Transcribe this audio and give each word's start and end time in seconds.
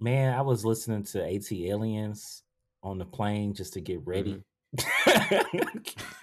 Man, 0.00 0.34
I 0.34 0.40
was 0.42 0.64
listening 0.64 1.02
to 1.04 1.18
ATLiens 1.18 2.42
on 2.82 2.98
the 2.98 3.04
plane 3.04 3.52
just 3.54 3.74
to 3.74 3.80
get 3.80 4.00
ready. 4.06 4.42
Mm-hmm. 4.76 5.56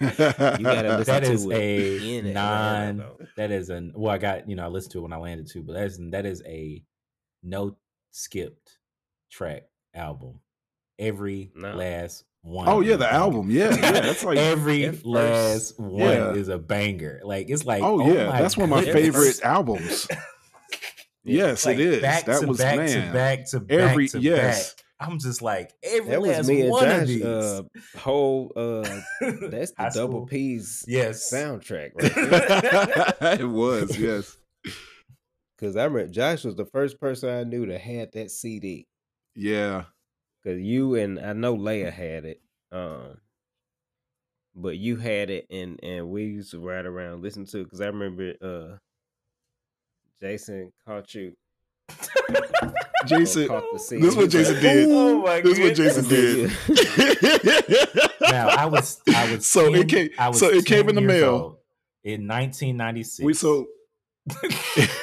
you 0.00 0.64
gotta 0.64 0.96
listen 0.98 1.04
that 1.04 1.24
to 1.24 1.32
is 1.32 1.44
it 1.44 2.24
a 2.26 2.32
non. 2.32 2.96
though. 2.98 3.18
That 3.36 3.50
is 3.50 3.70
an. 3.70 3.92
Well, 3.94 4.12
I 4.12 4.18
got 4.18 4.48
you 4.48 4.56
know 4.56 4.64
I 4.64 4.68
listened 4.68 4.92
to 4.92 4.98
it 4.98 5.02
when 5.02 5.12
I 5.12 5.18
landed 5.18 5.46
too, 5.48 5.62
but 5.62 5.74
that 5.74 5.84
is 5.86 5.98
that 6.10 6.26
is 6.26 6.42
a 6.46 6.82
no 7.42 7.76
skipped 8.10 8.78
track 9.30 9.64
album. 9.94 10.40
Every 10.98 11.52
No. 11.54 11.74
last 11.74 12.24
one. 12.42 12.68
Oh 12.68 12.80
yeah, 12.80 12.96
the 12.96 13.12
album. 13.12 13.50
Yeah, 13.50 13.70
yeah. 13.76 13.92
That's 13.92 14.24
like 14.24 14.38
every 14.38 14.90
last 15.04 15.78
one 15.78 16.00
Yeah. 16.00 16.32
is 16.32 16.48
a 16.48 16.58
banger. 16.58 17.20
Like 17.22 17.50
it's 17.50 17.64
like 17.66 17.82
Oh 17.82 18.00
yeah, 18.12 18.30
my 18.30 18.40
that's 18.42 18.56
one 18.56 18.64
of 18.64 18.70
my 18.70 18.84
favorite 18.92 19.40
albums. 19.44 20.08
Yes, 21.28 21.64
Like, 21.66 21.78
it 21.78 21.80
is. 21.80 22.02
Back 22.02 22.24
that 22.26 22.40
to 22.40 22.46
was 22.46 22.58
back 22.58 22.76
man. 22.76 22.88
to 23.08 23.12
back 23.12 23.46
to 23.50 23.60
back 23.60 23.78
Every 23.90 24.08
to 24.08 24.18
yes. 24.20 24.74
back. 24.74 24.84
I'm 25.00 25.18
just 25.20 25.42
like 25.42 25.72
every 25.82 26.10
That 26.10 26.20
last 26.22 26.38
was 26.38 26.48
me 26.48 26.60
and 26.62 26.70
one 26.70 26.88
of 26.90 27.06
these. 27.06 27.24
Uh, 27.24 27.62
whole 27.96 28.52
uh, 28.56 28.82
that's 29.48 29.70
the 29.72 29.90
double. 29.94 30.26
P's 30.26 30.84
Yes. 30.88 31.30
soundtrack. 31.32 31.92
Right 33.20 33.40
it 33.40 33.44
was 33.44 33.96
yes. 33.98 34.36
Because 35.56 35.76
I 35.76 35.84
remember 35.84 36.10
Josh 36.12 36.44
was 36.44 36.56
the 36.56 36.64
first 36.66 37.00
person 37.00 37.28
I 37.30 37.44
knew 37.44 37.66
that 37.66 37.80
had 37.80 38.12
that 38.12 38.30
CD. 38.30 38.86
Yeah. 39.34 39.84
Because 40.42 40.60
you 40.60 40.94
and 40.96 41.18
I 41.20 41.32
know 41.32 41.56
Leia 41.56 41.92
had 41.92 42.24
it, 42.24 42.40
um, 42.72 43.18
but 44.54 44.76
you 44.78 44.96
had 44.96 45.30
it, 45.30 45.46
and 45.50 45.78
and 45.82 46.08
we 46.10 46.24
used 46.24 46.52
to 46.52 46.60
ride 46.60 46.86
around 46.86 47.22
listen 47.22 47.44
to 47.46 47.58
it. 47.60 47.64
Because 47.64 47.80
I 47.80 47.86
remember 47.86 48.34
uh, 48.40 48.76
Jason 50.20 50.72
caught 50.86 51.14
you. 51.14 51.32
Jason, 53.06 53.48
caught 53.48 53.64
the 53.72 53.78
CD. 53.78 54.02
this 54.02 54.10
is 54.10 54.16
what 54.16 54.30
Jason 54.30 54.60
did. 54.60 54.88
Oh 54.90 55.22
my 55.22 55.40
This 55.40 55.58
is 55.58 55.64
what. 55.64 55.74
Jason 55.74 56.04
did. 56.08 56.50
Now 58.20 58.48
I 58.48 58.66
was 58.66 59.00
I 59.14 59.32
was 59.32 59.46
So 59.46 59.72
it 59.74 59.88
came- 59.88 60.10
I 60.18 60.28
was 60.28 60.38
so 60.38 60.48
it 60.48 60.64
came 60.66 60.88
in 60.88 60.94
the 60.94 61.00
mail. 61.00 61.28
old 61.28 61.56
in 62.04 62.26
1996. 62.28 63.24
we 63.24 63.32
so 63.34 63.66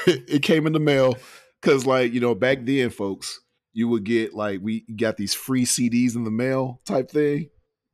it 0.08 0.42
came 0.44 0.68
in 0.68 0.74
the 0.74 0.80
mail 0.80 1.16
because 1.62 1.86
like 1.86 2.14
you 2.14 2.20
know 2.20 2.36
back 2.36 2.60
then 2.64 2.90
folks 2.90 3.40
you 3.74 3.88
would 3.88 4.04
get 4.04 4.34
like 4.34 4.60
we 4.62 4.82
got 4.96 5.18
these 5.18 5.34
free 5.34 5.66
cds 5.66 6.16
in 6.16 6.24
the 6.24 6.32
mail 6.32 6.80
type 6.86 7.10
thing 7.10 7.50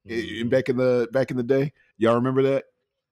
i- 0.07 0.11
Mhm. 0.11 0.41
in 0.41 0.49
back 0.49 0.67
in 0.69 0.77
the 0.77 1.07
back 1.11 1.31
in 1.31 1.37
the 1.37 1.43
day 1.43 1.71
y'all 1.97 2.15
remember 2.15 2.43
that 2.43 2.65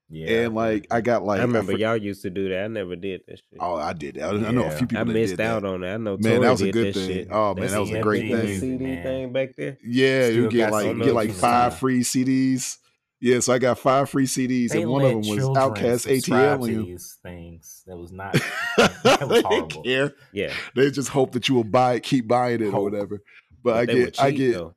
yeah, 0.10 0.42
and 0.46 0.56
like 0.56 0.88
i 0.92 1.02
got 1.02 1.24
like 1.24 1.40
I 1.40 1.44
remember 1.44 1.74
for- 1.74 1.78
y'all 1.78 1.96
used 1.98 2.24
to 2.24 2.30
do 2.30 2.50
that. 2.50 2.64
I 2.64 2.68
never 2.68 2.96
did 2.96 3.22
that 3.28 3.38
shit. 3.38 3.60
oh 3.60 3.76
i 3.76 3.94
did 3.94 4.16
that 4.16 4.24
i, 4.24 4.48
I 4.48 4.52
know 4.52 4.66
a 4.66 4.72
few 4.72 4.88
people 4.88 5.02
I 5.02 5.04
that 5.06 5.14
missed 5.14 5.38
did 5.38 5.42
out 5.42 5.62
that. 5.62 5.68
on 5.68 5.82
that. 5.82 5.94
I 5.94 5.98
know 5.98 6.18
Man, 6.18 6.36
Tori 6.36 6.40
that 6.46 6.52
was 6.52 6.62
a 6.62 6.72
good 6.72 6.94
thing. 6.96 7.08
shit. 7.08 7.28
Oh, 7.32 7.54
man, 7.54 7.68
that 7.72 7.80
was 7.80 7.92
a 7.92 8.02
great 8.02 8.26
little 8.26 8.46
thing. 8.48 8.60
CD 8.60 8.84
Man. 8.86 9.04
thing 9.04 9.34
back 9.34 9.56
there. 9.56 9.78
yeah 9.86 10.26
Still 10.26 10.36
you 10.36 10.50
get 10.50 10.72
like 10.72 10.88
you 10.96 11.04
get 11.04 11.14
like 11.14 11.32
five 11.32 11.72
time. 11.74 11.80
free 11.80 12.00
cds 12.02 12.78
yeah 13.22 13.40
so 13.42 13.52
i 13.54 13.60
got 13.60 13.78
five 13.78 14.10
free 14.10 14.26
cds 14.26 14.70
They 14.70 14.82
and 14.82 14.90
one 14.92 15.04
of 15.04 15.10
them 15.12 15.20
was 15.20 15.44
OutKast 15.46 16.02
subscribe 16.02 16.62
to 16.62 16.66
atl 16.68 16.86
these 16.86 17.18
things. 17.22 17.84
That 17.86 17.98
was 17.98 18.12
not 18.12 18.34
that 18.78 19.20
was 19.22 19.30
they 19.30 19.42
horrible. 19.42 19.68
didn't 19.68 19.84
care 19.84 20.14
Yeah, 20.32 20.54
they 20.76 20.90
just 20.92 21.10
hope 21.10 21.34
that 21.34 21.48
you 21.50 21.56
will 21.56 21.64
buy 21.66 21.96
it 21.96 22.04
keep 22.04 22.28
buying 22.28 22.62
it 22.62 22.74
or 22.74 22.82
whatever 22.84 23.22
but 23.64 23.76
i 23.76 23.86
they 23.86 23.94
were 23.96 24.06
get 24.06 24.22
i 24.22 24.32
get 24.32 24.54
though. 24.54 24.76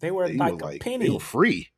They 0.00 0.10
were 0.10 0.28
they 0.28 0.34
like 0.36 0.54
were 0.54 0.58
a 0.60 0.64
like 0.72 0.80
penny. 0.80 1.06
they 1.06 1.10
were 1.12 1.20
free. 1.20 1.68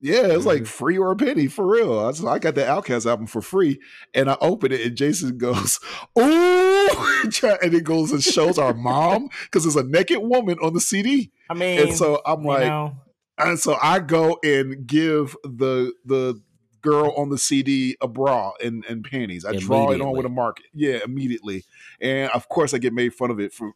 Yeah, 0.00 0.28
it 0.28 0.36
was 0.36 0.46
like 0.46 0.58
mm-hmm. 0.58 0.64
free 0.66 0.96
or 0.96 1.10
a 1.10 1.16
penny 1.16 1.48
for 1.48 1.66
real. 1.66 1.98
I, 1.98 2.06
was- 2.06 2.24
I 2.24 2.38
got 2.38 2.54
the 2.54 2.62
OutKast 2.62 3.04
album 3.04 3.26
for 3.26 3.42
free, 3.42 3.80
and 4.14 4.30
I 4.30 4.36
open 4.40 4.70
it, 4.70 4.80
and 4.80 4.96
Jason 4.96 5.38
goes, 5.38 5.80
"Ooh!" 6.18 6.88
and 7.42 7.74
it 7.74 7.84
goes 7.84 8.12
and 8.12 8.22
shows 8.22 8.58
our 8.58 8.74
mom 8.74 9.28
because 9.44 9.64
there's 9.64 9.76
a 9.76 9.82
naked 9.82 10.18
woman 10.20 10.58
on 10.62 10.72
the 10.72 10.80
CD, 10.80 11.32
I 11.50 11.54
mean, 11.54 11.80
and 11.80 11.96
so 11.96 12.22
I'm 12.24 12.44
like, 12.44 12.66
know, 12.66 12.96
and 13.38 13.58
so 13.58 13.76
I 13.82 13.98
go 13.98 14.38
and 14.44 14.86
give 14.86 15.36
the 15.42 15.92
the 16.04 16.40
girl 16.80 17.12
on 17.16 17.28
the 17.28 17.38
CD 17.38 17.96
a 18.00 18.06
bra 18.06 18.52
and, 18.62 18.84
and 18.84 19.04
panties. 19.04 19.44
I 19.44 19.56
draw 19.56 19.90
it 19.90 20.00
on 20.00 20.12
with 20.12 20.24
a 20.24 20.28
Immediately. 20.28 20.34
marker. 20.34 20.62
Yeah, 20.74 20.98
immediately, 21.04 21.64
and 22.00 22.30
of 22.30 22.48
course 22.48 22.72
I 22.72 22.78
get 22.78 22.92
made 22.92 23.14
fun 23.14 23.30
of 23.30 23.40
it 23.40 23.52
for 23.52 23.72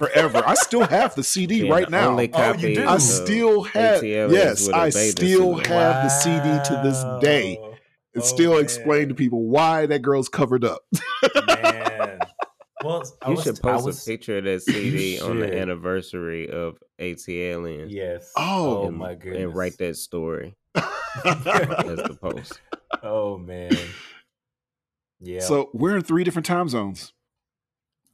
forever. 0.00 0.42
I 0.46 0.54
still 0.54 0.86
have 0.86 1.14
the 1.14 1.22
CD 1.22 1.66
Yeah, 1.66 1.72
right 1.72 1.84
the 1.84 1.90
now. 1.90 2.08
Only 2.08 2.30
Oh, 2.32 2.54
you 2.54 2.74
do? 2.74 2.88
I 2.88 2.96
still 2.98 3.62
have 3.64 4.02
ATL 4.02 4.32
yes, 4.32 4.66
with 4.66 4.74
a 4.74 4.78
I 4.78 4.86
beta 4.86 5.10
still 5.10 5.56
suit. 5.58 5.66
have 5.66 6.04
the 6.04 6.08
CD 6.08 6.40
to 6.64 6.80
this 6.82 7.04
day. 7.22 7.58
Wow. 7.60 7.66
And 8.14 8.22
Oh, 8.22 8.26
still 8.26 8.58
explain 8.58 9.08
to 9.10 9.14
people 9.14 9.44
why 9.44 9.84
that 9.86 10.00
girl's 10.02 10.28
covered 10.30 10.64
up. 10.64 10.80
Man. 11.46 12.18
Well, 12.82 13.02
I 13.22 13.28
You 13.28 13.34
was, 13.36 13.44
should 13.44 13.60
post 13.60 13.84
was, 13.84 14.02
a 14.06 14.10
picture 14.10 14.38
of 14.38 14.44
that 14.44 14.62
CD 14.62 15.20
on 15.20 15.38
the 15.38 15.54
anniversary 15.60 16.48
of 16.50 16.78
ATL 16.98 17.82
and, 17.82 17.90
Yes. 17.90 18.32
Oh. 18.36 18.86
oh 18.86 18.90
my 18.90 19.14
goodness. 19.14 19.42
and 19.42 19.54
write 19.54 19.76
that 19.78 19.96
story 19.96 20.56
as 20.74 20.82
the 21.24 22.18
post. 22.20 22.58
Oh 23.02 23.36
man. 23.38 23.76
Yeah. 25.20 25.40
So 25.40 25.68
we're 25.74 25.96
in 25.96 26.02
three 26.02 26.24
different 26.24 26.46
time 26.46 26.68
zones. 26.70 27.12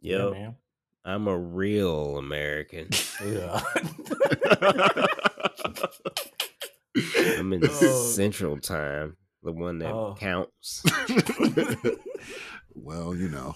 yeah, 0.01 0.31
man. 0.31 0.57
I'm 1.07 1.29
a 1.29 1.39
real 1.39 2.19
American. 2.19 2.89
Yeah. 3.25 3.61
I'm 7.39 7.53
in 7.53 7.63
Oh. 7.65 8.11
Central 8.13 8.59
Time, 8.59 9.17
the 9.43 9.53
one 9.53 9.79
that 9.79 9.93
Oh. 9.93 10.17
counts. 10.19 10.83
well, 12.75 13.15
you 13.15 13.29
know, 13.29 13.55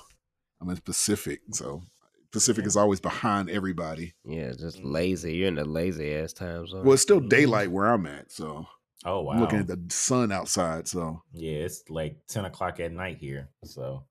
I'm 0.61 0.71
in 0.71 0.77
Pacific, 0.77 1.41
so 1.53 1.83
Pacific 2.31 2.66
is 2.66 2.77
always 2.77 3.00
behind 3.00 3.50
everybody. 3.50 4.15
Yeah, 4.25 4.53
just 4.53 4.78
lazy. 4.84 5.34
You're 5.34 5.49
in 5.49 5.56
the 5.56 5.65
lazy 5.65 6.15
ass 6.15 6.32
time 6.32 6.69
zone. 6.69 6.84
Well, 6.84 6.93
it's 6.94 7.03
still 7.03 7.19
mm-hmm. 7.19 7.28
daylight 7.28 7.72
where 7.72 7.87
I'm 7.87 8.06
at, 8.06 8.31
so 8.31 8.67
oh 9.05 9.22
wow. 9.22 9.32
I'm 9.32 9.41
looking 9.41 9.59
at 9.59 9.67
the 9.67 9.82
sun 9.88 10.31
outside. 10.31 10.87
So 10.87 11.22
yeah, 11.32 11.65
it's 11.65 11.82
like 11.88 12.19
ten 12.28 12.44
o'clock 12.44 12.78
at 12.78 12.93
night 12.93 13.19
here. 13.19 13.49
So 13.65 14.05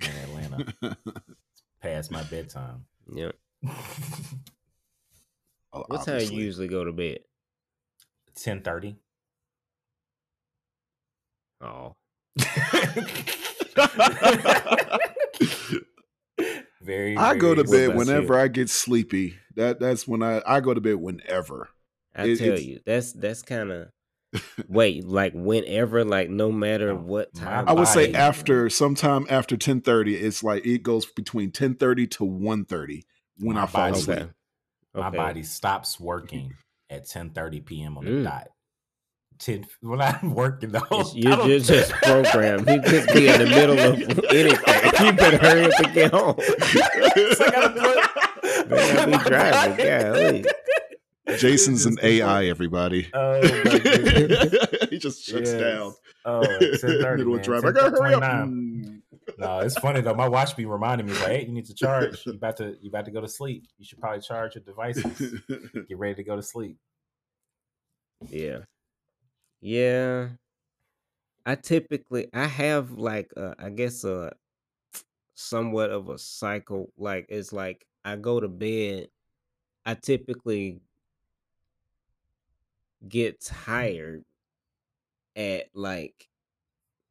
in 0.00 0.10
Atlanta, 0.10 0.96
past 1.84 2.10
my 2.10 2.22
bedtime. 2.24 2.86
yeah. 3.12 3.32
Oh, 5.76 5.82
What 5.88 6.04
time 6.04 6.20
you 6.20 6.38
usually 6.38 6.68
go 6.68 6.84
to 6.84 6.92
bed? 6.92 7.18
Ten 8.36 8.60
thirty. 8.62 8.94
Oh, 11.60 11.96
very. 16.82 17.16
I 17.16 17.34
go 17.36 17.54
to 17.54 17.64
bed 17.64 17.96
whenever 17.96 18.34
you? 18.34 18.40
I 18.40 18.48
get 18.48 18.70
sleepy. 18.70 19.36
That 19.56 19.80
that's 19.80 20.06
when 20.06 20.22
I 20.22 20.42
I 20.46 20.60
go 20.60 20.74
to 20.74 20.80
bed 20.80 20.94
whenever. 20.96 21.68
I 22.14 22.26
It- 22.28 22.38
tell 22.38 22.58
you, 22.58 22.80
that's 22.86 23.12
that's 23.12 23.42
kind 23.42 23.72
of 23.72 23.88
wait, 24.68 25.04
like 25.06 25.32
whenever, 25.34 26.04
like 26.04 26.30
no 26.30 26.50
matter 26.52 26.94
what 26.94 27.34
time. 27.34 27.68
I 27.68 27.72
would 27.72 27.88
say 27.88 28.12
after 28.12 28.68
sometime 28.70 29.26
after 29.30 29.56
10:30 29.56 30.14
it's 30.20 30.42
like 30.42 30.64
it 30.66 30.82
goes 30.82 31.06
between 31.06 31.50
10:30 31.52 32.10
to 32.12 32.24
1:30 32.24 33.02
when 33.38 33.56
My 33.56 33.62
I 33.62 33.66
fall 33.66 33.90
body- 33.90 34.00
asleep. 34.00 34.18
Okay. 34.18 34.30
My 34.94 35.08
Okay. 35.08 35.16
body 35.16 35.42
stops 35.42 35.98
working 35.98 36.54
at 36.88 37.08
ten 37.08 37.30
thirty 37.30 37.60
p.m. 37.60 37.98
on 37.98 38.04
the 38.04 38.10
Mm. 38.10 38.24
dot. 38.24 38.48
Ten 39.40 39.66
when 39.80 40.00
I'm 40.00 40.34
working 40.34 40.70
the 40.70 40.78
whole. 40.80 41.00
It's- 41.00 41.14
You're 41.48 41.58
just, 41.58 41.68
just 41.68 41.90
programmed. 42.02 42.68
You 42.68 42.80
just 42.82 43.12
be 43.12 43.26
in 43.28 43.38
the 43.40 43.46
middle 43.46 43.78
of 43.78 43.94
anything. 44.30 45.04
You 45.06 45.12
better 45.12 45.38
hurry 45.38 45.64
up 45.64 45.72
and 45.84 45.94
get 45.94 46.12
home. 46.12 46.36
So 46.38 47.44
I 47.44 47.50
gotta 47.50 47.70
put- 47.70 48.70
Man, 48.70 48.98
I 48.98 49.06
be 49.18 49.28
driving, 49.28 49.76
golly. 49.86 50.44
Jason's 51.38 51.86
an 51.86 51.96
AI 52.02 52.46
everybody. 52.46 53.08
Oh 53.14 53.40
my 53.40 53.48
he 54.90 54.98
just 54.98 55.24
shuts 55.24 55.50
Yes. 55.50 55.60
down. 55.60 55.94
Oh, 56.26 56.42
at 56.42 56.60
10:30, 56.80 57.16
Middle 57.18 57.34
man. 57.34 57.42
drive. 57.44 57.64
I 57.64 57.72
gotta 57.72 57.90
hurry 57.90 58.14
up. 58.14 58.22
10:29. 58.22 59.02
No, 59.38 59.58
it's 59.60 59.78
funny 59.78 60.00
though. 60.02 60.14
My 60.14 60.28
watch 60.28 60.54
be 60.56 60.66
reminding 60.66 61.06
me 61.06 61.14
like, 61.14 61.26
"Hey, 61.26 61.44
you 61.46 61.52
need 61.52 61.64
to 61.66 61.74
charge. 61.82 62.24
You 62.26 62.32
about 62.34 62.56
to 62.58 62.76
you 62.80 62.88
about 62.90 63.06
to 63.06 63.10
go 63.10 63.20
to 63.22 63.28
sleep. 63.28 63.64
You 63.78 63.84
should 63.86 64.00
probably 64.00 64.20
charge 64.20 64.54
your 64.54 64.64
devices. 64.64 65.40
Get 65.88 65.98
ready 65.98 66.14
to 66.16 66.22
go 66.24 66.36
to 66.36 66.42
sleep." 66.42 66.76
Yeah. 68.28 68.58
Yeah. 69.60 70.28
I 71.46 71.54
typically 71.56 72.28
I 72.34 72.46
have 72.46 72.92
like 72.92 73.30
uh, 73.36 73.54
I 73.58 73.70
guess 73.70 74.04
a 74.04 74.32
somewhat 75.34 75.90
of 75.90 76.08
a 76.08 76.18
cycle 76.18 76.90
like 76.96 77.26
it's 77.28 77.52
like 77.52 77.86
I 78.04 78.16
go 78.16 78.40
to 78.40 78.48
bed 78.48 79.08
I 79.84 79.94
typically 79.94 80.80
get 83.08 83.40
tired 83.40 84.24
at 85.36 85.66
like 85.74 86.28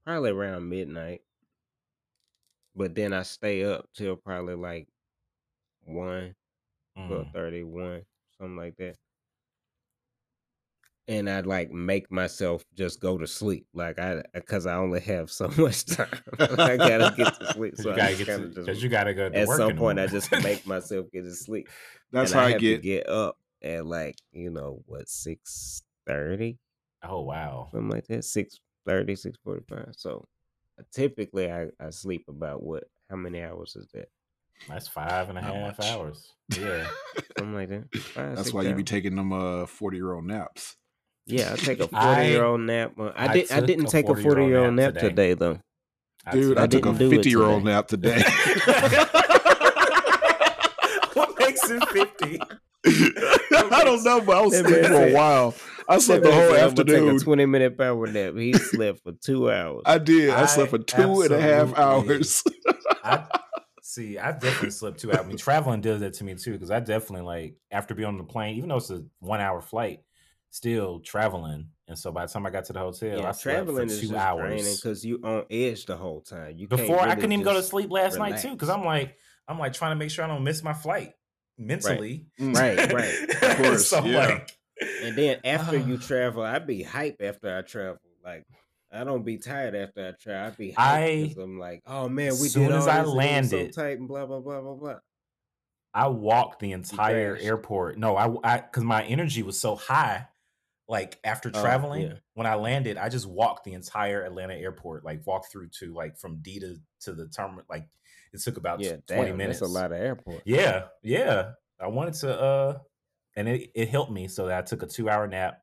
probably 0.06 0.31
around 0.31 0.69
midnight 0.69 1.22
but 2.75 2.95
then 2.95 3.13
I 3.13 3.24
stay 3.24 3.63
up 3.63 3.88
till 3.94 4.16
probably 4.16 4.56
like 4.56 4.88
1 5.86 6.36
Mm. 6.95 7.07
twelve 7.07 7.28
thirty 7.34 7.63
one, 7.63 8.04
something 8.38 8.56
like 8.56 8.78
that. 8.78 8.95
and 11.07 11.30
I 11.30 11.42
like 11.42 11.72
make 11.72 12.12
myself 12.12 12.63
just 12.75 13.00
go 13.01 13.18
to 13.18 13.25
sleep, 13.28 13.66
like 13.74 13.98
I 14.00 14.22
because 14.34 14.66
I 14.68 14.75
only 14.75 15.00
have 15.01 15.31
so 15.31 15.48
much 15.57 15.86
time. 15.86 16.07
I 16.40 16.78
gotta 16.78 17.13
get 17.18 17.34
to 17.40 17.54
sleep, 17.54 17.75
so 17.78 17.90
you 17.90 17.94
I 17.94 17.98
gotta 17.98 18.16
get 18.16 18.25
to, 18.28 18.63
just 18.66 18.81
you 18.81 18.90
gotta 18.90 19.13
go 19.13 19.25
at 19.34 19.48
some 19.50 19.72
in 19.72 19.78
point 19.78 20.00
I 20.00 20.07
just 20.07 20.31
make 20.44 20.66
myself 20.68 21.07
get 21.12 21.24
to 21.24 21.34
sleep. 21.34 21.68
That's 22.12 22.31
and 22.31 22.40
how 22.40 22.45
I, 22.48 22.51
have 22.51 22.62
get. 22.62 22.78
to 22.78 22.81
get 22.84 23.10
up 23.10 23.38
at 23.63 23.86
like 23.86 24.15
you 24.31 24.50
know 24.50 24.81
what 24.86 25.07
six 25.10 25.81
thirty 26.07 26.57
oh 27.04 27.21
wow. 27.21 27.69
something 27.71 27.89
like 27.89 28.07
that 28.07 28.19
6.30 28.19 28.57
6.45 29.45 29.94
so 29.98 30.25
uh, 30.80 30.83
typically 30.92 31.51
I, 31.51 31.68
I 31.80 31.89
sleep 31.89 32.25
about 32.27 32.62
what 32.63 32.83
how 33.10 33.15
many 33.18 33.42
hours 33.42 33.75
is 33.75 33.88
that 33.94 34.10
That's 34.69 34.88
five 34.88 35.30
and 35.30 35.38
a 35.38 35.42
Not 35.42 35.54
half 35.56 35.77
much. 35.80 35.88
hours. 35.88 36.33
Yeah. 36.57 36.88
something 37.38 37.54
like 37.56 37.69
that 37.69 37.95
Five, 38.00 38.36
That's 38.36 38.54
why 38.54 38.62
you 38.63 38.69
be 38.69 38.75
hours. 38.75 38.83
taking 38.86 39.15
them 39.15 39.31
uh 39.33 39.66
forty 39.66 39.98
year 39.98 40.13
old 40.13 40.25
naps. 40.25 40.75
yeah 41.25 41.54
I 41.54 41.56
take 41.57 41.80
a 41.80 41.88
40 41.89 42.27
year 42.27 42.44
old 42.44 42.62
nap 42.62 42.94
uh, 43.00 43.12
I, 43.16 43.25
I 43.25 43.33
did. 43.33 43.51
I 43.51 43.59
didn't 43.62 43.86
a 43.88 43.89
take 43.89 44.06
a 44.06 44.13
40-year-old 44.13 44.24
40 44.24 44.45
year 44.45 44.57
old 44.59 44.74
nap 44.75 44.94
nap 44.94 45.01
today. 45.01 45.09
today 45.09 45.33
though 45.33 45.59
Dude, 46.31 46.57
I, 46.57 46.63
I 46.63 46.68
took 46.68 46.86
a 46.86 46.89
didn't 46.94 47.00
do 47.00 47.09
fifty 47.09 47.30
year 47.31 47.42
old 47.44 47.66
nap 47.66 47.88
today. 47.89 48.24
what 51.13 51.38
makes 51.38 51.69
it 51.69 51.83
50? 51.89 52.39
I 53.71 53.83
don't 53.83 54.04
know, 54.04 54.21
but 54.21 54.38
I 54.38 54.42
was 54.42 54.54
That 54.54 54.65
asleep 54.65 54.81
man 54.81 54.92
for 54.92 55.07
a 55.07 55.13
while. 55.13 55.56
I 55.88 55.98
slept 56.00 56.24
the 56.24 56.31
whole 56.31 56.56
afternoon. 56.56 57.10
take 57.10 57.21
a 57.21 57.24
20 57.24 57.45
minute 57.45 57.77
power 57.77 58.07
nap 58.07 58.36
he 58.36 58.54
slept 58.54 59.04
for 59.04 59.12
two 59.12 59.51
hours 59.51 59.83
I 59.86 59.98
did. 59.98 60.30
I, 60.30 60.44
I 60.44 60.45
slept 60.45 60.69
for 60.71 60.77
two 60.77 61.21
and 61.24 61.31
a 61.33 61.42
half 61.42 61.77
hours. 61.77 62.44
I 63.04 63.27
see. 63.81 64.18
I 64.18 64.31
definitely 64.31 64.71
slept 64.71 65.00
two 65.00 65.12
hours. 65.12 65.25
I 65.25 65.27
mean, 65.27 65.38
traveling 65.38 65.81
does 65.81 66.00
that 66.00 66.13
to 66.15 66.24
me 66.24 66.36
too 66.36 66.54
because 66.54 66.71
I 66.71 66.80
definitely 66.80 67.25
like 67.25 67.56
after 67.71 67.94
being 67.95 68.07
on 68.07 68.18
the 68.18 68.24
plane, 68.24 68.56
even 68.56 68.69
though 68.69 68.77
it's 68.77 68.89
a 68.89 69.04
one 69.19 69.42
hour 69.42 69.62
flight, 69.62 70.00
still 70.51 71.00
traveling. 71.01 71.68
And 71.89 72.00
so 72.00 72.12
by 72.13 72.25
the 72.25 72.31
time 72.31 72.45
I 72.45 72.50
got 72.50 72.63
to 72.66 72.74
the 72.74 72.80
hotel, 72.80 73.19
yeah 73.19 73.27
I 73.27 73.31
slept 73.33 73.42
traveling 73.42 73.89
for 73.89 73.95
two 73.95 74.01
just 74.07 74.13
hours. 74.13 74.75
because 74.77 75.04
you 75.04 75.19
on 75.24 75.44
edge 75.51 75.86
the 75.86 75.98
whole 75.98 76.21
time 76.21 76.56
you 76.56 76.68
Before 76.68 77.00
can't 77.00 77.12
I 77.12 77.16
couldn't 77.16 77.33
even 77.33 77.44
go 77.44 77.54
to 77.54 77.63
sleep 77.63 77.92
last 77.92 78.18
night 78.18 78.39
too 78.39 78.51
because. 78.51 78.69
I'm 78.69 78.86
like 78.86 79.18
I'm 79.48 79.59
like 79.59 79.74
trying 79.74 79.92
to 79.92 79.98
make 79.98 80.09
sure 80.09 80.24
I 80.24 80.30
don't 80.30 80.44
miss 80.45 80.63
my 80.63 80.71
flight 80.74 81.12
mentally. 81.57 82.25
Mm. 82.39 82.55
Right, 82.55 82.94
right. 82.94 83.44
Of 83.51 83.57
course, 83.57 83.88
so 83.88 84.03
yeah. 84.03 84.17
like, 84.17 84.51
And 85.03 85.15
then 85.17 85.39
after 85.45 85.77
you 85.77 85.95
Ah. 86.01 86.05
travel, 86.05 86.44
I 86.44 86.59
be 86.59 86.83
hype 86.83 87.21
after 87.21 87.55
I 87.57 87.61
travel. 87.61 88.00
Like 88.23 88.45
I 88.91 89.03
don't 89.03 89.23
be 89.23 89.38
tired 89.38 89.75
after 89.75 90.07
I 90.07 90.11
travel. 90.21 90.51
I 90.53 90.55
be 90.55 90.71
hype 90.71 91.38
I, 91.38 91.41
I'm 91.41 91.59
like, 91.59 91.81
oh 91.85 92.07
man, 92.09 92.31
we 92.31 92.47
soon 92.47 92.67
did 92.69 92.71
as 92.73 92.88
all 92.88 92.89
I 92.89 92.94
this 92.94 92.97
and 92.97 93.05
it 93.05 93.07
was 93.07 93.15
landed- 93.15 93.73
so 93.73 93.81
tight 93.81 94.00
and 94.00 94.07
blah 94.07 94.25
blah 94.25 94.39
blah 94.39 94.61
blah 94.61 94.75
blah. 94.75 94.95
I 95.94 96.07
walked 96.07 96.59
the 96.59 96.71
entire 96.71 97.38
airport. 97.39 97.97
No, 97.97 98.15
I 98.17 98.35
I 98.44 98.57
because 98.61 98.83
my 98.83 99.03
energy 99.03 99.44
was 99.44 99.59
so 99.59 99.75
high. 99.75 100.27
Like 100.88 101.17
after 101.23 101.49
Oh, 101.53 101.61
traveling, 101.61 102.01
yeah. 102.03 102.13
when 102.33 102.45
I 102.45 102.56
landed, 102.56 102.97
I 102.97 103.07
just 103.09 103.25
walked 103.25 103.63
the 103.63 103.73
entire 103.73 104.21
Atlanta 104.23 104.53
airport, 104.56 105.06
like 105.06 105.25
walked 105.25 105.51
through 105.51 105.69
to 105.79 105.94
like 105.94 106.17
from 106.17 106.38
D 106.41 106.59
to 106.59 106.75
to 107.01 107.13
the 107.13 107.27
terminal. 107.29 107.63
Like 107.69 107.88
it 108.33 108.41
took 108.41 108.57
about 108.57 108.80
Yeah, 108.81 108.97
twenty 109.07 109.30
damn, 109.30 109.38
minutes. 109.38 109.59
That's 109.59 109.69
a 109.71 109.74
lot 109.74 109.91
of 109.91 109.97
airport. 110.00 110.41
Yeah, 110.45 110.85
yeah. 111.03 111.51
I 111.80 111.88
wanted 111.88 112.13
to, 112.15 112.39
uh 112.41 112.77
and 113.35 113.47
it 113.47 113.69
it 113.75 113.89
helped 113.89 114.12
me 114.12 114.27
so 114.27 114.47
that 114.47 114.57
I 114.57 114.62
took 114.62 114.83
a 114.83 114.88
two 114.88 115.09
hour 115.09 115.27
nap 115.27 115.59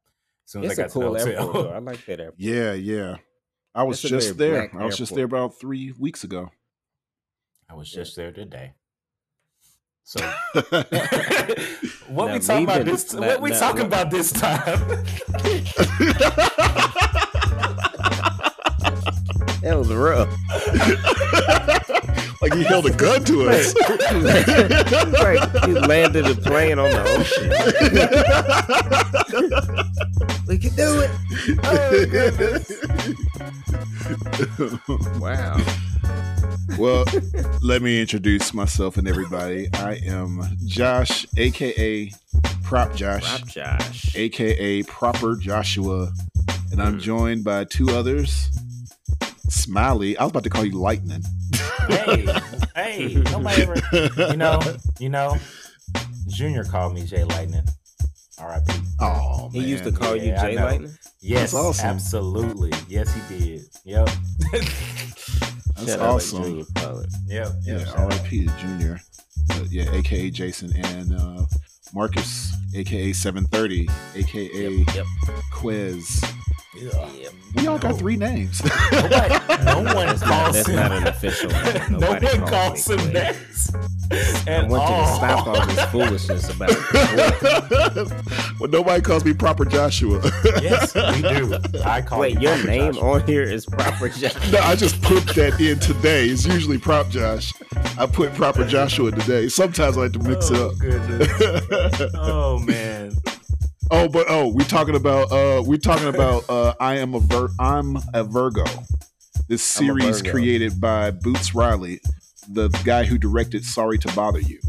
as 0.46 0.52
soon 0.52 0.64
as 0.64 0.72
It's 0.72 0.78
I 0.81 0.82
a 0.82 0.87
got 0.87 0.93
cool 0.93 1.14
to 1.17 1.25
the 1.25 1.37
airport. 1.40 1.67
I 1.75 1.78
like 1.90 2.05
that 2.06 2.20
airport. 2.20 2.40
Yeah, 2.40 2.72
yeah. 2.72 3.17
I 3.75 3.82
was 3.84 4.02
It's 4.05 4.11
just 4.11 4.37
there. 4.38 4.70
I 4.78 4.84
was 4.84 4.96
just 4.96 5.14
there 5.14 5.25
about 5.25 5.58
three 5.61 5.93
weeks 5.99 6.25
ago. 6.25 6.50
I 7.69 7.75
was 7.75 7.93
Yeah. 7.94 8.00
just 8.02 8.17
there 8.17 8.32
today. 8.32 8.75
So 10.02 10.19
what 12.08 12.26
Now, 12.26 12.32
we 12.34 12.40
talking 12.40 12.64
about 12.64 12.78
leaving- 12.78 12.84
this? 12.93 13.14
now- 13.14 13.20
what 13.28 13.40
we 13.43 13.50
now, 13.50 13.61
talking 13.61 13.78
what- 13.82 13.87
about 13.87 14.11
this 14.11 14.32
time? 14.32 15.05
That 19.62 19.76
was 19.76 19.93
rough. 19.93 20.28
Like 22.40 22.54
he 22.54 22.62
held 22.64 22.87
a 22.87 22.90
gun 22.92 23.22
to 23.25 23.48
us. 23.50 23.75
right. 25.22 25.48
You 25.69 25.75
landed 25.81 26.26
a 26.26 26.34
plane 26.34 26.78
on 26.78 26.90
the 26.90 27.02
ocean. 27.16 27.50
We 30.48 30.56
can 30.58 30.75
do 30.75 31.00
it. 31.00 31.10
Oh. 31.64 32.00
Wow. 35.20 35.58
well, 36.78 37.04
let 37.62 37.82
me 37.82 38.00
introduce 38.00 38.54
myself 38.54 38.96
and 38.96 39.06
everybody. 39.06 39.69
I 39.75 40.00
am 40.06 40.40
Josh, 40.66 41.26
aka 41.36 42.10
Prop 42.64 42.94
Josh, 42.94 43.40
Rob 43.40 43.46
Josh. 43.48 44.16
aka 44.16 44.82
Proper 44.84 45.36
Joshua, 45.36 46.10
and 46.72 46.81
I'm 46.82 46.96
Mm. 46.98 47.02
joined 47.02 47.44
by 47.44 47.64
two 47.64 47.90
others. 47.90 48.48
Smiley, 49.48 50.16
I 50.16 50.25
was 50.25 50.31
about 50.31 50.44
to 50.44 50.50
call 50.50 50.64
you 50.64 50.78
Lightning. 50.78 51.22
Hey, 51.90 52.26
hey, 52.75 53.14
nobody 53.31 53.62
ever, 53.62 53.75
you 54.31 54.37
know, 54.37 54.60
you 54.98 55.08
know, 55.08 55.37
Junior 56.28 56.64
called 56.64 56.94
me 56.94 57.04
Jay 57.04 57.25
Lightning. 57.25 57.64
R.I.P. 58.38 58.72
Oh, 59.00 59.50
He 59.52 59.58
man. 59.60 59.69
used 59.69 59.84
to 59.84 59.92
call 59.92 60.16
you 60.16 60.28
Yeah, 60.31 60.42
I 60.42 60.50
Jay. 60.54 60.62
Lightning. 60.62 60.92
Yes, 61.20 61.52
awesome. 61.52 61.87
absolutely. 61.87 62.72
Yes, 62.88 63.12
he 63.14 63.38
did. 63.38 63.62
Yep. 63.84 64.08
That's 65.76 65.87
Shout 65.94 66.00
awesome. 66.00 66.42
Junior 66.44 66.64
Pollard. 66.75 67.06
yep. 67.26 67.48
Yeah, 67.62 67.78
Yep. 67.78 67.98
R.I.P. 67.98 68.46
to 68.46 68.56
Junior. 68.58 69.00
But 69.48 69.70
yeah, 69.70 69.93
aka 69.93 70.31
Jason 70.31 70.75
and 70.76 71.14
uh, 71.14 71.44
Marcus, 71.94 72.54
aka 72.75 73.12
730, 73.12 73.88
aka 74.14 74.43
Yep. 74.78 74.86
Yep. 74.94 75.06
Quiz. 75.52 76.20
Yeah. 76.81 77.12
yep. 77.12 77.32
We 77.56 77.67
all 77.67 77.75
No. 77.77 77.79
got 77.82 77.99
three 77.99 78.17
names. 78.17 78.62
Nobody, 78.93 79.29
no 79.65 79.82
one 79.82 80.06
That's 80.06 80.21
not- 80.23 80.53
that's 80.53 80.69
him. 80.69 80.77
not 80.77 80.93
an 80.93 81.06
official 81.09 81.50
name. 81.50 81.75
no 81.91 81.99
Nobody 81.99 82.27
one 82.27 82.38
calls 82.49 82.50
calls 82.87 82.91
him 82.91 82.99
Quiz. 82.99 83.12
that. 83.12 83.37
I 84.12 84.50
At 84.50 84.69
want 84.69 84.91
you 84.91 84.97
to 84.97 85.15
stop 85.15 85.47
all 85.47 85.67
this 85.67 85.85
foolishness 85.91 86.49
about 86.50 86.71
it. 86.73 88.11
well, 88.61 88.69
nobody 88.71 89.00
calls 89.03 89.25
me 89.25 89.32
proper 89.32 89.65
Joshua. 89.65 90.21
yes, 90.61 90.94
we 90.94 91.23
do. 91.23 91.59
I 91.85 92.03
call 92.03 92.21
Wait, 92.21 92.35
you 92.35 92.41
your 92.49 92.65
name 92.65 92.94
Joshua. 92.94 93.11
on 93.11 93.27
here 93.27 93.43
is 93.43 93.67
proper 93.67 94.09
Josh. 94.09 94.35
no, 94.53 94.59
I 94.61 94.75
just 94.75 95.00
put 95.03 95.25
that 95.37 95.61
in 95.61 95.79
today. 95.79 96.27
It's 96.27 96.44
usually 96.47 96.79
prop 96.79 97.09
Josh. 97.09 97.53
I 97.99 98.06
put 98.06 98.35
proper 98.35 98.65
Joshua 98.65 99.11
today. 99.12 99.49
Sometimes 99.49 99.97
I 99.97 100.03
like 100.03 100.12
to 100.15 100.19
mix 100.21 100.50
oh, 100.50 100.71
it 100.71 100.79
Goodness. 100.79 102.00
up. 102.00 102.11
Oh 102.17 102.59
man. 102.61 103.12
Oh, 103.90 104.08
but 104.08 104.26
oh, 104.28 104.48
we 104.48 104.64
talking 104.64 104.96
about 104.96 105.31
uh 105.32 105.62
we 105.66 105.78
talking 105.78 106.08
about 106.08 106.44
uh 106.48 106.75
I 106.81 106.96
am 106.98 107.14
a 107.14 107.20
Vir- 107.20 107.50
I'm 107.58 107.96
a 108.14 108.25
Virgo. 108.25 108.64
This 109.48 109.62
series 109.62 110.19
Virgo. 110.20 110.31
created 110.31 110.81
by 110.81 111.10
Boots 111.10 111.54
Riley, 111.54 112.00
the 112.48 112.69
guy 112.84 113.04
who 113.04 113.19
directed 113.19 113.64
Sorry 113.64 113.98
to 113.98 114.12
Bother 114.14 114.40
You. 114.40 114.60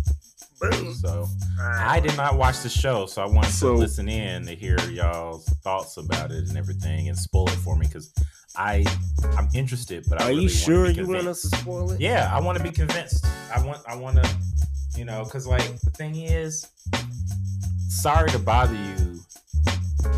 So 1.00 1.27
I 1.59 2.00
did 2.00 2.15
not 2.18 2.38
watch 2.38 2.59
the 2.62 2.69
show, 2.69 3.07
so 3.07 3.23
I 3.23 3.25
wanted 3.25 3.51
So- 3.51 3.74
to 3.74 3.79
listen 3.79 4.07
in 4.07 4.46
to 4.46 4.55
hear 4.55 4.77
y'all's 4.91 5.46
thoughts 5.63 5.98
about 5.98 6.31
it 6.31 6.48
and 6.50 6.57
everything, 6.57 7.10
and 7.10 7.17
spoil 7.17 7.48
it 7.48 7.51
for 7.55 7.75
me 7.75 7.88
because 7.88 8.12
I 8.55 8.86
I'm 9.38 9.48
interested, 9.55 10.05
but 10.10 10.22
I 10.22 10.25
Are 10.25 10.27
really 10.29 10.41
you 10.43 10.48
wanna 10.50 10.55
sure 10.55 10.88
be 10.88 10.93
you 10.93 11.07
want 11.07 11.27
us 11.27 11.41
to 11.41 11.57
spoil 11.57 11.91
it? 11.91 12.01
Yeah, 12.01 12.29
I 12.31 12.39
want 12.41 12.57
to 12.57 12.63
be 12.63 12.69
convinced. 12.72 13.25
I 13.55 13.65
want 13.65 13.79
I 13.88 13.96
want 13.96 14.22
to, 14.24 14.29
you 14.96 15.05
know, 15.05 15.24
because 15.24 15.48
like 15.48 15.63
the 15.81 15.89
thing 15.91 16.15
is, 16.15 16.67
sorry 17.91 18.29
to 18.31 18.39
bother 18.39 18.74
you. 18.75 19.19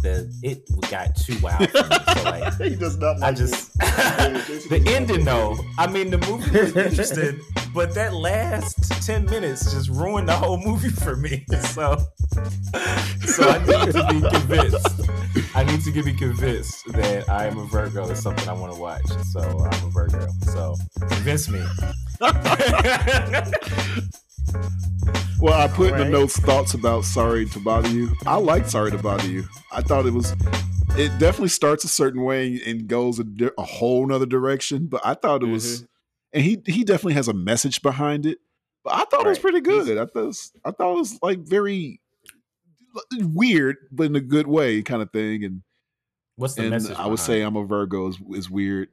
The 0.02 0.32
it 0.44 0.70
got 0.90 1.16
too 1.16 1.38
wild 1.42 1.70
for 1.70 1.84
me. 1.84 1.98
So 2.16 2.24
like 2.24 2.58
he 2.62 2.76
does 2.76 2.98
not 2.98 3.22
I 3.22 3.32
just 3.34 3.78
the 3.80 4.84
ending 4.88 5.26
though. 5.26 5.58
I 5.78 5.88
mean, 5.88 6.10
the 6.10 6.18
movie 6.20 6.58
was 6.60 6.76
interesting, 6.92 7.40
but 7.74 7.94
that 7.96 8.14
last 8.14 9.06
ten 9.06 9.26
minutes 9.26 9.72
just 9.74 9.90
ruined 9.90 10.30
the 10.30 10.36
whole 10.36 10.58
movie 10.58 10.90
for 10.90 11.16
me. 11.16 11.46
So, 11.62 11.98
so 13.26 13.50
I 13.50 13.60
need 13.60 13.92
to 13.94 14.08
be 14.10 14.22
convinced. 14.30 15.02
I 15.56 15.64
need 15.64 15.82
to 15.82 15.92
get- 15.92 16.06
be 16.06 16.14
convinced 16.14 16.92
that 16.94 17.30
I 17.30 17.46
am 17.48 17.58
a 17.58 17.66
Virgo 17.66 18.10
is 18.10 18.22
something 18.22 18.48
I 18.48 18.54
want 18.54 18.74
to 18.74 18.80
watch. 18.80 19.06
So 19.32 19.40
I'm 19.42 19.88
a 19.88 19.90
Virgo. 19.90 20.28
So 20.46 20.76
convince 21.00 21.50
me. 21.50 21.64
Well, 25.40 25.54
I 25.54 25.68
put 25.68 25.92
in 25.92 25.98
the 25.98 26.06
notes 26.06 26.38
thoughts 26.40 26.74
about 26.74 27.04
Sorry 27.04 27.46
to 27.48 27.60
Bother 27.60 27.90
You. 27.90 28.10
I 28.26 28.38
like 28.38 28.66
Sorry 28.68 28.92
to 28.92 28.98
Bother 28.98 29.28
You. 29.30 29.44
I 29.72 29.82
thought 29.82 30.06
it 30.06 30.14
was, 30.14 30.32
it 30.98 31.10
definitely 31.20 31.50
starts 31.50 31.84
a 31.84 31.90
certain 31.90 32.24
way 32.24 32.62
and 32.66 32.88
goes 32.88 33.20
a, 33.20 33.24
di- 33.26 33.50
a 33.58 33.64
whole 33.64 34.08
nother 34.08 34.26
direction. 34.26 34.88
But 34.88 35.02
I 35.06 35.16
thought 35.16 35.44
it 35.44 35.48
was, 35.48 35.82
Mhm. 35.82 35.88
and 36.34 36.44
he 36.44 36.62
he 36.66 36.84
definitely 36.84 37.14
has 37.16 37.28
a 37.28 37.34
message 37.34 37.82
behind 37.82 38.26
it. 38.26 38.38
But 38.86 38.94
I 38.94 39.06
thought 39.06 39.26
it 39.26 39.30
was 39.30 39.38
Right. 39.44 39.52
pretty 39.54 39.70
He's- 39.70 39.86
good. 39.86 39.98
I 39.98 40.06
thought 40.06 40.24
it 40.24 40.28
was, 40.28 40.52
I 40.64 40.72
thought 40.72 40.92
it 40.94 41.00
was 41.00 41.20
like 41.22 41.40
very 41.40 42.00
weird, 43.20 43.78
but 43.92 44.04
in 44.06 44.16
a 44.16 44.22
good 44.22 44.48
way, 44.48 44.82
kind 44.82 45.02
of 45.02 45.12
thing. 45.12 45.44
And 45.44 45.62
What's 46.38 46.54
the 46.56 46.62
and 46.64 46.72
message? 46.72 46.96
I 46.98 47.08
would 47.08 47.20
say? 47.20 47.42
I'm 47.42 47.56
a 47.58 47.66
Virgo 47.66 48.08
is, 48.08 48.18
is 48.32 48.50
weird. 48.50 48.90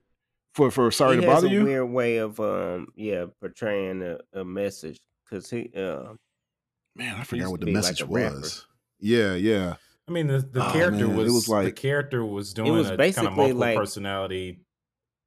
For 0.54 0.70
for 0.72 0.90
Sorry 0.90 1.14
he 1.16 1.20
to 1.20 1.26
Bother 1.28 1.46
a 1.46 1.50
You. 1.50 1.64
weird 1.64 1.90
way 1.90 2.16
of 2.16 2.40
um 2.40 2.88
yeah 2.96 3.26
portraying 3.40 4.02
a, 4.02 4.18
a 4.32 4.44
message 4.44 4.98
because 5.30 5.48
he 5.50 5.70
uh 5.76 6.14
Man, 6.96 7.14
I 7.16 7.22
forgot 7.24 7.50
what 7.50 7.60
the 7.60 7.66
be 7.66 7.72
like 7.72 7.84
message 7.84 8.02
was. 8.06 8.66
Yeah, 8.98 9.34
yeah. 9.34 9.76
I 10.08 10.12
mean, 10.12 10.26
the, 10.26 10.38
the 10.40 10.66
Oh, 10.66 10.72
character 10.72 11.06
man, 11.06 11.16
it 11.16 11.22
was, 11.24 11.48
was 11.48 11.64
the 11.64 11.70
character 11.72 12.24
was 12.24 12.52
doing 12.52 12.72
was 12.72 12.86
a 12.88 12.90
kind 12.90 12.92
of 12.94 12.98
basically 12.98 13.30
multiple 13.36 13.60
like- 13.60 13.76
personality, 13.76 14.60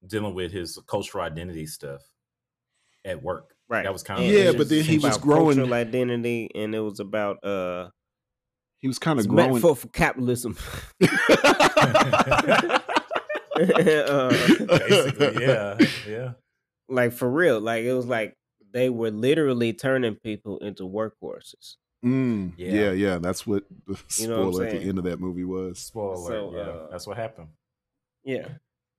dealing 0.05 0.36
with 0.36 0.51
his 0.51 0.77
cultural 0.88 1.24
identity 1.24 1.65
stuff 1.65 2.01
at 3.05 3.24
work. 3.24 3.55
Right. 3.69 3.83
That 3.83 3.93
was 3.93 4.03
kind 4.03 4.22
of 4.24 4.29
Yeah, 4.29 4.51
but 4.51 4.67
then 4.67 4.83
he 4.83 4.98
was 5.00 5.17
growing- 5.17 5.55
cultural 5.57 5.74
identity, 5.74 6.50
and 6.53 6.75
it 6.75 6.81
was 6.81 7.00
about 7.00 7.41
uh, 7.45 7.89
He 8.79 8.89
was 8.89 9.00
kind 9.00 9.19
of 9.19 9.27
growing. 9.27 9.51
metaphor 9.51 9.75
for 9.77 9.88
capitalism. 9.88 10.57
uh, 11.01 11.10
basically, 14.67 15.43
yeah, 15.45 15.77
yeah. 16.07 16.31
like 16.89 17.13
for 17.13 17.29
real, 17.29 17.60
like 17.62 17.83
it 17.86 17.93
was 17.93 18.05
like 18.05 18.36
they 18.74 18.89
were 18.89 19.12
literally 19.12 19.72
turning 19.74 20.15
people 20.15 20.58
into 20.60 20.84
workhorses. 20.84 21.75
Mm, 22.03 22.53
Yeah. 22.58 22.72
yeah. 22.74 22.92
yeah, 22.92 23.18
That's 23.20 23.48
what 23.48 23.63
the 23.88 23.98
You 24.18 24.27
know 24.27 24.46
what 24.46 24.53
spoiler 24.56 24.65
at 24.65 24.72
the 24.72 24.88
end 24.89 24.98
of 24.98 25.06
that 25.06 25.20
movie 25.20 25.46
was. 25.46 25.80
Spoiler. 25.80 26.27
So, 26.27 26.51
yeah, 26.56 26.62
uh, 26.62 26.88
that's 26.92 27.08
what 27.08 27.15
happened. 27.18 27.48
Yeah, 28.25 28.48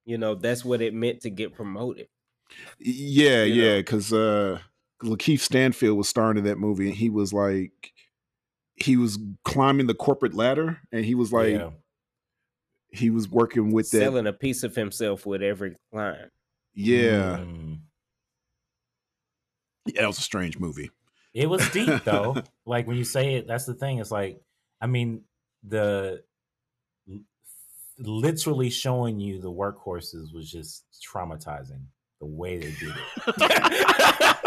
you 0.05 0.19
know 0.19 0.35
that's 0.35 0.65
what 0.65 0.81
it 0.83 0.95
meant 0.95 1.21
to 1.23 1.31
get 1.31 1.55
promoted. 1.55 2.09
Yeah, 2.79 3.43
You 3.45 3.63
yeah, 3.63 3.77
because 3.79 4.13
uh, 4.13 4.59
Lakeith 5.03 5.41
Stanfield 5.41 5.97
was 5.97 6.09
starring 6.09 6.39
in 6.39 6.45
that 6.45 6.59
movie, 6.59 6.89
and 6.89 6.97
he 6.97 7.11
was 7.11 7.33
like, 7.33 7.93
he 8.77 8.97
was 8.97 9.19
climbing 9.45 9.87
the 9.87 9.95
corporate 9.95 10.35
ladder, 10.35 10.79
and 10.93 11.05
he 11.05 11.15
was 11.15 11.33
like, 11.33 11.53
yeah. 11.55 11.71
he 12.91 13.09
was 13.11 13.29
working 13.29 13.73
with 13.73 13.91
that. 13.93 13.99
Selling 13.99 14.27
a 14.27 14.33
piece 14.33 14.63
of 14.63 14.75
himself 14.77 15.25
with 15.27 15.43
every 15.43 15.75
climb. 15.91 16.31
Yeah, 16.75 17.39
Mm. 17.39 17.79
Yeah, 19.87 20.03
that 20.03 20.07
was 20.07 20.19
a 20.19 20.23
strange 20.23 20.59
movie. 20.59 20.91
It 21.33 21.49
was 21.49 21.67
deep 21.71 21.89
though. 22.05 22.37
like 22.65 22.87
when 22.87 22.97
you 22.97 23.05
say 23.05 23.35
it, 23.35 23.47
that's 23.47 23.67
the 23.67 23.75
thing. 23.75 23.99
It's 23.99 24.11
like, 24.11 24.41
I 24.81 24.87
mean, 24.87 25.23
the 25.63 26.23
literally 27.99 28.71
showing 28.71 29.21
you 29.21 29.41
the 29.41 29.53
workhorses 29.53 30.35
was 30.35 30.51
just 30.51 30.85
traumatizing. 31.07 31.85
The 32.21 32.27
way 32.27 32.59
they 32.59 32.71
did 32.73 32.95
it. 33.27 34.45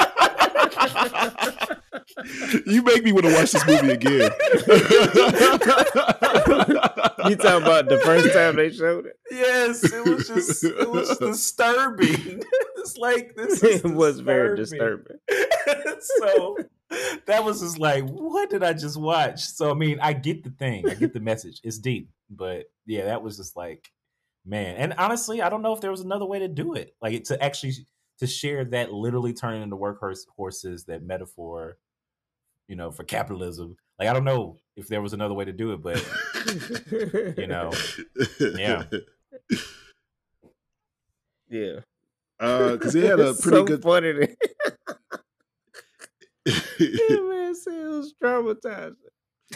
you 2.65 2.81
make 2.81 3.03
me 3.03 3.11
want 3.11 3.25
to 3.25 3.33
watch 3.35 3.51
this 3.51 3.67
movie 3.67 3.91
again. 3.91 4.31
You 7.29 7.35
talking 7.35 7.63
about 7.63 7.89
the 7.89 7.99
first 7.99 8.33
time 8.33 8.55
they 8.55 8.71
showed 8.71 9.07
it? 9.07 9.19
Yes, 9.31 9.83
it 9.83 10.05
was 10.05 10.27
just 10.27 10.63
it 10.63 10.89
was 10.89 11.17
disturbing. 11.19 12.43
it's 12.77 12.97
like 12.97 13.35
this 13.35 13.63
is 13.63 13.83
It 13.83 13.93
was 13.93 14.19
very 14.19 14.55
disturbing. 14.55 15.17
so 15.99 16.57
that 17.25 17.43
was 17.43 17.61
just 17.61 17.79
like, 17.79 18.05
what 18.07 18.49
did 18.49 18.63
I 18.63 18.73
just 18.73 18.97
watch? 18.97 19.41
So 19.41 19.71
I 19.71 19.73
mean, 19.73 19.99
I 20.01 20.13
get 20.13 20.43
the 20.43 20.51
thing, 20.51 20.89
I 20.89 20.93
get 20.93 21.13
the 21.13 21.19
message. 21.19 21.59
It's 21.63 21.77
deep, 21.77 22.09
but 22.29 22.65
yeah, 22.85 23.05
that 23.05 23.21
was 23.21 23.37
just 23.37 23.55
like, 23.55 23.91
man. 24.45 24.75
And 24.77 24.93
honestly, 24.97 25.41
I 25.41 25.49
don't 25.49 25.61
know 25.61 25.73
if 25.73 25.81
there 25.81 25.91
was 25.91 26.01
another 26.01 26.25
way 26.25 26.39
to 26.39 26.47
do 26.47 26.73
it, 26.73 26.95
like 27.01 27.23
to 27.25 27.43
actually 27.43 27.73
to 28.19 28.27
share 28.27 28.65
that 28.65 28.91
literally 28.91 29.33
turning 29.33 29.61
into 29.61 29.77
workhorse 29.77 30.25
horses, 30.35 30.85
that 30.85 31.03
metaphor, 31.03 31.77
you 32.67 32.75
know, 32.75 32.91
for 32.91 33.03
capitalism. 33.03 33.77
Like 33.99 34.09
I 34.09 34.13
don't 34.13 34.23
know 34.25 34.57
if 34.75 34.87
there 34.87 35.01
was 35.01 35.13
another 35.13 35.33
way 35.33 35.45
to 35.45 35.51
do 35.53 35.73
it, 35.73 35.81
but 35.81 35.97
you 37.37 37.47
know, 37.47 37.71
yeah. 38.39 38.83
yeah. 41.49 41.79
Uh 42.39 42.73
because 42.73 42.93
he 42.93 43.01
had 43.03 43.19
a 43.19 43.33
pretty 43.41 43.57
so 43.57 43.63
good. 43.63 43.81
funny. 43.83 44.11
that- 44.13 44.35
yeah, 46.79 47.19
man, 47.19 47.55
said 47.55 47.73
it 47.73 47.87
was 47.89 48.13
traumatizing. 48.23 48.95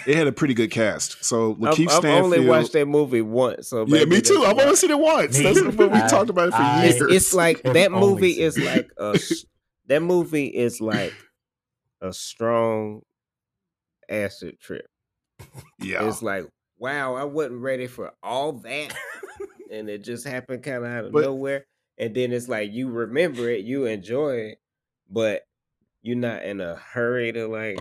it 0.08 0.16
had 0.16 0.28
a 0.28 0.32
pretty 0.32 0.54
good 0.54 0.72
cast. 0.72 1.24
So 1.24 1.52
I've, 1.52 1.58
Lakeith 1.58 1.88
I've 1.88 1.92
Stanfield. 1.98 2.24
only 2.24 2.46
watched 2.48 2.74
that 2.74 2.88
movie 2.88 3.22
once, 3.22 3.70
so 3.70 3.86
yeah, 3.88 4.06
me 4.06 4.22
too. 4.22 4.44
I've 4.46 4.58
only 4.58 4.76
seen 4.76 4.92
it 4.92 5.00
once. 5.00 5.38
That's 5.42 5.60
the 5.60 5.66
movie 5.66 5.86
we 5.86 6.00
I- 6.02 6.08
talked 6.08 6.30
about 6.30 6.48
it 6.50 6.52
for 6.52 6.58
I- 6.62 6.84
years. 6.86 6.96
it's, 7.02 7.14
it's 7.14 7.34
like 7.34 7.62
that 7.64 7.92
movie 7.92 8.40
is 8.42 8.58
like 8.58 8.90
a 8.98 9.18
that 9.88 10.02
movie 10.02 10.48
is 10.48 10.82
like 10.82 11.14
a 12.02 12.12
strong 12.12 13.04
acid 14.12 14.60
trip. 14.60 14.86
yeah, 15.80 16.08
It's 16.08 16.22
like, 16.22 16.48
wow, 16.78 17.16
I 17.16 17.24
wasn't 17.24 17.62
ready 17.62 17.88
for 17.88 18.12
all 18.22 18.54
that. 18.54 18.94
and 19.72 19.90
it 19.90 20.04
just 20.04 20.28
happened 20.28 20.64
kind 20.64 20.78
of 20.78 20.92
out 20.92 21.06
of 21.06 21.12
But- 21.14 21.24
nowhere. 21.24 21.66
And 21.98 22.16
then 22.16 22.32
it's 22.32 22.48
like 22.48 22.72
you 22.72 22.90
remember 22.90 23.48
it, 23.50 23.64
you 23.64 23.86
enjoy 23.86 24.34
it, 24.38 24.58
but 25.10 25.44
you're 26.02 26.18
not 26.18 26.44
in 26.44 26.60
a 26.62 26.76
hurry 26.76 27.32
to 27.34 27.48
like 27.48 27.80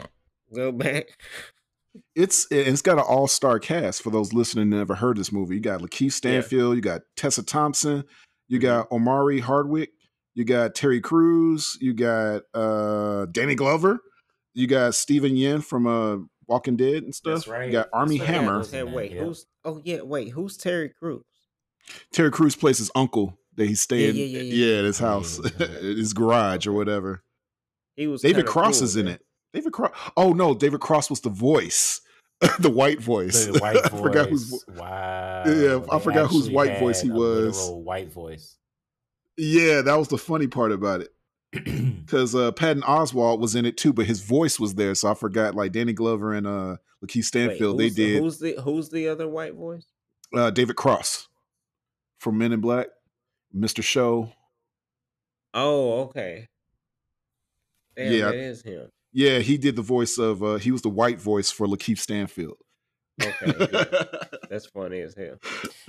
go 0.54 0.70
back. 0.72 1.06
it's 2.14 2.46
it's 2.50 2.82
got 2.82 2.98
an 2.98 3.04
all 3.08 3.26
star 3.26 3.58
cast 3.58 4.02
for 4.02 4.10
those 4.10 4.32
listening 4.34 4.68
that 4.70 4.76
never 4.76 4.94
heard 4.96 5.16
this 5.16 5.32
movie. 5.32 5.54
You 5.56 5.60
got 5.60 5.80
Lakeith 5.80 6.12
Stanfield, 6.12 6.76
you 6.76 6.82
got 6.82 7.00
Tessa 7.16 7.42
Thompson, 7.42 8.04
you 8.48 8.58
Mhm. 8.58 8.62
got 8.62 8.92
Omari 8.92 9.38
Hardwick, 9.40 9.90
you 10.34 10.44
got 10.44 10.74
Terry 10.74 11.00
Crews, 11.00 11.78
you 11.80 11.94
got 11.94 12.42
uh 12.52 13.24
Danny 13.26 13.54
Glover, 13.54 14.00
you 14.54 14.66
got 14.66 14.94
Steven 14.94 15.32
Yeun 15.32 15.62
from 15.64 15.86
uh 15.86 16.18
Walking 16.46 16.76
Dead 16.76 17.04
and 17.04 17.14
stuff. 17.14 17.34
That's 17.34 17.48
right. 17.48 17.66
You 17.66 17.72
got 17.72 17.88
Armie 17.92 18.18
That's 18.18 18.28
right. 18.28 18.40
Hammer. 18.40 18.58
was 18.58 18.74
Okay, 18.74 18.82
wait, 18.82 19.12
yeah. 19.12 19.20
who's 19.22 19.46
oh 19.64 19.80
yeah, 19.84 20.00
wait, 20.02 20.30
who's 20.30 20.56
Terry 20.56 20.88
Crews? 20.98 21.22
Terry 22.12 22.30
Crews 22.30 22.56
plays 22.56 22.78
his 22.78 22.90
uncle 22.94 23.38
that 23.56 23.66
he's 23.66 23.80
staying 23.80 24.16
yeah, 24.16 24.24
yeah, 24.24 24.40
yeah. 24.42 24.78
at 24.78 24.84
his 24.84 24.98
house, 24.98 25.40
yeah, 25.42 25.50
yeah. 25.58 25.66
his 25.80 26.12
garage 26.12 26.66
or 26.66 26.72
whatever. 26.72 27.22
He 27.96 28.06
was 28.06 28.22
David 28.22 28.46
Cross 28.46 28.78
cool, 28.78 28.84
is 28.84 28.96
in 28.96 29.06
man. 29.06 29.14
it. 29.14 29.22
David 29.52 29.72
Cross. 29.72 29.92
Oh 30.16 30.32
no, 30.32 30.54
David 30.54 30.80
Cross 30.80 31.10
was 31.10 31.20
the 31.20 31.30
voice, 31.30 32.00
the 32.58 32.70
white 32.70 33.00
voice. 33.00 33.46
The 33.46 33.58
white 33.58 33.76
I 33.84 33.88
forgot 33.88 34.28
whose. 34.28 34.48
voice. 34.50 34.64
Wow. 34.76 35.42
Yeah, 35.46 35.80
I 35.90 35.98
forgot 35.98 36.30
whose 36.30 36.50
white 36.50 36.78
voice 36.78 37.00
he 37.00 37.10
was. 37.10 37.70
White 37.70 38.12
voice. 38.12 38.56
Yeah, 39.36 39.82
that 39.82 39.94
was 39.94 40.08
the 40.08 40.18
funny 40.18 40.46
part 40.46 40.72
about 40.72 41.00
it. 41.00 41.10
Because 42.00 42.34
uh, 42.34 42.50
Patton 42.52 42.82
Oswalt 42.82 43.38
was 43.40 43.54
in 43.54 43.64
it 43.66 43.76
too, 43.76 43.92
but 43.92 44.06
his 44.06 44.20
voice 44.20 44.58
was 44.58 44.74
there, 44.74 44.94
so 44.94 45.10
I 45.10 45.14
forgot. 45.14 45.54
Like 45.54 45.70
Danny 45.72 45.92
Glover 45.92 46.32
and 46.34 46.46
uh, 46.46 46.76
Lakeith 47.04 47.16
Wait, 47.16 47.24
Stanfield, 47.24 47.78
they 47.78 47.84
who's 47.84 47.94
the- 47.94 48.06
did 48.06 48.22
Who's 48.22 48.38
the 48.38 48.52
who's 48.62 48.88
the 48.90 49.08
other 49.08 49.28
white 49.28 49.54
voice? 49.54 49.86
uh, 50.34 50.50
David 50.50 50.76
Cross 50.76 51.28
from 52.18 52.38
Men 52.38 52.52
in 52.52 52.60
Black, 52.60 52.88
Mr. 53.56 53.82
Show. 53.82 54.32
Oh, 55.54 56.02
okay. 56.02 56.48
Damn, 57.96 58.12
Yeah. 58.12 58.24
that 58.26 58.34
is 58.36 58.62
him. 58.62 58.88
Yeah, 59.12 59.40
he 59.40 59.58
did 59.58 59.74
the 59.76 59.82
voice 59.82 60.18
of. 60.18 60.42
Uh, 60.42 60.56
he 60.56 60.70
was 60.70 60.82
the 60.82 60.88
white 60.88 61.20
voice 61.20 61.50
for 61.50 61.66
Lakeith 61.66 61.98
Stanfield. 61.98 62.56
Okay, 63.22 63.52
yeah. 63.72 63.84
That's 64.50 64.66
funny 64.66 65.00
as 65.00 65.14
hell. 65.16 65.36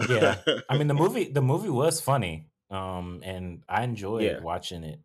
Yeah. 0.10 0.38
I 0.70 0.77
mean 0.77 0.88
the 0.88 0.94
movie 1.03 1.25
the 1.32 1.41
movie 1.41 1.70
was 1.70 2.01
funny. 2.01 2.48
Um 2.70 3.22
and 3.24 3.63
I 3.70 3.84
enjoyed 3.84 4.24
Yeah. 4.24 4.39
watching 4.41 4.84
it 4.84 5.00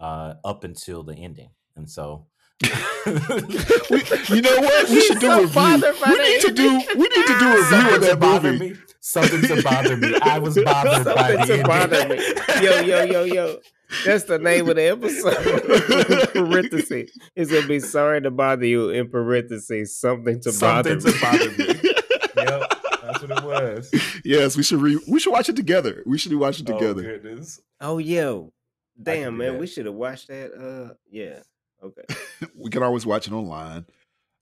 uh 0.00 0.34
up 0.44 0.64
until 0.64 1.02
the 1.02 1.14
ending. 1.14 1.50
And 1.76 1.88
so 1.88 2.26
we, 2.62 2.68
you 4.28 4.42
know 4.42 4.56
what? 4.60 4.88
We 4.88 4.94
He's 4.96 5.06
should 5.06 5.18
do 5.20 5.30
a 5.30 5.40
review. 5.42 5.94
We 6.06 6.18
need 6.18 6.40
to 6.42 6.52
do. 6.52 6.80
We 6.96 7.02
need 7.08 7.26
to 7.26 7.38
do 7.38 7.48
a 7.48 7.56
review 7.56 7.58
of 7.58 7.64
Something 7.68 8.00
to 8.00 8.06
that 8.06 8.20
bother 8.20 8.52
movie. 8.52 8.70
me. 8.70 8.76
Something 9.00 9.42
to 9.42 9.62
bother 9.62 9.96
me. 9.96 10.14
I 10.22 10.38
was 10.38 10.58
bothered 10.64 11.04
by 11.06 11.36
Something 11.36 11.46
the 11.46 11.56
to 11.56 11.62
bother 11.64 12.08
me. 12.08 12.64
Yo, 12.66 12.80
yo, 12.80 13.02
yo, 13.04 13.24
yo. 13.24 13.56
That's 14.04 14.24
the 14.24 14.38
name 14.38 14.68
of 14.68 14.76
the 14.76 14.82
episode. 14.82 16.36
in 16.36 16.46
parentheses. 16.46 17.10
It's 17.34 17.50
gonna 17.50 17.66
be 17.66 17.80
sorry 17.80 18.20
to 18.20 18.30
bother 18.30 18.66
you 18.66 18.90
in 18.90 19.08
parentheses. 19.08 19.96
Something 19.98 20.40
to 20.42 20.52
Something 20.52 20.98
bother 20.98 21.10
to 21.10 21.16
me. 21.16 21.20
bother 21.20 21.50
me. 21.50 21.90
Yep, 22.36 22.72
that's 23.02 23.22
what 23.22 23.30
it 23.30 23.42
was. 23.44 24.20
yes, 24.24 24.56
we 24.56 24.62
should. 24.62 24.80
Re- 24.80 25.00
we 25.08 25.18
should 25.18 25.32
watch 25.32 25.48
it 25.48 25.56
together. 25.56 26.02
We 26.06 26.18
should 26.18 26.34
watch 26.34 26.60
it 26.60 26.68
Oh 26.70 26.78
together. 26.78 27.02
goodness. 27.02 27.60
Oh, 27.80 27.98
yo. 27.98 28.52
I 29.00 29.02
Damn, 29.02 29.36
man. 29.36 29.52
that. 29.54 29.60
We 29.60 29.66
should 29.66 29.86
have 29.86 29.94
watched 29.94 30.28
that. 30.28 30.52
Uh, 30.52 30.94
yeah. 31.10 31.40
Okay. 31.82 32.02
we 32.56 32.70
can 32.70 32.82
always 32.82 33.06
watch 33.06 33.26
it 33.26 33.32
online. 33.32 33.86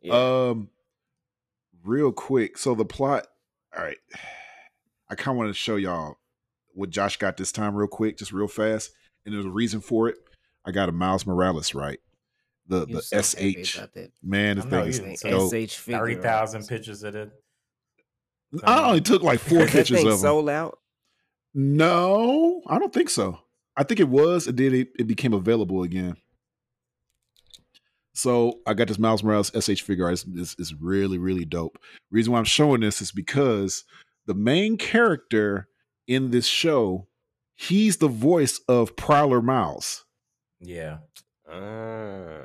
Yeah. 0.02 0.14
Um, 0.50 0.68
real 1.84 2.12
quick. 2.12 2.58
So 2.58 2.74
the 2.74 2.84
plot. 2.84 3.26
All 3.76 3.82
right. 3.84 3.98
I 5.08 5.14
kind 5.14 5.34
of 5.34 5.38
want 5.38 5.50
to 5.50 5.54
show 5.54 5.76
y'all 5.76 6.16
what 6.74 6.90
Josh 6.90 7.16
got 7.16 7.36
this 7.36 7.52
time, 7.52 7.74
real 7.74 7.88
quick, 7.88 8.18
just 8.18 8.32
real 8.32 8.48
fast. 8.48 8.90
And 9.24 9.34
there's 9.34 9.44
a 9.44 9.50
reason 9.50 9.80
for 9.80 10.08
it. 10.08 10.16
I 10.64 10.70
got 10.70 10.88
a 10.88 10.92
Miles 10.92 11.26
Morales 11.26 11.74
right. 11.74 11.98
The 12.66 12.86
You 12.86 12.96
the 12.96 13.02
so 13.02 13.20
SH 13.22 13.80
man, 14.22 14.56
this 14.56 14.66
I 14.66 14.68
know 14.68 14.82
thing 14.82 15.12
is 15.12 15.20
That 15.22 15.30
dope. 15.30 15.50
SH 15.70 15.74
figure. 15.76 15.98
Thirty 16.00 16.14
thousand 16.16 16.66
pictures 16.66 17.02
of 17.02 17.14
it. 17.14 17.30
I 18.64 18.84
only 18.88 19.00
took 19.00 19.22
like 19.22 19.40
four 19.40 19.60
Is 19.60 19.66
that 19.72 19.72
pictures 19.72 20.00
of 20.02 20.10
them. 20.10 20.18
sold 20.18 20.50
out? 20.50 20.78
No, 21.54 22.62
I 22.66 22.78
don't 22.78 22.92
think 22.92 23.08
so. 23.10 23.38
I 23.78 23.84
think 23.84 24.00
it 24.00 24.08
was, 24.08 24.46
and 24.48 24.58
then 24.58 24.74
it, 24.74 24.88
it 24.98 25.06
became 25.06 25.32
available 25.32 25.82
again. 25.84 26.16
So 28.12 28.58
I 28.66 28.74
got 28.74 28.88
this 28.88 28.98
Miles 28.98 29.22
Morales 29.22 29.52
SH 29.58 29.82
figure. 29.82 30.10
It's, 30.10 30.26
it's, 30.34 30.56
it's 30.58 30.72
really, 30.74 31.18
really 31.18 31.44
dope. 31.44 31.78
Reason 32.10 32.32
why 32.32 32.40
I'm 32.40 32.44
showing 32.44 32.80
this 32.80 33.00
is 33.00 33.12
because 33.12 33.84
the 34.26 34.34
main 34.34 34.76
character 34.76 35.68
in 36.08 36.30
this 36.30 36.46
show, 36.46 37.06
he's 37.54 37.98
the 37.98 38.08
voice 38.08 38.60
of 38.68 38.96
Prowler 38.96 39.40
Miles. 39.40 40.04
Yeah. 40.60 40.98
Ah. 41.48 42.40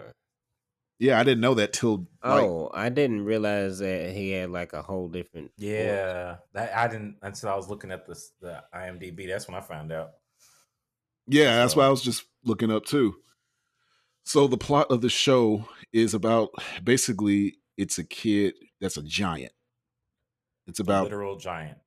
Yeah, 1.00 1.20
I 1.20 1.24
didn't 1.24 1.42
know 1.42 1.56
that 1.56 1.74
till 1.74 2.08
like 2.24 2.44
Oh, 2.44 2.70
I 2.74 2.90
didn't 2.90 3.26
realize 3.26 3.80
that 3.80 4.12
he 4.12 4.30
had 4.32 4.52
like 4.52 4.74
a 4.74 4.82
whole 4.84 5.10
different. 5.10 5.48
voice. 5.58 5.68
Yeah, 5.68 6.36
that 6.54 6.78
I 6.78 6.88
didn't 6.88 7.18
until 7.24 7.50
I 7.50 7.56
was 7.56 7.68
looking 7.68 7.92
at 7.92 8.06
the 8.06 8.16
the 8.40 8.64
IMDb. 8.74 9.28
That's 9.28 9.48
when 9.48 9.58
I 9.58 9.62
found 9.62 9.92
out. 9.92 10.12
Yeah, 11.28 11.56
that's 11.58 11.76
what 11.76 11.84
So- 11.84 11.88
I 11.88 11.90
was 11.90 12.02
just 12.04 12.26
looking 12.44 12.72
up 12.72 12.86
too. 12.86 13.16
So 14.26 14.48
the 14.48 14.58
plot 14.58 14.88
of 14.90 15.02
the 15.02 15.10
show 15.10 15.68
is 15.92 16.14
about 16.14 16.52
basically 16.84 17.58
it's 17.78 17.98
a 17.98 18.04
kid 18.04 18.54
that's 18.80 18.96
a 18.98 19.04
giant. 19.04 19.52
It's 20.68 20.80
about 20.80 21.02
A 21.02 21.04
literal 21.04 21.38
giant. 21.38 21.78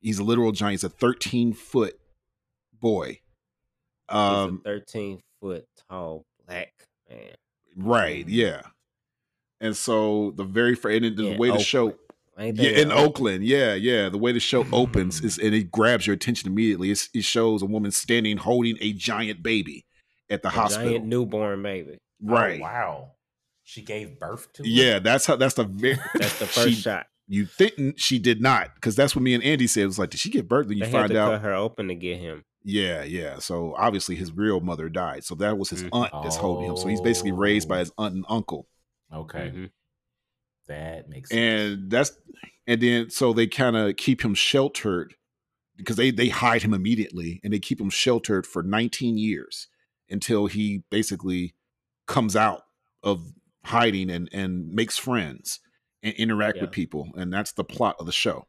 he's 0.00 0.18
a 0.20 0.24
literal 0.24 0.52
giant. 0.52 0.72
He's 0.74 0.84
a 0.84 0.88
13 0.88 1.52
foot 1.52 1.98
boy. 2.80 3.06
He's 4.08 4.16
Um, 4.16 4.60
a 4.64 4.68
thirteen 4.68 5.20
foot 5.40 5.66
tall 5.90 6.24
black 6.46 6.72
man. 7.10 7.34
right, 7.76 8.26
yeah. 8.28 8.62
And 9.60 9.76
so 9.76 10.30
the 10.30 10.44
very 10.44 10.74
fir- 10.76 10.90
and 10.92 11.16
the 11.16 11.32
in 11.32 11.38
way 11.38 11.50
the 11.50 11.58
show 11.58 11.88
Oakland. 11.88 12.00
Ain't 12.00 12.07
yeah, 12.46 12.52
that 12.52 12.80
in 12.80 12.92
Oakland, 12.92 13.44
yeah, 13.44 13.74
yeah. 13.74 14.08
The 14.08 14.18
way 14.18 14.32
the 14.32 14.40
show 14.40 14.64
opens 14.72 15.20
is 15.22 15.38
and 15.38 15.54
it 15.54 15.70
grabs 15.70 16.06
your 16.06 16.14
attention 16.14 16.48
immediately. 16.50 16.90
It's, 16.90 17.08
it 17.14 17.24
shows 17.24 17.62
a 17.62 17.66
woman 17.66 17.90
standing 17.90 18.36
holding 18.36 18.76
a 18.80 18.92
giant 18.92 19.42
baby 19.42 19.84
at 20.30 20.42
the 20.42 20.48
A 20.48 20.52
hospital. 20.52 20.88
giant 20.90 21.06
newborn 21.06 21.62
baby. 21.62 21.98
right. 22.22 22.60
Oh, 22.60 22.64
wow. 22.64 23.10
She 23.64 23.82
gave 23.82 24.18
birth 24.18 24.50
to. 24.54 24.62
it? 24.62 24.68
Yeah, 24.68 24.98
that's 24.98 25.26
how. 25.26 25.36
That's 25.36 25.54
the 25.54 25.64
very. 25.64 25.98
That's 26.14 26.38
the 26.38 26.46
first 26.46 26.68
she- 26.68 26.74
shot. 26.74 27.06
You 27.30 27.44
think 27.44 27.98
she 27.98 28.18
did 28.18 28.40
not? 28.40 28.74
Because 28.74 28.96
that's 28.96 29.14
what 29.14 29.20
me 29.22 29.34
and 29.34 29.44
Andy 29.44 29.66
said. 29.66 29.82
It 29.82 29.86
was 29.86 29.98
like, 29.98 30.08
did 30.08 30.18
she 30.18 30.30
give 30.30 30.48
birth? 30.48 30.68
Then 30.68 30.78
you 30.78 30.84
They 30.84 30.90
had 30.90 30.98
find 31.00 31.12
to 31.12 31.18
out. 31.20 31.30
cut 31.32 31.42
her 31.42 31.52
open 31.52 31.88
to 31.88 31.94
get 31.94 32.16
him. 32.18 32.42
Yeah, 32.64 33.04
yeah. 33.04 33.38
So 33.38 33.74
obviously 33.76 34.16
his 34.16 34.32
real 34.32 34.60
mother 34.60 34.88
died. 34.88 35.24
So 35.24 35.34
that 35.34 35.58
was 35.58 35.68
his 35.68 35.82
Mhm. 35.84 35.88
aunt 35.92 36.10
that's 36.22 36.36
holding 36.36 36.70
him. 36.70 36.78
So 36.78 36.88
he's 36.88 37.02
basically 37.02 37.32
raised 37.32 37.68
by 37.68 37.80
his 37.80 37.92
aunt 37.98 38.14
and 38.14 38.24
uncle. 38.30 38.66
Okay, 39.12 39.52
Mhm. 39.54 39.70
That 40.68 41.08
makes 41.08 41.30
sense. 41.30 41.38
And 41.74 41.90
that's 41.90 42.12
and 42.66 42.80
then 42.80 43.10
so 43.10 43.32
they 43.32 43.46
kind 43.46 43.76
of 43.76 43.96
keep 43.96 44.22
him 44.24 44.34
sheltered 44.34 45.14
because 45.76 45.96
they 45.96 46.10
they 46.10 46.28
hide 46.28 46.62
him 46.62 46.74
immediately 46.74 47.40
and 47.42 47.52
they 47.52 47.58
keep 47.58 47.80
him 47.80 47.90
sheltered 47.90 48.46
for 48.46 48.62
19 48.62 49.18
years 49.18 49.68
until 50.10 50.46
he 50.46 50.82
basically 50.90 51.54
comes 52.06 52.34
out 52.36 52.62
of 53.02 53.32
hiding 53.64 54.10
and 54.10 54.28
and 54.32 54.70
makes 54.70 54.96
friends 54.98 55.60
and 56.02 56.14
interact 56.14 56.56
Yeah. 56.56 56.62
with 56.64 56.72
people 56.72 57.08
and 57.16 57.32
that's 57.32 57.52
the 57.52 57.64
plot 57.64 57.96
of 57.98 58.06
the 58.06 58.12
show. 58.12 58.46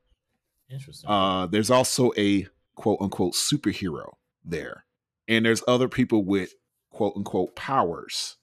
Interesting. 0.70 1.10
Uh, 1.10 1.48
there's 1.48 1.72
also 1.72 2.12
a 2.18 2.48
quote 2.76 3.00
unquote 3.02 3.34
superhero 3.34 4.14
there, 4.46 4.86
and 5.28 5.46
there's 5.46 5.64
other 5.68 5.90
people 5.90 6.24
with 6.24 6.54
quote 6.92 7.14
unquote 7.18 7.56
powers. 7.56 8.38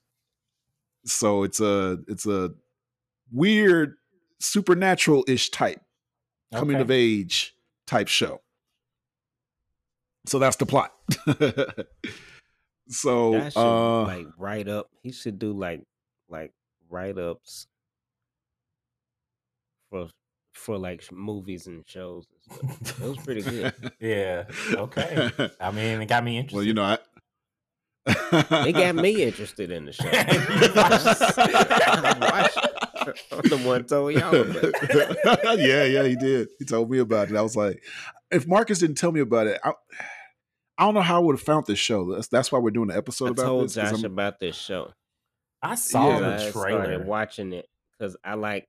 So 1.05 1.43
it's 1.43 1.59
a 1.61 1.99
it's 2.07 2.25
a 2.25 2.51
weird 3.31 3.95
supernatural 4.39 5.23
ish 5.27 5.49
type 5.49 5.81
coming 6.53 6.77
of 6.77 6.91
age 6.91 7.55
type 7.85 8.07
show. 8.07 8.41
So 10.25 10.39
that's 10.39 10.57
the 10.57 10.65
plot. 10.65 10.93
so 12.89 13.31
That 13.31 13.53
should 13.53 13.59
uh, 13.59 14.03
like 14.03 14.27
write 14.37 14.67
up. 14.67 14.89
He 15.01 15.11
should 15.11 15.39
do 15.39 15.53
like 15.53 15.83
like 16.29 16.53
write 16.89 17.17
ups 17.17 17.67
for 19.89 20.09
for 20.53 20.77
like 20.77 21.09
movies 21.11 21.67
and 21.67 21.83
shows 21.87 22.25
and 22.51 22.73
stuff. 22.73 23.01
It 23.01 23.07
was 23.07 23.17
pretty 23.19 23.41
good. 23.41 23.73
yeah. 23.99 24.45
Okay. 24.71 25.31
I 25.59 25.71
mean, 25.71 26.01
it 26.01 26.07
got 26.07 26.23
me 26.23 26.37
interested. 26.37 26.55
well, 26.55 26.65
you 26.65 26.73
know, 26.73 26.83
I. 26.83 26.97
It 28.67 28.73
got 28.73 28.95
me 28.95 29.23
interested 29.27 29.69
in 29.71 29.85
the 29.85 29.91
show. 29.91 30.07
I 33.31 33.41
the 33.47 33.57
one 33.65 33.85
told 33.85 34.13
y'all 34.13 35.57
yeah, 35.59 35.83
yeah, 35.83 36.03
he 36.03 36.15
did. 36.15 36.49
He 36.59 36.65
told 36.65 36.89
me 36.89 36.99
about 36.99 37.29
it. 37.29 37.35
I 37.35 37.41
was 37.41 37.55
like, 37.55 37.83
if 38.31 38.47
Marcus 38.47 38.79
didn't 38.79 38.97
tell 38.97 39.11
me 39.11 39.19
about 39.21 39.47
it, 39.47 39.59
I, 39.63 39.71
I 40.77 40.85
don't 40.85 40.93
know 40.93 41.01
how 41.01 41.17
I 41.17 41.19
would 41.19 41.33
have 41.35 41.41
found 41.41 41.65
this 41.65 41.79
show. 41.79 42.13
That's 42.13 42.27
that's 42.27 42.51
why 42.51 42.59
we're 42.59 42.71
doing 42.71 42.91
an 42.91 42.97
episode 42.97 43.27
I 43.27 43.29
about 43.31 43.43
told 43.45 43.63
this. 43.65 43.75
'cause 43.75 43.91
Josh 43.91 44.03
I'm- 44.03 44.11
about 44.11 44.39
this 44.39 44.55
show. 44.55 44.91
I 45.61 45.75
saw 45.75 46.09
Yeah. 46.09 46.19
the 46.19 46.35
I 46.47 46.51
trailer. 46.51 46.83
started 46.83 47.05
watching 47.07 47.53
it 47.53 47.67
because 47.97 48.15
I 48.23 48.35
like 48.35 48.67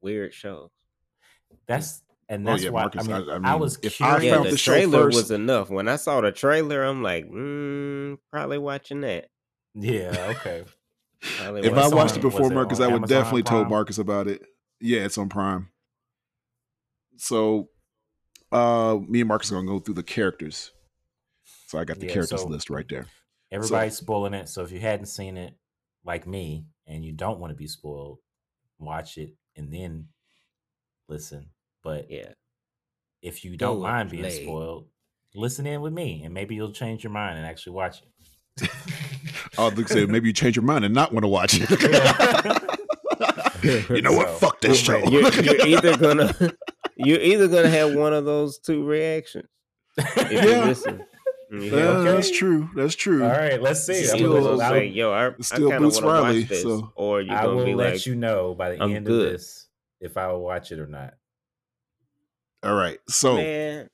weird 0.00 0.32
shows. 0.32 0.70
That's 1.66 2.02
and 2.28 2.46
Oh, 2.48 2.52
that's 2.52 2.62
yeah, 2.64 2.70
why 2.70 2.82
Marcus, 2.82 3.08
I 3.08 3.12
I- 3.12 3.18
mean, 3.18 3.30
I 3.30 3.34
I, 3.34 3.38
mean, 3.52 3.60
was 3.60 3.78
if 3.82 4.00
I 4.00 4.06
curious. 4.18 4.24
Yeah, 4.24 4.34
found 4.34 4.46
the 4.46 4.50
the 4.52 4.56
show 4.58 4.72
trailer 4.72 5.02
first- 5.04 5.16
was 5.16 5.30
enough. 5.32 5.70
When 5.70 5.88
I 5.88 5.96
saw 5.96 6.20
the 6.20 6.30
trailer, 6.32 6.84
I'm 6.84 7.02
like, 7.02 7.26
mm, 7.28 8.16
probably 8.30 8.58
watching 8.58 9.00
that. 9.02 9.28
yeah. 9.74 10.34
Okay. 10.36 10.64
Probably 11.22 11.62
if 11.62 11.72
I 11.74 11.88
watched 11.88 12.12
on- 12.14 12.18
it 12.18 12.22
before 12.22 12.50
it 12.50 12.54
Marcus, 12.54 12.80
I 12.80 12.86
would 12.86 12.96
Amazon 12.96 13.08
definitely 13.18 13.42
told 13.44 13.68
Marcus 13.68 13.98
about 13.98 14.26
it. 14.26 14.42
Yeah, 14.80 15.04
it's 15.04 15.16
on 15.18 15.28
Prime. 15.28 15.70
So, 17.16 17.68
uh, 18.50 18.98
me 19.06 19.20
and 19.20 19.28
Marcus 19.28 19.50
are 19.52 19.54
gonna 19.54 19.66
go 19.66 19.78
through 19.78 19.94
the 19.94 20.02
characters. 20.02 20.72
So 21.68 21.78
I 21.78 21.84
got 21.84 21.98
the 22.00 22.06
Yeah, 22.06 22.12
characters 22.14 22.42
so- 22.42 22.48
list 22.48 22.70
right 22.70 22.86
there. 22.88 23.06
Everybody's 23.50 23.96
spoiling 23.96 24.34
it. 24.34 24.48
So 24.48 24.62
if 24.62 24.72
you 24.72 24.80
hadn't 24.80 25.06
seen 25.06 25.36
it, 25.36 25.54
like 26.04 26.26
me, 26.26 26.66
and 26.86 27.04
you 27.04 27.12
don't 27.12 27.38
want 27.38 27.50
to 27.52 27.56
be 27.56 27.68
spoiled, 27.68 28.18
watch 28.78 29.18
it 29.18 29.34
and 29.56 29.72
then 29.72 30.08
listen. 31.08 31.50
But 31.82 32.10
Yeah. 32.10 32.32
if 33.20 33.44
you 33.44 33.56
don't 33.56 33.76
Go 33.76 33.82
mind 33.82 34.10
being 34.10 34.22
play. 34.24 34.42
spoiled, 34.42 34.88
listen 35.34 35.66
in 35.66 35.80
with 35.82 35.92
me, 35.92 36.24
and 36.24 36.34
maybe 36.34 36.54
you'll 36.54 36.72
change 36.72 37.04
your 37.04 37.12
mind 37.12 37.38
and 37.38 37.46
actually 37.46 37.74
watch 37.74 38.02
it. 38.02 38.08
Oh, 39.58 39.68
look, 39.74 39.88
say 39.88 40.06
maybe 40.06 40.28
you 40.28 40.32
change 40.32 40.56
your 40.56 40.64
mind 40.64 40.84
and 40.84 40.94
not 40.94 41.12
want 41.12 41.24
to 41.24 41.28
watch 41.28 41.54
it. 41.60 41.70
you 43.90 44.02
know 44.02 44.12
what? 44.12 44.28
Fuck 44.40 44.60
this 44.60 44.80
show. 44.80 44.98
You're, 44.98 45.32
you're 45.42 45.66
either 45.66 45.96
gonna 45.96 46.34
you're 46.96 47.20
either 47.20 47.48
gonna 47.48 47.68
have 47.70 47.94
one 47.94 48.12
of 48.12 48.24
those 48.24 48.58
two 48.58 48.84
reactions 48.84 49.46
if 49.96 50.32
you 50.42 50.50
Yeah. 50.50 50.64
listen. 50.64 51.04
Yeah, 51.50 51.72
uh, 51.72 51.76
Okay. 51.98 52.12
That's 52.12 52.30
true. 52.30 52.70
That's 52.74 52.94
true. 52.94 53.22
All 53.24 53.28
right, 53.30 53.60
let's 53.60 53.84
see. 53.84 53.92
It's 53.92 54.12
I'm 54.12 54.18
still- 54.20 54.32
gonna- 54.32 54.46
You'll 54.48 54.58
say, 54.58 54.86
"Yo, 54.86 55.12
I, 55.12 55.28
I 55.28 55.32
still 55.42 55.68
kind 55.70 55.84
of 55.84 55.90
Boots 55.90 56.00
want 56.00 56.16
to 56.16 56.22
Riley, 56.22 56.40
watch 56.40 56.48
this," 56.48 56.62
so- 56.62 56.92
or 56.96 57.20
you're 57.20 57.36
I 57.36 57.46
will 57.46 57.64
be 57.66 57.74
let 57.74 57.92
like, 57.92 58.06
you 58.06 58.14
know 58.14 58.54
by 58.54 58.70
the 58.74 58.82
I'm 58.82 58.96
end 58.96 59.04
good. 59.06 59.26
of 59.26 59.32
this 59.32 59.68
if 60.00 60.16
I 60.16 60.32
will 60.32 60.40
watch 60.42 60.72
it 60.72 60.78
or 60.78 60.86
not. 60.86 61.12
All 62.62 62.74
right. 62.74 62.98
So, 63.08 63.36
"Man, 63.36 63.90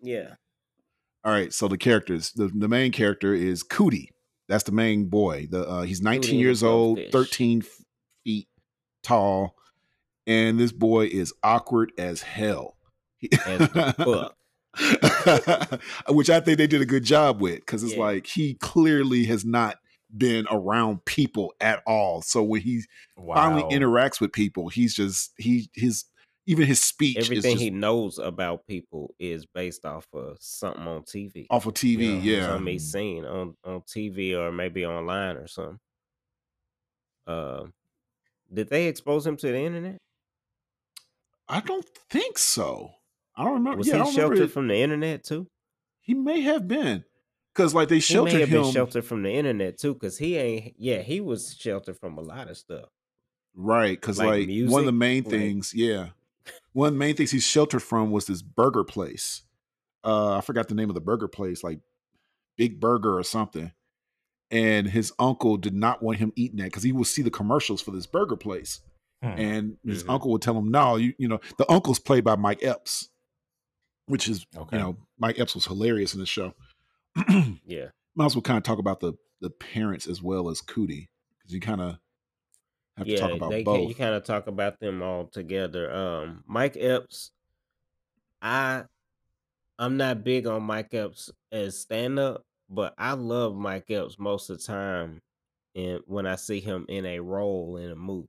yeah, 0.00 0.34
all 1.22 1.32
right. 1.32 1.52
So 1.52 1.68
the 1.68 1.76
characters. 1.76 2.32
The, 2.32 2.48
the 2.48 2.68
main 2.68 2.92
character 2.92 3.34
is 3.34 3.62
Cootie. 3.62 4.10
That's 4.48 4.64
the 4.64 4.72
main 4.72 5.06
boy. 5.06 5.46
The 5.50 5.66
uh, 5.68 5.82
he's 5.82 6.02
19 6.02 6.38
years 6.38 6.62
old, 6.62 6.96
goldfish. 6.96 7.12
13 7.12 7.62
feet 8.24 8.48
tall, 9.02 9.56
and 10.26 10.58
this 10.58 10.72
boy 10.72 11.06
is 11.06 11.32
awkward 11.42 11.92
as 11.98 12.22
hell. 12.22 12.76
As. 13.46 13.68
Which 16.08 16.30
I 16.30 16.40
think 16.40 16.58
they 16.58 16.66
did 16.66 16.80
a 16.80 16.86
good 16.86 17.04
job 17.04 17.40
with 17.40 17.60
because 17.60 17.82
it's 17.82 17.92
Yeah. 17.94 18.00
like 18.00 18.26
he 18.26 18.54
clearly 18.54 19.24
has 19.24 19.44
not 19.44 19.78
been 20.16 20.46
around 20.50 21.04
people 21.04 21.54
at 21.60 21.82
all. 21.86 22.22
So 22.22 22.42
when 22.42 22.62
he 22.62 22.82
Wow. 23.16 23.34
finally 23.34 23.62
interacts 23.74 24.20
with 24.20 24.32
people, 24.32 24.68
he's 24.68 24.94
just 24.94 25.32
he 25.36 25.70
his 25.74 26.04
even 26.46 26.66
his 26.66 26.82
speech 26.82 27.16
Everything 27.18 27.52
just 27.52 27.62
he 27.62 27.70
knows 27.70 28.18
about 28.18 28.66
people 28.66 29.14
is 29.18 29.46
based 29.46 29.84
off 29.84 30.06
of 30.12 30.36
something 30.40 30.86
on 30.86 31.02
TV. 31.02 31.46
off 31.50 31.66
of 31.66 31.74
TV. 31.74 32.22
Yeah, 32.22 32.36
Yeah, 32.38 32.46
something 32.48 32.72
he's 32.72 32.90
seen 32.90 33.24
on 33.24 33.54
on 33.64 33.82
TV 33.82 34.36
or 34.36 34.50
maybe 34.52 34.84
online 34.84 35.36
or 35.36 35.46
something. 35.46 35.78
Um, 37.26 37.72
did 38.52 38.68
they 38.68 38.86
expose 38.86 39.26
him 39.26 39.36
to 39.36 39.46
the 39.46 39.58
internet? 39.58 39.98
I 41.48 41.60
don't 41.60 41.86
think 42.10 42.38
so. 42.38 42.90
I 43.36 43.44
don't 43.44 43.54
remember. 43.54 43.78
Was 43.78 43.88
yeah, 43.88 44.04
he 44.04 44.12
sheltered 44.12 44.50
from 44.52 44.68
the 44.68 44.76
internet 44.76 45.24
too? 45.24 45.46
He 46.00 46.14
may 46.14 46.40
have 46.40 46.66
been 46.66 47.04
because 47.54 47.74
like 47.74 47.88
they 47.88 47.96
He 47.96 48.00
sheltered 48.00 48.34
may 48.34 48.40
have 48.40 48.48
him 48.48 48.62
been 48.62 48.72
sheltered 48.72 49.04
from 49.04 49.22
the 49.22 49.30
internet 49.30 49.78
too, 49.78 49.94
because 49.94 50.18
he 50.18 50.36
ain't. 50.36 50.74
Yeah, 50.78 51.02
he 51.02 51.20
was 51.20 51.54
sheltered 51.58 51.98
from 51.98 52.18
a 52.18 52.22
lot 52.22 52.50
of 52.50 52.56
stuff. 52.56 52.88
right 53.54 53.98
because 53.98 54.18
Like 54.18 54.48
like, 54.48 54.70
one 54.70 54.80
of 54.80 54.86
the 54.86 54.92
main 54.92 55.22
like- 55.22 55.30
things. 55.30 55.72
Yeah, 55.74 56.08
one 56.72 56.88
of 56.88 56.94
the 56.94 56.98
main 56.98 57.14
things 57.16 57.30
he's 57.30 57.44
sheltered 57.46 57.82
from 57.82 58.10
was 58.10 58.26
this 58.26 58.42
burger 58.42 58.84
place. 58.84 59.42
Uh, 60.04 60.36
I 60.36 60.40
forgot 60.40 60.68
the 60.68 60.74
name 60.74 60.88
of 60.90 60.94
the 60.94 61.00
burger 61.00 61.28
place, 61.28 61.62
like 61.62 61.80
Big 62.56 62.80
Burger 62.80 63.16
or 63.18 63.22
something. 63.22 63.72
And 64.50 64.86
his 64.88 65.12
uncle 65.18 65.56
did 65.56 65.74
not 65.74 66.02
want 66.02 66.18
him 66.18 66.32
eating 66.36 66.58
that 66.58 66.64
because 66.64 66.82
he 66.82 66.92
would 66.92 67.06
see 67.06 67.22
the 67.22 67.30
commercials 67.30 67.80
for 67.80 67.90
this 67.92 68.06
burger 68.06 68.36
place. 68.36 68.80
Hmm. 69.22 69.28
and 69.38 69.76
his 69.84 70.02
Mhm. 70.02 70.10
uncle 70.14 70.32
would 70.32 70.42
tell 70.42 70.58
him, 70.58 70.72
"No, 70.72 70.96
you 70.96 71.14
you 71.16 71.28
know 71.28 71.38
the 71.56 71.70
uncle's 71.70 72.00
played 72.00 72.24
by 72.24 72.34
Mike 72.34 72.60
Epps, 72.64 73.08
which 74.06 74.28
is 74.28 74.44
Okay. 74.56 74.76
you 74.76 74.82
know 74.82 74.96
Mike 75.16 75.38
Epps 75.38 75.54
was 75.54 75.66
hilarious 75.66 76.12
in 76.12 76.18
the 76.18 76.26
show." 76.26 76.54
Yeah, 77.64 77.90
Might 78.16 78.24
as 78.26 78.34
well 78.34 78.42
kind 78.42 78.56
of 78.56 78.64
talk 78.64 78.80
about 78.80 78.98
the 78.98 79.12
the 79.40 79.48
parents 79.50 80.08
as 80.08 80.20
well 80.20 80.48
as 80.48 80.60
Cootie 80.60 81.08
because 81.38 81.54
you 81.54 81.60
kind 81.60 81.80
of 81.80 81.98
have 82.96 83.08
to 83.08 83.12
yeah. 83.12 83.18
talk 83.18 83.32
about 83.32 83.50
they 83.50 83.64
can, 83.64 83.88
you 83.88 83.94
kind 83.94 84.14
of 84.14 84.24
talk 84.24 84.46
about 84.46 84.78
them 84.80 85.02
all 85.02 85.26
together. 85.26 85.92
Um, 85.92 86.44
Mike 86.46 86.76
Epps, 86.76 87.32
I, 88.40 88.84
I'm 89.78 89.96
not 89.96 90.24
big 90.24 90.46
on 90.46 90.62
Mike 90.64 90.94
Epps 90.94 91.30
as 91.52 91.78
stand 91.80 92.18
up, 92.18 92.44
but 92.68 92.94
I 92.98 93.12
love 93.14 93.56
Mike 93.56 93.90
Epps 93.90 94.18
most 94.18 94.50
of 94.50 94.58
the 94.58 94.64
time 94.64 95.20
and 95.76 96.00
when 96.06 96.26
I 96.26 96.36
see 96.36 96.60
him 96.60 96.86
in 96.88 97.06
a 97.06 97.20
role 97.20 97.76
in 97.78 97.90
a 97.92 97.96
movie, 97.96 98.28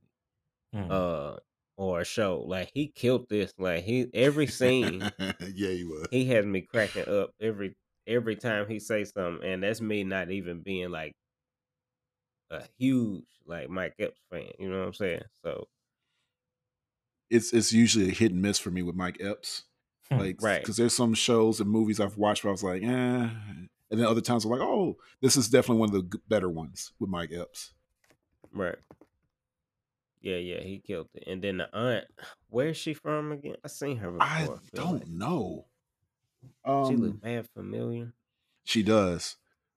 Mm. 0.74 0.90
uh, 0.90 1.38
or 1.76 2.00
a 2.02 2.04
show. 2.04 2.40
Like 2.42 2.70
he 2.74 2.88
killed 2.88 3.28
this. 3.30 3.52
Like 3.58 3.84
he 3.84 4.08
every 4.14 4.46
scene 4.48 5.10
yeah, 5.20 5.70
he 5.70 5.84
was. 5.84 6.08
he 6.10 6.24
has 6.26 6.46
me 6.46 6.62
cracking 6.62 7.08
up 7.08 7.30
every 7.40 7.76
every 8.06 8.36
time 8.36 8.68
he 8.68 8.78
say 8.80 9.04
something, 9.04 9.44
and 9.48 9.62
that's 9.62 9.80
me 9.80 10.04
not 10.04 10.30
even 10.30 10.62
being 10.62 10.90
like 10.90 11.12
a 12.50 12.62
huge 12.78 13.24
like 13.46 13.68
Mike 13.68 13.94
Epps 13.98 14.20
fan. 14.30 14.50
You 14.58 14.70
know 14.70 14.80
what 14.80 14.86
I'm 14.88 14.94
saying? 14.94 15.22
So 15.42 15.68
It's 17.30 17.52
it's 17.52 17.72
usually 17.72 18.08
a 18.08 18.12
hit 18.14 18.32
and 18.32 18.42
miss 18.42 18.58
for 18.58 18.70
me 18.70 18.82
with 18.82 18.96
Mike 18.96 19.18
Epps. 19.20 19.64
Like, 20.10 20.40
Right. 20.42 20.60
Because 20.60 20.76
there's 20.76 20.94
some 20.94 21.14
shows 21.14 21.60
and 21.60 21.68
movies 21.70 21.98
I've 21.98 22.18
watched 22.18 22.44
where 22.44 22.50
I 22.50 22.52
was 22.52 22.62
like, 22.62 22.82
eh. 22.82 22.86
And 22.86 23.68
then 23.90 24.04
other 24.04 24.20
times 24.20 24.44
I'm 24.44 24.50
like, 24.50 24.60
oh, 24.60 24.96
this 25.22 25.34
is 25.36 25.48
definitely 25.48 25.78
one 25.80 25.94
of 25.94 26.10
the 26.10 26.18
better 26.28 26.48
ones 26.50 26.92
with 27.00 27.08
Mike 27.08 27.30
Epps. 27.32 27.72
right. 28.52 28.76
Yeah, 30.20 30.36
yeah, 30.36 30.60
he 30.60 30.78
killed 30.78 31.08
it. 31.14 31.24
And 31.26 31.42
then 31.42 31.58
the 31.58 31.74
aunt, 31.74 32.04
where's 32.48 32.76
she 32.76 32.94
from 32.94 33.32
again? 33.32 33.56
I 33.64 33.68
seen 33.68 33.96
her 33.98 34.10
before. 34.10 34.26
I 34.26 34.44
feel 34.46 34.58
don't 34.74 34.92
like. 35.00 35.08
know. 35.08 35.66
She 36.66 36.70
Um, 36.70 36.96
look 36.96 37.20
bad 37.22 37.48
familiar. 37.48 38.12
She 38.64 38.82
does. 38.82 39.36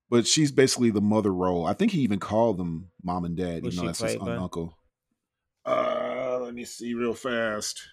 But 0.09 0.25
she's 0.25 0.51
basically 0.51 0.89
the 0.89 1.01
mother 1.01 1.33
role. 1.33 1.65
I 1.65 1.73
think 1.73 1.91
he 1.91 1.99
even 2.01 2.19
called 2.19 2.57
them 2.57 2.91
mom 3.03 3.25
and 3.25 3.35
dad, 3.35 3.63
Who's 3.63 3.73
even 3.75 3.85
though 3.85 3.87
that's 3.87 3.99
his 3.99 4.15
by? 4.15 4.35
uncle. 4.37 4.77
Uh, 5.65 6.39
let 6.41 6.53
me 6.53 6.63
see 6.63 6.93
real 6.93 7.13
fast. 7.13 7.89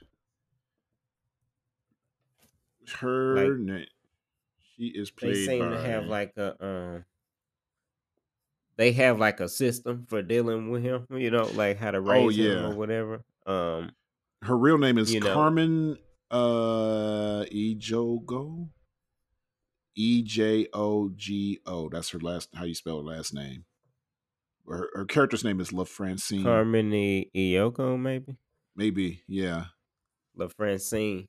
Her 3.00 3.48
Like, 3.48 3.58
name. 3.58 3.86
She 4.76 4.86
is 4.88 5.10
played. 5.10 5.34
They 5.34 5.46
seem 5.46 5.58
by. 5.60 5.70
to 5.70 5.80
have 5.82 6.04
like 6.06 6.36
a 6.36 6.64
um 6.64 7.04
they 8.76 8.92
have 8.92 9.18
like 9.18 9.40
a 9.40 9.48
system 9.48 10.06
for 10.08 10.20
dealing 10.22 10.70
with 10.70 10.82
him, 10.82 11.06
you 11.10 11.30
know, 11.30 11.46
like 11.54 11.78
how 11.78 11.90
to 11.92 12.00
raise 12.00 12.24
oh 12.24 12.28
him 12.28 12.36
yeah. 12.58 12.66
or 12.66 12.74
whatever. 12.74 13.24
Um, 13.46 13.92
Her 14.42 14.56
real 14.56 14.78
name 14.78 14.98
is 14.98 15.12
you 15.14 15.20
know, 15.20 15.32
Carmen 15.32 15.96
uh 16.30 17.44
Ejogo. 17.52 18.68
E 19.94 20.22
J 20.22 20.68
O 20.72 21.10
G 21.14 21.60
O. 21.66 21.88
That's 21.88 22.10
her 22.10 22.18
last 22.18 22.48
how 22.54 22.64
you 22.64 22.74
spell 22.74 22.98
her 22.98 23.04
last 23.16 23.32
name. 23.34 23.64
Her, 24.68 24.88
her 24.94 25.04
character's 25.04 25.44
name 25.44 25.60
is 25.60 25.72
La 25.72 25.84
Francine. 25.84 26.42
Carmen 26.42 26.92
I- 26.92 27.26
Iyoko, 27.34 27.98
maybe 28.00 28.36
Maybe, 28.76 29.22
yeah. 29.28 29.66
La 30.36 30.48
Francine. 30.48 31.28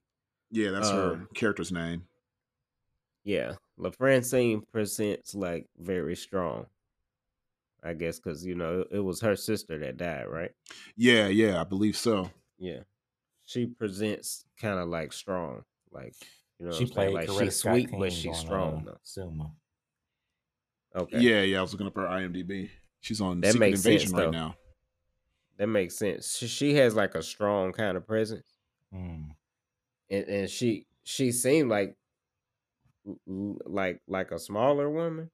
Yeah, 0.52 0.72
that's 0.72 0.90
her 0.90 1.14
Um, 1.14 1.28
character's 1.36 1.72
name. 1.72 2.08
yeah, 3.24 3.56
La 3.78 3.90
Francine 3.92 4.62
presents 4.72 5.36
like 5.36 5.68
very 5.78 6.16
strong. 6.16 6.68
I 7.84 7.94
guess 7.94 8.20
because 8.20 8.44
you 8.46 8.56
know 8.56 8.84
it 8.90 9.00
was 9.00 9.22
her 9.22 9.36
sister 9.36 9.78
that 9.80 9.98
died, 9.98 10.26
right? 10.28 10.52
Yeah, 10.96 11.28
yeah, 11.28 11.62
I 11.62 11.66
believe 11.66 11.96
so. 11.98 12.32
Yeah, 12.58 12.80
she 13.46 13.68
presents 13.68 14.46
kind 14.60 14.80
of 14.80 14.88
like 14.88 15.14
strong, 15.14 15.64
like 15.92 16.16
you 16.60 16.66
know, 16.68 16.72
She 16.72 16.86
what 16.86 16.94
played 16.94 17.14
like 17.14 17.28
Coretta 17.30 17.44
she's 17.46 17.56
Scott 17.58 17.74
sweet, 17.74 17.90
King 17.90 18.00
but 18.00 18.14
she's 18.14 18.38
strong 18.38 18.84
though. 18.86 18.98
Selma. 19.04 19.52
Okay, 20.96 21.20
Yeah, 21.20 21.42
yeah, 21.42 21.60
I 21.60 21.62
was 21.62 21.74
looking 21.74 21.88
up 21.88 21.96
her 21.96 22.06
IMDb. 22.06 22.70
She's 23.02 23.20
on 23.22 23.42
that 23.42 23.52
Secret 23.54 23.60
makes 23.70 23.82
sense 23.82 24.04
Invasion 24.04 24.16
right 24.18 24.24
though. 24.26 24.32
now. 24.32 24.56
That 25.58 25.68
makes 25.68 25.96
sense. 25.98 26.38
She, 26.38 26.48
she 26.48 26.74
has 26.76 26.96
like 26.96 27.16
a 27.16 27.24
strong 27.24 27.72
kind 27.72 27.98
of 27.98 28.06
presence, 28.08 28.48
Mm. 28.94 29.32
and, 30.10 30.26
and 30.26 30.50
she 30.50 30.86
she 31.04 31.32
seemed 31.32 31.70
like 31.70 31.96
l- 33.08 33.20
l- 33.28 33.58
like 33.66 34.02
like 34.08 34.32
a 34.32 34.40
smaller 34.40 34.90
woman, 34.90 35.30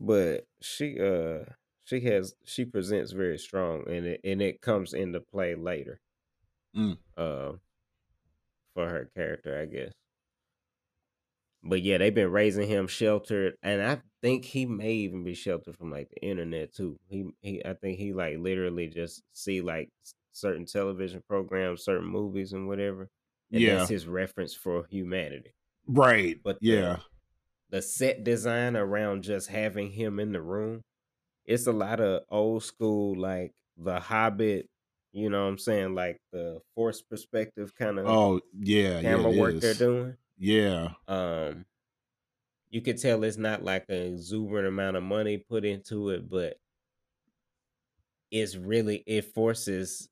but 0.00 0.46
she 0.60 0.98
uh 1.00 1.44
she 1.84 2.00
has 2.02 2.34
she 2.44 2.64
presents 2.64 3.12
very 3.12 3.38
strong, 3.38 3.88
and 3.88 4.06
it 4.06 4.20
and 4.24 4.40
it 4.42 4.60
comes 4.60 4.94
into 4.94 5.20
play 5.20 5.54
later. 5.54 6.00
Mm. 6.76 6.98
Uh, 7.16 7.52
for 8.74 8.88
her 8.88 9.08
character, 9.14 9.60
I 9.60 9.66
guess. 9.66 9.92
But 11.68 11.82
yeah, 11.82 11.98
they've 11.98 12.14
been 12.14 12.30
raising 12.30 12.68
him 12.68 12.86
sheltered, 12.86 13.54
and 13.62 13.82
I 13.82 14.00
think 14.22 14.44
he 14.44 14.66
may 14.66 14.92
even 14.92 15.24
be 15.24 15.34
sheltered 15.34 15.76
from 15.76 15.90
like 15.90 16.08
the 16.10 16.22
internet 16.26 16.72
too. 16.74 16.96
He 17.08 17.26
he, 17.40 17.64
I 17.64 17.74
think 17.74 17.98
he 17.98 18.12
like 18.12 18.38
literally 18.38 18.88
just 18.88 19.22
see 19.32 19.60
like 19.60 19.88
certain 20.32 20.66
television 20.66 21.22
programs, 21.28 21.84
certain 21.84 22.06
movies, 22.08 22.52
and 22.52 22.68
whatever, 22.68 23.08
and 23.50 23.60
Yeah. 23.60 23.76
that's 23.76 23.90
his 23.90 24.06
reference 24.06 24.54
for 24.54 24.86
humanity. 24.90 25.50
Right. 25.88 26.36
But 26.42 26.58
yeah. 26.60 26.98
the, 27.70 27.76
the 27.78 27.82
set 27.82 28.22
design 28.24 28.76
around 28.76 29.22
just 29.22 29.48
having 29.48 29.90
him 29.90 30.20
in 30.20 30.32
the 30.32 30.42
room, 30.42 30.82
it's 31.44 31.66
a 31.66 31.72
lot 31.72 32.00
of 32.00 32.22
old 32.30 32.62
school 32.64 33.18
like 33.18 33.52
The 33.76 33.98
Hobbit. 34.00 34.68
You 35.12 35.30
know 35.30 35.44
what 35.44 35.48
I'm 35.50 35.58
saying? 35.58 35.94
Like 35.94 36.18
the 36.32 36.60
force 36.74 37.00
perspective 37.02 37.72
kind 37.74 37.98
of 37.98 38.06
Oh, 38.06 38.40
yeah, 38.52 39.00
yeah. 39.00 39.00
camera 39.00 39.32
it 39.32 39.38
work 39.38 39.54
they're 39.60 39.74
doing. 39.74 40.16
Yeah. 40.38 40.90
Um, 41.08 41.64
you 42.70 42.80
could 42.82 42.98
tell 42.98 43.24
it's 43.24 43.36
not 43.38 43.62
like 43.62 43.86
an 43.88 44.14
exuberant 44.14 44.66
amount 44.68 44.96
of 44.96 45.02
money 45.02 45.38
put 45.38 45.64
into 45.64 46.10
it, 46.10 46.28
but 46.28 46.58
it's 48.30 48.56
really 48.56 49.02
it 49.06 49.24
forces 49.34 50.08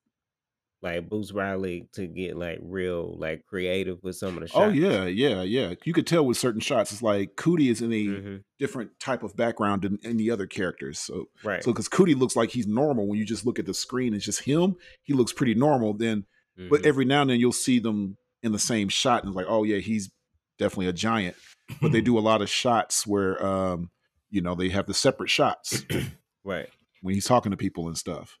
like 0.81 1.09
Boots 1.09 1.31
Riley 1.31 1.87
to 1.93 2.05
get 2.07 2.37
like 2.37 2.59
real 2.61 3.17
like 3.17 3.45
creative 3.45 4.01
with 4.03 4.15
some 4.15 4.35
of 4.35 4.41
the 4.41 4.47
shots. 4.47 4.59
Oh 4.65 4.69
yeah, 4.69 5.05
yeah, 5.05 5.41
yeah. 5.41 5.73
You 5.83 5.93
could 5.93 6.05
tell 6.07 6.25
with 6.25 6.37
certain 6.37 6.61
shots. 6.61 6.91
It's 6.91 7.01
like 7.01 7.35
Cootie 7.35 7.69
is 7.69 7.81
in 7.81 7.91
a 7.91 8.05
Mhm. 8.05 8.43
different 8.59 8.91
type 8.99 9.23
of 9.23 9.35
background 9.35 9.81
than 9.81 9.99
any 10.03 10.29
other 10.29 10.45
characters. 10.47 10.99
So, 10.99 11.25
Right. 11.43 11.63
so 11.63 11.71
because 11.71 11.87
Cootie 11.87 12.13
looks 12.15 12.35
like 12.35 12.51
he's 12.51 12.67
normal 12.67 13.07
when 13.07 13.17
you 13.19 13.25
just 13.25 13.45
look 13.45 13.57
at 13.59 13.65
the 13.65 13.73
screen, 13.73 14.13
it's 14.13 14.25
just 14.25 14.43
him. 14.43 14.75
He 15.01 15.13
looks 15.13 15.33
pretty 15.33 15.55
normal. 15.55 15.93
Then, 15.93 16.25
but 16.69 16.81
Mhm. 16.81 16.85
every 16.85 17.05
now 17.05 17.21
and 17.21 17.31
then 17.31 17.39
you'll 17.39 17.51
see 17.51 17.79
them 17.79 18.17
in 18.43 18.51
the 18.51 18.59
same 18.59 18.87
shot, 18.89 19.23
and 19.23 19.29
it's 19.31 19.35
like, 19.35 19.47
oh 19.49 19.63
yeah, 19.63 19.77
he's 19.77 20.11
definitely 20.57 20.87
a 20.87 20.93
giant. 20.93 21.35
But 21.81 21.91
they 21.91 22.01
do 22.01 22.19
a 22.19 22.21
lot 22.21 22.43
of 22.43 22.49
shots 22.49 23.07
where, 23.07 23.43
um, 23.43 23.89
you 24.29 24.39
know, 24.39 24.53
they 24.53 24.69
have 24.69 24.85
the 24.85 24.93
separate 24.93 25.31
shots 25.31 25.83
right. 26.43 26.67
when 27.01 27.15
he's 27.15 27.25
talking 27.25 27.49
to 27.49 27.57
people 27.57 27.87
and 27.87 27.97
stuff. 27.97 28.37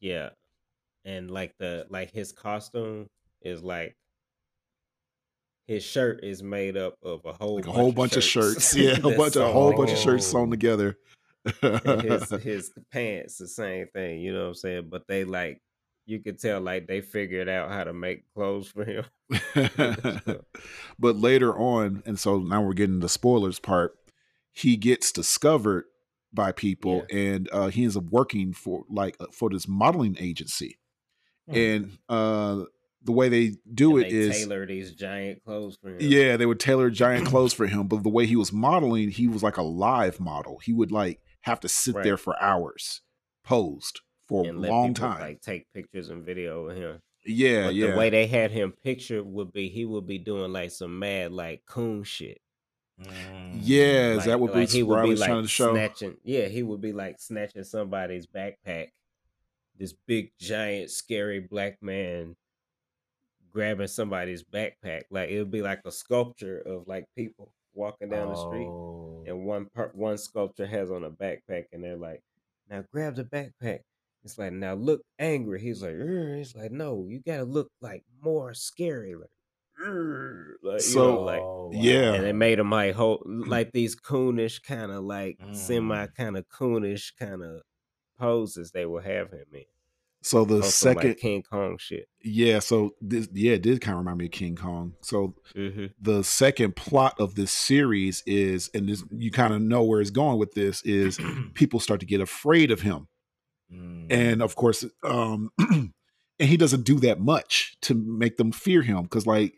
Yeah. 0.00 0.30
And 1.04 1.30
like 1.30 1.52
the 1.58 1.86
like 1.90 2.10
his 2.12 2.32
costume 2.32 3.10
is 3.42 3.62
like 3.62 3.96
his 5.66 5.84
shirt 5.84 6.24
is 6.24 6.42
made 6.42 6.76
up 6.76 6.94
of 7.02 7.20
a 7.24 7.32
whole 7.32 7.56
Like 7.56 7.66
a 7.66 7.72
whole 7.72 7.92
bunch 7.92 8.16
of 8.16 8.24
shirts, 8.24 8.74
yeah, 8.76 8.96
a 8.98 9.16
bunch 9.16 9.36
of 9.36 9.42
a 9.42 9.52
whole 9.52 9.74
bunch 9.74 9.92
of 9.92 9.98
shirts 9.98 10.26
sewn 10.26 10.50
together. 10.50 10.96
his 11.62 12.30
his 12.42 12.72
pants 12.90 13.38
the 13.38 13.46
same 13.46 13.86
thing, 13.94 14.20
you 14.20 14.32
know 14.32 14.42
what 14.42 14.48
I'm 14.48 14.54
saying? 14.54 14.88
But 14.90 15.06
they 15.06 15.24
like 15.24 15.60
you 16.06 16.20
could 16.20 16.38
tell 16.38 16.60
like 16.60 16.86
they 16.86 17.00
figured 17.00 17.48
out 17.48 17.70
how 17.70 17.84
to 17.84 17.92
make 17.92 18.32
clothes 18.34 18.68
for 18.68 18.84
him. 18.84 19.04
but 20.98 21.16
later 21.16 21.56
on, 21.56 22.02
and 22.06 22.18
so 22.18 22.38
now 22.38 22.62
we're 22.62 22.72
getting 22.74 23.00
the 23.00 23.08
spoilers 23.08 23.58
part. 23.58 23.96
He 24.52 24.76
gets 24.76 25.12
discovered 25.12 25.84
by 26.32 26.52
people, 26.52 27.06
and 27.10 27.48
uh, 27.52 27.68
he 27.68 27.82
ends 27.82 27.96
up 27.96 28.04
working 28.04 28.52
for 28.52 28.84
like 28.88 29.16
uh, 29.20 29.26
for 29.32 29.50
this 29.50 29.68
modeling 29.68 30.16
agency. 30.18 30.78
Hmm. 31.48 31.56
And 31.56 31.98
uh, 32.08 32.64
the 33.02 33.12
way 33.12 33.28
they 33.28 33.52
do 33.72 33.96
And 33.96 34.06
it 34.06 34.10
they 34.10 34.16
is, 34.16 34.38
tailor 34.38 34.66
these 34.66 34.92
giant 34.92 35.44
clothes 35.44 35.76
for 35.80 35.90
him. 35.90 35.98
yeah, 36.00 36.36
they 36.36 36.46
would 36.46 36.60
tailor 36.60 36.90
giant 36.90 37.26
clothes 37.30 37.52
for 37.52 37.66
him. 37.66 37.86
But 37.88 38.02
the 38.02 38.08
way 38.08 38.26
he 38.26 38.36
was 38.36 38.52
modeling, 38.52 39.10
he 39.10 39.28
was 39.28 39.42
like 39.42 39.56
a 39.56 39.62
live 39.62 40.20
model. 40.20 40.58
He 40.58 40.72
would 40.72 40.90
like 40.92 41.20
have 41.42 41.60
to 41.60 41.68
sit 41.68 41.94
Right. 41.94 42.04
there 42.04 42.16
for 42.16 42.40
hours, 42.42 43.02
posed 43.44 44.00
for 44.28 44.44
a 44.44 44.48
and 44.48 44.60
let 44.60 44.70
long 44.70 44.94
people, 44.94 45.08
time. 45.08 45.20
like 45.20 45.40
take 45.40 45.66
pictures 45.72 46.08
and 46.10 46.24
video 46.24 46.68
of 46.68 46.76
him. 46.76 47.00
yeah, 47.24 47.66
but 47.66 47.74
yeah. 47.74 47.90
the 47.90 47.96
way 47.96 48.10
they 48.10 48.26
had 48.26 48.50
him 48.50 48.72
pictured 48.84 49.24
would 49.24 49.52
be 49.52 49.68
he 49.68 49.84
would 49.84 50.06
be 50.06 50.18
doing 50.18 50.52
like 50.52 50.70
some 50.70 50.98
mad 50.98 51.32
like 51.32 51.62
coon 51.66 52.02
shit. 52.04 52.40
Mm. 53.00 53.58
yeah, 53.60 54.10
is 54.12 54.16
like, 54.18 54.26
that 54.26 54.40
what 54.40 54.50
like 54.52 54.54
Bruce 54.54 54.72
he 54.72 54.82
would 54.82 55.02
be 55.04 55.16
like 55.16 55.28
trying 55.28 55.42
to 55.42 55.48
show? 55.48 55.72
snatching. 55.74 56.16
Yeah, 56.24 56.46
he 56.46 56.62
would 56.62 56.80
be 56.80 56.92
like 56.92 57.20
snatching 57.20 57.64
somebody's 57.64 58.26
backpack. 58.26 58.88
This 59.78 59.92
big, 60.06 60.30
giant, 60.40 60.90
scary 60.90 61.40
black 61.40 61.82
man 61.82 62.36
grabbing 63.52 63.86
somebody's 63.86 64.42
backpack. 64.42 65.02
Like 65.10 65.28
it 65.28 65.38
would 65.38 65.50
be 65.50 65.60
like 65.62 65.80
a 65.84 65.92
sculpture 65.92 66.58
of 66.60 66.88
like 66.88 67.04
people 67.14 67.52
walking 67.74 68.08
down 68.08 68.28
the 68.30 68.36
street, 68.36 68.66
Oh. 68.66 69.22
and 69.26 69.44
one 69.44 69.66
part, 69.66 69.94
one 69.94 70.16
sculpture 70.16 70.66
has 70.66 70.90
on 70.90 71.04
a 71.04 71.10
backpack, 71.10 71.66
and 71.72 71.84
they're 71.84 71.96
like, 71.98 72.22
"Now 72.70 72.82
grab 72.90 73.16
the 73.16 73.24
backpack." 73.24 73.80
It's 74.26 74.38
like, 74.38 74.52
"Now 74.52 74.74
look 74.74 75.02
angry." 75.18 75.60
He's 75.60 75.82
like, 75.82 75.94
"Ugh." 75.94 76.36
"He's 76.36 76.54
like, 76.54 76.70
no, 76.72 77.06
you 77.08 77.20
gotta 77.24 77.44
look 77.44 77.70
like 77.80 78.04
more 78.22 78.52
scary." 78.54 79.14
Like, 79.14 79.30
like 80.62 80.80
So, 80.80 81.14
know, 81.16 81.20
like 81.22 81.40
Oh, 81.40 81.70
yeah. 81.72 82.14
and 82.14 82.24
they 82.24 82.32
made 82.32 82.58
him 82.58 82.70
like 82.70 82.94
whole 82.94 83.22
like 83.26 83.72
these 83.72 83.94
coonish 83.96 84.62
kind 84.62 84.90
of 84.92 85.04
like 85.04 85.38
Mm. 85.38 85.54
semi 85.54 86.06
kind 86.08 86.36
of 86.36 86.48
coonish 86.48 87.12
kind 87.18 87.42
of 87.42 87.62
poses 88.18 88.70
they 88.72 88.86
will 88.86 89.02
have 89.02 89.30
him 89.30 89.46
in. 89.52 89.64
So 90.22 90.44
the 90.44 90.62
some, 90.62 90.94
second, 90.96 91.10
like 91.10 91.18
King 91.18 91.42
Kong 91.42 91.76
shit. 91.78 92.08
yeah. 92.24 92.58
So 92.58 92.94
this, 93.00 93.28
yeah, 93.32 93.52
it 93.52 93.62
did 93.62 93.80
kind 93.80 93.94
of 93.94 93.98
remind 94.00 94.18
me 94.18 94.24
of 94.24 94.32
King 94.32 94.56
Kong. 94.56 94.94
So 95.02 95.34
Mm-hmm. 95.54 95.86
the 96.00 96.24
second 96.24 96.74
plot 96.74 97.14
of 97.20 97.34
this 97.36 97.52
series 97.52 98.22
is, 98.26 98.68
and 98.74 98.88
this, 98.88 99.04
you 99.12 99.30
kind 99.30 99.54
of 99.54 99.62
know 99.62 99.84
where 99.84 100.00
it's 100.00 100.10
going 100.10 100.38
with 100.38 100.52
this, 100.54 100.82
is 100.82 101.20
people 101.54 101.78
start 101.78 102.00
to 102.00 102.06
get 102.06 102.20
afraid 102.20 102.70
of 102.72 102.80
him, 102.80 103.06
Mm. 104.08 104.16
and 104.16 104.42
of 104.42 104.56
course, 104.56 104.84
um, 105.02 105.50
and 105.58 105.92
he 106.38 106.56
doesn't 106.56 106.84
do 106.84 106.98
that 107.00 107.20
much 107.20 107.76
to 107.82 107.94
make 107.94 108.36
them 108.36 108.52
fear 108.52 108.82
him 108.82 109.02
because, 109.02 109.26
like, 109.26 109.54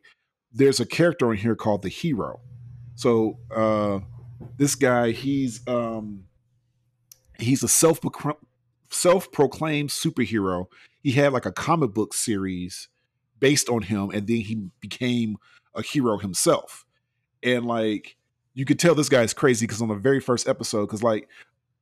there's 0.53 0.81
a 0.81 0.87
character 0.87 1.33
in 1.33 1.39
here 1.39 1.55
called 1.55 1.83
the 1.83 1.89
hero. 1.89 2.41
So 2.95 3.39
uh, 3.55 4.01
this 4.57 4.75
guy, 4.75 5.13
he's 5.13 5.67
um, 5.69 6.25
he's 7.39 7.63
a 7.63 7.69
self 7.69 8.01
self 8.91 9.33
proclaimed 9.33 9.91
superhero. 9.91 10.67
He 11.03 11.13
had 11.13 11.33
like 11.33 11.47
a 11.47 11.53
comic 11.53 11.95
book 11.95 12.15
series 12.15 12.89
based 13.39 13.69
on 13.69 13.83
him, 13.83 14.11
and 14.11 14.27
then 14.27 14.39
he 14.39 14.69
became 14.81 15.37
a 15.75 15.83
hero 15.83 16.19
himself. 16.19 16.85
And 17.43 17.67
like 17.67 18.17
you 18.55 18.65
could 18.65 18.79
tell 18.79 18.95
this 18.95 19.09
guy 19.09 19.23
is 19.23 19.33
crazy 19.33 19.67
because 19.67 19.81
on 19.81 19.89
the 19.89 19.95
very 19.95 20.21
first 20.21 20.49
episode, 20.49 20.87
because 20.87 21.03
like 21.03 21.29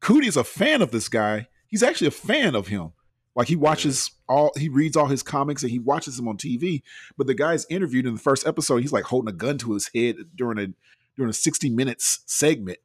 Cootie 0.00 0.29
is 0.29 0.37
a 0.37 0.44
fan 0.44 0.83
of 0.83 0.90
this 0.90 1.09
guy. 1.09 1.48
He's 1.68 1.83
actually 1.83 2.09
a 2.09 2.12
fan 2.12 2.55
of 2.55 2.68
him. 2.68 2.92
Like 3.35 3.48
he 3.48 3.57
watches 3.57 4.12
all, 4.29 4.52
he 4.57 4.68
reads 4.70 4.96
all 4.96 5.07
his 5.07 5.22
comics 5.22 5.62
and 5.62 5.70
he 5.70 5.79
watches 5.79 6.16
them 6.16 6.26
on 6.26 6.38
TV. 6.38 6.83
But 7.18 7.26
the 7.26 7.35
guy's 7.35 7.66
interviewed 7.68 8.07
in 8.07 8.14
the 8.14 8.20
first 8.20 8.46
episode. 8.46 8.79
He's 8.79 8.92
like 8.92 9.05
holding 9.05 9.29
a 9.29 9.37
gun 9.37 9.59
to 9.59 9.74
his 9.74 9.90
head 9.94 10.16
during 10.35 10.59
a 10.59 10.68
during 11.16 11.31
a 11.31 11.35
sixty 11.35 11.68
minutes 11.68 12.20
segment 12.26 12.79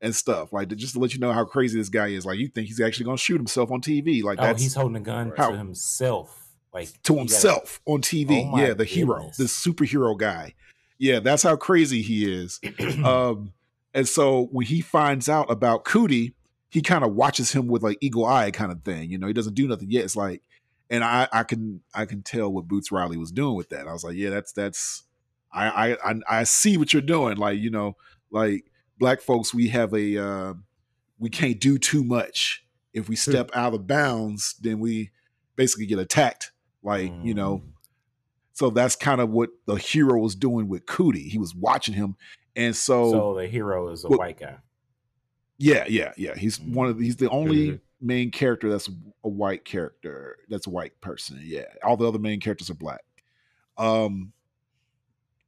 and 0.00 0.14
stuff. 0.14 0.52
Like 0.52 0.68
just 0.76 0.94
to 0.94 1.00
let 1.00 1.12
you 1.12 1.18
know 1.18 1.32
how 1.32 1.44
crazy 1.44 1.76
this 1.76 1.88
guy 1.88 2.08
is. 2.08 2.24
Like 2.24 2.38
you 2.38 2.46
think 2.46 2.68
he's 2.68 2.80
actually 2.80 3.06
going 3.06 3.16
to 3.16 3.22
shoot 3.22 3.36
himself 3.36 3.72
on 3.72 3.80
TV? 3.80 4.22
Like 4.22 4.38
oh, 4.40 4.54
he's 4.54 4.74
holding 4.74 4.96
a 4.96 5.00
gun 5.00 5.32
How- 5.36 5.50
to 5.50 5.56
himself, 5.58 6.54
like 6.72 6.86
to 7.02 7.12
he 7.14 7.18
gotta- 7.18 7.18
himself 7.18 7.80
on 7.84 8.00
TV. 8.00 8.48
Oh 8.52 8.58
yeah, 8.58 8.74
the 8.74 8.84
hero, 8.84 9.32
the 9.36 9.44
superhero 9.44 10.16
guy. 10.16 10.54
Yeah, 10.98 11.18
that's 11.18 11.42
how 11.42 11.56
crazy 11.56 12.00
he 12.02 12.32
is. 12.32 12.60
um, 13.04 13.52
and 13.92 14.06
so 14.06 14.48
when 14.52 14.66
he 14.66 14.82
finds 14.82 15.28
out 15.28 15.50
about 15.50 15.84
Cootie, 15.84 16.35
he 16.76 16.82
kind 16.82 17.02
of 17.04 17.14
watches 17.14 17.52
him 17.52 17.68
with 17.68 17.82
like 17.82 17.96
eagle 18.02 18.26
eye 18.26 18.50
kind 18.50 18.70
of 18.70 18.82
thing. 18.82 19.08
You 19.10 19.16
know, 19.16 19.26
he 19.26 19.32
doesn't 19.32 19.54
do 19.54 19.66
nothing 19.66 19.90
yet. 19.90 20.04
It's 20.04 20.14
like, 20.14 20.42
and 20.90 21.02
I, 21.02 21.26
I 21.32 21.42
can, 21.42 21.80
I 21.94 22.04
can 22.04 22.22
tell 22.22 22.52
what 22.52 22.68
Boots 22.68 22.92
Riley 22.92 23.16
was 23.16 23.32
doing 23.32 23.54
with 23.56 23.70
that. 23.70 23.88
I 23.88 23.94
was 23.94 24.04
like, 24.04 24.14
yeah, 24.14 24.28
that's 24.28 24.52
that's, 24.52 25.04
I, 25.50 25.96
I, 26.04 26.14
I, 26.28 26.44
see 26.44 26.76
what 26.76 26.92
you're 26.92 27.00
doing. 27.00 27.38
Like, 27.38 27.58
you 27.58 27.70
know, 27.70 27.96
like 28.30 28.70
black 28.98 29.22
folks, 29.22 29.54
we 29.54 29.68
have 29.68 29.94
a, 29.94 30.18
uh, 30.18 30.54
we 31.18 31.30
can't 31.30 31.58
do 31.58 31.78
too 31.78 32.04
much. 32.04 32.62
If 32.92 33.08
we 33.08 33.16
step 33.16 33.50
out 33.54 33.72
of 33.72 33.86
bounds, 33.86 34.54
then 34.60 34.78
we 34.78 35.12
basically 35.56 35.86
get 35.86 35.98
attacked. 35.98 36.52
Like, 36.82 37.10
you 37.22 37.32
know, 37.32 37.62
Mm. 37.64 37.72
so 38.52 38.68
that's 38.68 38.96
kind 38.96 39.22
of 39.22 39.30
what 39.30 39.48
the 39.66 39.76
hero 39.76 40.20
was 40.20 40.34
doing 40.34 40.68
with 40.68 40.84
Cootie. 40.84 41.30
He 41.30 41.38
was 41.38 41.54
watching 41.54 41.94
him, 41.94 42.16
and 42.54 42.76
so, 42.76 43.10
So 43.12 43.34
the 43.34 43.46
hero 43.48 43.88
is 43.88 44.04
a 44.04 44.08
Well- 44.08 44.18
white 44.18 44.38
guy. 44.38 44.58
Yeah, 45.58 45.84
yeah, 45.88 46.12
yeah. 46.16 46.34
He's 46.36 46.58
Mhm. 46.58 46.72
one 46.74 46.88
of 46.88 46.98
he's 46.98 47.16
the 47.16 47.30
only 47.30 47.68
Mhm. 47.72 47.80
main 48.00 48.30
character 48.30 48.68
that's 48.70 48.88
a 49.24 49.28
white 49.28 49.64
character. 49.64 50.38
That's 50.48 50.66
a 50.66 50.70
white 50.70 51.00
person. 51.00 51.40
Yeah, 51.42 51.64
all 51.82 51.96
the 51.96 52.06
other 52.06 52.18
main 52.18 52.40
characters 52.40 52.70
are 52.70 52.74
black. 52.74 53.04
Um, 53.78 54.32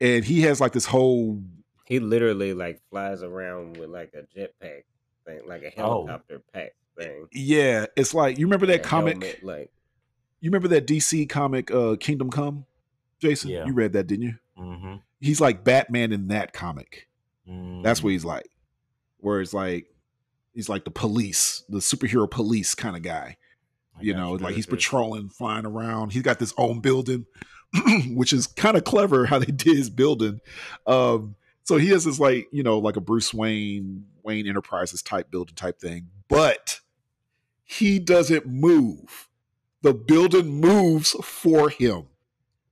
and 0.00 0.24
he 0.24 0.42
has 0.42 0.60
like 0.60 0.72
this 0.72 0.86
whole 0.86 1.42
He 1.86 2.00
literally 2.00 2.52
like 2.52 2.82
flies 2.90 3.22
around 3.22 3.78
with 3.78 3.88
like 3.88 4.12
a 4.14 4.22
jetpack 4.38 4.82
thing, 5.24 5.40
like 5.46 5.62
a 5.62 5.72
Oh. 5.80 6.06
helicopter 6.06 6.42
pack 6.52 6.74
thing. 6.98 7.28
yeah. 7.32 7.86
It's 7.96 8.12
like 8.12 8.38
you 8.38 8.44
remember 8.46 8.66
that 8.66 8.82
comic. 8.82 9.14
helmet, 9.22 9.42
like 9.42 9.70
You 10.40 10.50
remember 10.50 10.68
that 10.68 10.86
DC 10.86 11.26
comic, 11.28 11.70
uh, 11.72 11.96
Kingdom 11.98 12.30
Come. 12.30 12.64
Jason, 13.20 13.50
Yeah. 13.50 13.64
you 13.66 13.72
read 13.72 13.92
that, 13.94 14.06
didn't 14.06 14.22
you? 14.26 14.34
Mm-hmm. 14.56 14.96
He's 15.20 15.40
like 15.40 15.64
Batman 15.64 16.12
in 16.12 16.28
that 16.28 16.52
comic. 16.52 17.08
That's 17.46 18.00
Mm. 18.00 18.04
what 18.04 18.10
he's 18.12 18.24
like. 18.24 18.46
Where 19.16 19.40
it's 19.40 19.52
like 19.54 19.86
he's 20.58 20.68
like 20.68 20.82
the 20.84 20.90
police, 20.90 21.62
the 21.68 21.78
superhero 21.78 22.28
police 22.28 22.74
kind 22.74 22.96
of 22.96 23.02
guy. 23.02 23.36
I 23.96 24.02
You 24.02 24.12
know, 24.12 24.32
like 24.32 24.56
he's 24.56 24.66
Mhm. 24.66 24.70
patrolling, 24.70 25.28
flying 25.28 25.64
around. 25.64 26.12
He's 26.12 26.22
got 26.22 26.40
this 26.40 26.52
own 26.58 26.80
building, 26.80 27.26
which 28.08 28.32
is 28.32 28.48
kind 28.48 28.76
of 28.76 28.82
clever 28.82 29.26
how 29.26 29.38
they 29.38 29.46
did 29.52 29.76
his 29.76 29.88
building. 29.88 30.40
Um, 30.84 31.36
so 31.62 31.76
he 31.76 31.90
has 31.90 32.04
this 32.06 32.18
like, 32.18 32.48
you 32.50 32.64
know, 32.64 32.78
like 32.80 32.96
a 32.96 33.00
Bruce 33.00 33.32
Wayne, 33.32 34.06
Wayne 34.24 34.48
Enterprises 34.48 35.00
type 35.00 35.30
building 35.30 35.54
type 35.54 35.78
thing, 35.78 36.08
but 36.28 36.80
he 37.64 38.00
doesn't 38.00 38.46
move. 38.46 39.28
The 39.82 39.94
building 39.94 40.60
moves 40.60 41.12
for 41.22 41.70
him. 41.70 42.08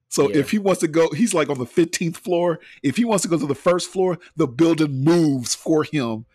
So 0.08 0.28
Yeah. 0.28 0.38
if 0.38 0.50
he 0.50 0.58
wants 0.58 0.80
to 0.80 0.88
go, 0.88 1.10
he's 1.10 1.34
like 1.34 1.48
on 1.50 1.58
the 1.58 1.66
15th 1.66 2.16
floor. 2.16 2.58
If 2.82 2.96
he 2.96 3.04
wants 3.04 3.22
to 3.22 3.28
go 3.28 3.38
to 3.38 3.46
the 3.46 3.54
first 3.54 3.90
floor, 3.90 4.18
the 4.34 4.48
building 4.48 5.04
moves 5.04 5.54
for 5.54 5.84
him. 5.84 6.26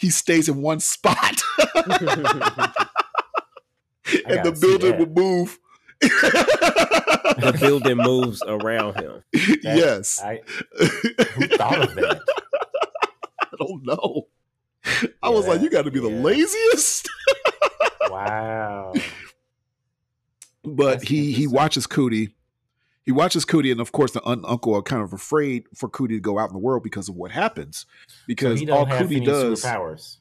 He 0.00 0.08
stays 0.08 0.48
in 0.48 0.62
one 0.62 0.80
spot. 0.80 1.42
and 1.58 1.76
the 4.42 4.56
building 4.58 4.96
will 4.96 5.06
move. 5.06 5.58
the 6.00 7.56
building 7.60 7.98
moves 7.98 8.42
around 8.46 8.94
him. 8.94 9.22
yes. 9.62 10.18
I, 10.24 10.40
who 10.78 11.46
thought 11.48 11.82
of 11.82 11.94
that? 11.96 12.22
I 13.42 13.46
don't 13.58 13.84
know. 13.84 14.28
I 15.22 15.28
was 15.28 15.46
like, 15.46 15.60
you 15.60 15.68
got 15.68 15.84
to 15.84 15.90
be 15.90 16.00
the 16.00 16.08
laziest. 16.08 17.06
Wow. 18.08 18.94
But 20.64 21.00
That's 21.00 21.08
he 21.08 21.32
he 21.32 21.46
watches 21.46 21.86
Cootie. 21.86 22.34
He 23.10 23.12
watches 23.12 23.44
Cootie, 23.44 23.72
and 23.72 23.80
of 23.80 23.90
course, 23.90 24.12
the 24.12 24.24
un- 24.24 24.44
uncle 24.46 24.72
are 24.72 24.82
kind 24.82 25.02
of 25.02 25.12
afraid 25.12 25.64
for 25.74 25.88
Cootie 25.88 26.14
to 26.14 26.20
go 26.20 26.38
out 26.38 26.48
in 26.48 26.52
the 26.52 26.60
world 26.60 26.84
because 26.84 27.08
of 27.08 27.16
what 27.16 27.32
happens. 27.32 27.84
Because 28.28 28.60
he 28.60 28.70
all 28.70 28.86
don't 28.86 28.98
Cootie 28.98 29.18
does, 29.18 29.64
superpowers. 29.64 30.18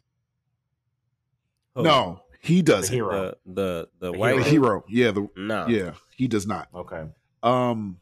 Who? 1.75 1.84
no, 1.84 2.23
he 2.41 2.63
doesn't. 2.63 2.91
hero. 2.91 3.36
the 3.45 3.54
the 3.54 3.89
the, 3.99 4.12
The 4.12 4.17
white 4.17 4.39
hero. 4.39 4.49
hero, 4.49 4.86
yeah, 4.89 5.12
the 5.12 5.30
No, 5.36 5.67
yeah, 5.67 5.91
he 6.17 6.28
does 6.28 6.47
not. 6.47 6.67
Okay. 6.73 7.04
Um, 7.43 7.99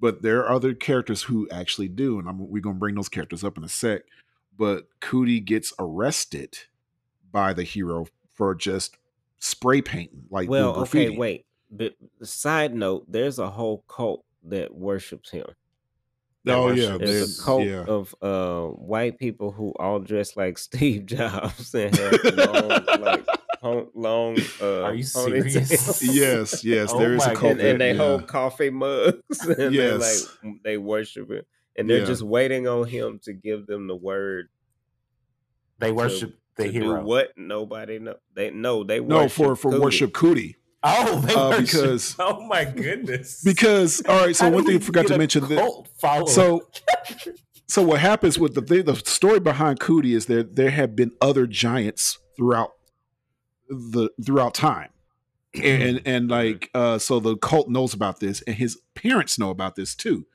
but 0.00 0.22
there 0.22 0.44
are 0.44 0.54
other 0.54 0.72
characters 0.72 1.24
who 1.24 1.48
actually 1.50 1.88
do, 1.88 2.20
and 2.20 2.28
I'm, 2.28 2.48
we're 2.48 2.62
gonna 2.62 2.78
bring 2.78 2.94
those 2.94 3.08
characters 3.08 3.42
up 3.42 3.58
in 3.58 3.64
a 3.64 3.68
sec. 3.68 4.02
But 4.56 4.84
Cootie 5.00 5.40
gets 5.40 5.72
arrested 5.80 6.58
by 7.32 7.54
the 7.54 7.64
hero 7.64 8.06
for 8.34 8.54
just 8.54 8.98
spray 9.40 9.82
painting, 9.82 10.26
like 10.30 10.48
Well, 10.48 10.76
okay, 10.82 11.08
wait. 11.08 11.44
But 11.70 11.94
side 12.22 12.74
note, 12.74 13.04
there's 13.08 13.38
a 13.38 13.48
whole 13.48 13.84
cult 13.88 14.24
that 14.44 14.74
worships 14.74 15.30
him. 15.30 15.46
That 16.44 16.56
Oh 16.56 16.64
worship 16.66 17.00
yeah, 17.00 17.06
is- 17.06 17.10
There's 17.12 17.38
a 17.38 17.42
cult 17.42 17.64
yeah. 17.66 17.84
of 17.84 18.14
uh 18.22 18.66
white 18.74 19.18
people 19.18 19.52
who 19.52 19.72
all 19.78 19.98
dress 20.00 20.36
like 20.36 20.56
Steve 20.68 21.06
Jobs 21.06 21.74
and 21.74 21.94
have 21.96 22.24
long, 22.34 23.00
like 23.00 23.26
pon- 23.60 23.88
long. 23.94 24.38
Uh, 24.60 24.82
Are 24.82 24.94
you 24.94 25.02
serious? 25.02 26.02
yes, 26.02 26.64
yes, 26.64 26.90
Oh 26.92 26.98
there 26.98 27.14
is 27.14 27.24
a 27.26 27.34
cult. 27.34 27.52
and, 27.52 27.60
that- 27.60 27.66
and 27.72 27.80
they 27.80 27.92
yeah. 27.92 27.98
hold 27.98 28.26
coffee 28.26 28.70
mugs 28.70 29.40
and 29.46 29.74
Yes. 29.74 30.26
they 30.42 30.48
like 30.48 30.62
they 30.64 30.76
worship 30.78 31.30
him 31.30 31.42
and 31.76 31.88
they're 31.88 31.98
Yeah. 31.98 32.04
just 32.06 32.22
waiting 32.22 32.66
on 32.66 32.88
him 32.88 33.20
to 33.24 33.32
give 33.34 33.66
them 33.66 33.86
the 33.86 33.94
word 33.96 34.48
They 35.78 35.92
worship 35.92 36.34
the 36.56 36.64
to 36.64 36.72
hero. 36.72 37.00
do 37.00 37.06
what 37.06 37.32
nobody 37.36 37.98
know 37.98 38.16
they 38.34 38.50
know 38.50 38.82
they 38.82 38.98
no 39.00 39.18
worship 39.18 39.32
for 39.32 39.56
for 39.56 39.70
Cootie. 39.72 39.82
worship 39.82 40.12
Cootie 40.14 40.56
Oh, 40.82 41.20
they 41.20 41.34
Uh, 41.34 41.50
worship. 41.50 41.66
because- 41.66 42.16
oh 42.18 42.40
my 42.46 42.64
goodness. 42.64 43.42
because 43.44 44.02
all 44.08 44.24
right. 44.26 44.34
So 44.34 44.44
How 44.46 44.50
one 44.50 44.64
thing 44.64 44.76
I 44.76 44.78
forgot 44.80 45.06
to 45.08 45.18
mention 45.18 45.46
that 45.48 45.58
cult 46.00 46.28
so 46.30 46.68
so 47.68 47.82
what 47.82 48.00
happens 48.00 48.38
with 48.38 48.54
the 48.54 48.62
thing, 48.62 48.84
the 48.84 48.96
story 48.96 49.40
behind 49.40 49.78
Cootie 49.80 50.14
is 50.14 50.26
there 50.26 50.42
there 50.42 50.70
have 50.70 50.96
been 50.96 51.12
other 51.20 51.46
giants 51.46 52.18
throughout 52.36 52.72
the 53.68 54.10
throughout 54.24 54.54
time. 54.54 54.88
And 55.54 55.82
and, 55.82 56.00
and 56.06 56.30
like 56.30 56.70
uh 56.74 56.98
so 56.98 57.20
the 57.20 57.36
cult 57.36 57.68
knows 57.68 57.92
about 57.92 58.20
this 58.20 58.40
and 58.46 58.56
his 58.56 58.78
parents 58.94 59.38
know 59.38 59.50
about 59.50 59.76
this 59.76 59.94
too. 59.94 60.26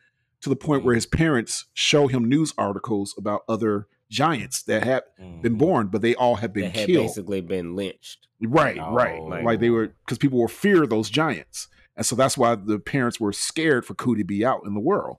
To 0.42 0.50
the 0.50 0.56
point 0.56 0.84
where 0.84 0.94
his 0.94 1.06
parents 1.08 1.66
show 1.74 2.08
him 2.08 2.26
news 2.30 2.54
articles 2.58 3.16
about 3.18 3.42
other 3.50 3.88
giants 4.12 4.62
that 4.64 4.84
have 4.84 5.04
been 5.42 5.56
Mhm. 5.56 5.58
born, 5.58 5.88
but 5.88 6.02
they 6.04 6.14
all 6.14 6.36
have 6.36 6.54
been 6.54 6.66
that 6.66 6.76
had 6.76 6.86
killed. 6.88 7.08
basically 7.08 7.42
been 7.42 7.76
lynched 7.76 8.28
Right, 8.42 8.78
Oh. 8.80 8.94
right. 8.94 9.44
Like, 9.44 9.60
they 9.60 9.70
were 9.70 9.88
because 10.06 10.18
people 10.18 10.40
were 10.40 10.48
fear 10.48 10.84
of 10.84 10.90
those 10.90 11.10
giants, 11.10 11.68
and 11.96 12.06
so 12.06 12.16
that's 12.16 12.38
why 12.38 12.56
the 12.56 12.80
parents 12.80 13.20
were 13.20 13.32
scared 13.34 13.86
for 13.86 13.94
Cootie 13.96 14.22
to 14.24 14.28
be 14.28 14.46
out 14.46 14.62
in 14.66 14.74
the 14.74 14.80
world. 14.80 15.18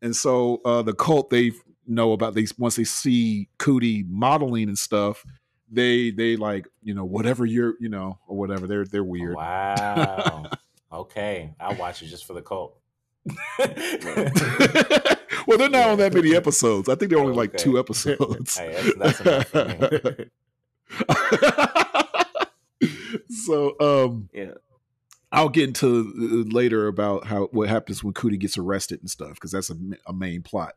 And 0.00 0.16
so 0.16 0.60
uh, 0.64 0.82
the 0.82 0.94
cult 0.94 1.30
they 1.30 1.52
know 1.86 2.12
about 2.12 2.34
these 2.34 2.56
once 2.58 2.76
they 2.76 2.84
see 2.84 3.48
Cootie 3.58 4.04
modeling 4.08 4.68
and 4.68 4.78
stuff, 4.78 5.24
they 5.70 6.10
they 6.10 6.36
like 6.36 6.66
you 6.82 6.94
know 6.94 7.04
whatever 7.04 7.44
you're 7.46 7.74
you 7.80 7.88
know 7.88 8.18
or 8.26 8.36
whatever 8.36 8.66
they're 8.66 8.84
they're 8.86 9.04
weird. 9.04 9.36
Wow. 9.36 10.50
okay, 10.92 11.54
I'll 11.60 11.76
watch 11.76 12.02
it 12.02 12.06
just 12.06 12.24
for 12.26 12.32
the 12.32 12.42
cult. 12.42 12.76
well, 15.46 15.58
they're 15.58 15.68
not 15.68 15.90
on 15.90 15.98
that 15.98 16.12
many 16.12 16.34
episodes. 16.34 16.88
I 16.88 16.94
think 16.96 17.10
they're 17.10 17.20
only 17.20 17.34
like 17.34 17.50
Okay. 17.54 17.62
two 17.62 17.78
episodes. 17.78 18.56
Hey, 18.58 18.72
that's- 18.98 19.18
that's 19.18 19.20
enough 19.20 19.48
for 19.48 20.26
so 23.30 23.78
um 23.80 24.28
yeah 24.32 24.52
I'll 25.32 25.48
get 25.48 25.68
into 25.68 26.12
uh, 26.46 26.54
later 26.54 26.86
about 26.86 27.26
how 27.26 27.46
what 27.52 27.68
happens 27.68 28.04
when 28.04 28.12
Cootie 28.12 28.36
gets 28.36 28.58
arrested 28.58 29.00
and 29.00 29.10
stuff 29.10 29.34
because 29.34 29.50
that's 29.50 29.70
a, 29.70 29.76
a 30.06 30.12
main 30.12 30.42
plot. 30.42 30.74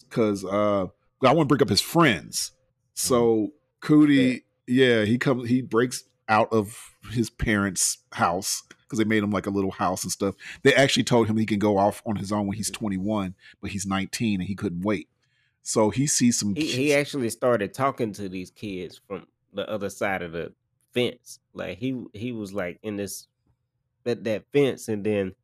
Because 0.00 0.44
uh, 0.44 0.86
I 1.22 1.32
want 1.32 1.40
to 1.40 1.44
bring 1.44 1.62
up 1.62 1.68
his 1.68 1.80
friends. 1.80 2.50
So 2.94 3.52
Cootie, 3.80 4.44
yeah, 4.66 5.04
he 5.04 5.16
comes, 5.16 5.48
he 5.48 5.62
breaks 5.62 6.04
out 6.28 6.52
of 6.52 6.96
his 7.12 7.30
parents' 7.30 7.98
house 8.12 8.62
because 8.82 8.98
they 8.98 9.04
made 9.04 9.22
him 9.22 9.30
like 9.30 9.46
a 9.46 9.50
little 9.50 9.70
house 9.70 10.02
and 10.02 10.10
stuff. 10.10 10.34
They 10.64 10.74
actually 10.74 11.04
told 11.04 11.28
him 11.28 11.36
he 11.36 11.46
can 11.46 11.60
go 11.60 11.78
off 11.78 12.02
on 12.04 12.16
his 12.16 12.32
own 12.32 12.48
when 12.48 12.56
he's 12.56 12.70
21, 12.70 13.34
but 13.60 13.70
he's 13.70 13.86
19 13.86 14.40
and 14.40 14.48
he 14.48 14.56
couldn't 14.56 14.82
wait. 14.82 15.08
So 15.62 15.90
he 15.90 16.06
sees 16.06 16.38
some. 16.38 16.54
He, 16.56 16.66
he 16.66 16.94
actually 16.94 17.30
started 17.30 17.72
talking 17.72 18.12
to 18.14 18.28
these 18.28 18.50
kids 18.50 19.00
from 19.06 19.26
the 19.52 19.68
other 19.70 19.88
side 19.88 20.20
of 20.22 20.32
the 20.32 20.52
fence. 20.94 21.40
Like 21.52 21.78
he 21.78 22.04
he 22.12 22.32
was 22.32 22.52
like 22.52 22.78
in 22.82 22.96
this 22.96 23.26
that 24.04 24.24
that 24.24 24.44
fence, 24.52 24.88
and 24.88 25.04
then 25.04 25.34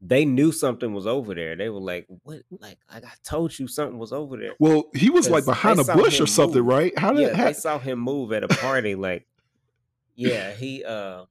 they 0.00 0.24
knew 0.24 0.50
something 0.50 0.92
was 0.92 1.06
over 1.06 1.34
there. 1.34 1.56
They 1.56 1.68
were 1.68 1.80
like, 1.80 2.06
"What? 2.24 2.42
Like 2.50 2.78
I 2.90 3.00
told 3.22 3.56
you 3.58 3.68
something 3.68 3.98
was 3.98 4.12
over 4.12 4.36
there." 4.36 4.54
Well, 4.58 4.84
he 4.94 5.10
was 5.10 5.30
like 5.30 5.44
behind 5.44 5.78
a 5.78 5.84
bush 5.84 6.20
or 6.20 6.26
something, 6.26 6.62
move. 6.62 6.72
right? 6.72 6.98
How 6.98 7.12
did 7.12 7.36
yeah, 7.36 7.44
they 7.44 7.52
saw 7.52 7.78
him 7.78 8.00
move 8.00 8.32
at 8.32 8.42
a 8.42 8.48
party. 8.48 8.94
Like, 8.96 9.26
yeah, 10.16 10.52
he 10.52 10.84
uh, 10.84 11.24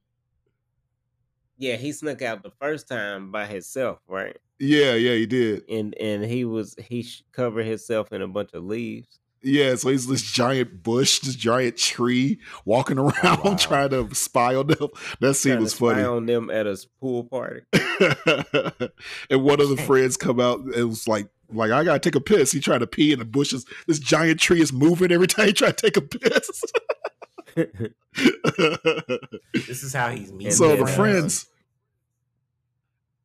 yeah, 1.58 1.76
he 1.76 1.92
snuck 1.92 2.22
out 2.22 2.42
the 2.42 2.52
first 2.60 2.88
time 2.88 3.30
by 3.30 3.46
himself, 3.46 3.98
right? 4.08 4.36
Yeah, 4.58 4.94
yeah, 4.94 5.14
he 5.14 5.26
did. 5.26 5.64
And 5.68 5.94
and 6.00 6.24
he 6.24 6.44
was 6.44 6.74
he 6.78 7.06
covered 7.32 7.66
himself 7.66 8.12
in 8.12 8.22
a 8.22 8.28
bunch 8.28 8.52
of 8.54 8.64
leaves. 8.64 9.18
Yeah, 9.44 9.74
so 9.74 9.88
he's 9.88 10.06
this 10.06 10.22
giant 10.22 10.82
bush, 10.84 11.18
this 11.20 11.34
giant 11.34 11.76
tree, 11.76 12.38
walking 12.64 12.98
around 13.00 13.44
wow. 13.44 13.56
trying 13.58 13.90
to 13.90 14.14
spy 14.14 14.54
on 14.54 14.68
them. 14.68 14.88
That 15.20 15.34
scene 15.34 15.50
trying 15.52 15.58
to 15.58 15.62
was 15.64 15.74
spy 15.74 15.92
funny. 15.94 16.04
on 16.04 16.26
them 16.26 16.48
at 16.50 16.66
a 16.66 16.78
pool 17.00 17.24
party. 17.24 17.62
and 19.30 19.42
one 19.42 19.60
of 19.60 19.68
the 19.68 19.82
friends 19.86 20.16
come 20.16 20.38
out 20.38 20.60
and 20.60 20.88
was 20.88 21.08
like, 21.08 21.28
like 21.52 21.70
I 21.70 21.82
gotta 21.84 21.98
take 21.98 22.14
a 22.14 22.20
piss. 22.20 22.52
He 22.52 22.60
trying 22.60 22.80
to 22.80 22.86
pee 22.86 23.12
in 23.12 23.18
the 23.18 23.24
bushes. 23.24 23.66
This 23.86 23.98
giant 23.98 24.40
tree 24.40 24.60
is 24.62 24.72
moving 24.72 25.10
every 25.12 25.26
time 25.26 25.48
he 25.48 25.52
try 25.52 25.70
to 25.70 25.74
take 25.74 25.96
a 25.96 26.02
piss. 26.02 26.62
This 29.52 29.82
is 29.82 29.92
how 29.94 30.10
he's 30.10 30.32
meeting. 30.32 30.52
so 30.52 30.76
the 30.76 30.86
friends, 30.86 31.46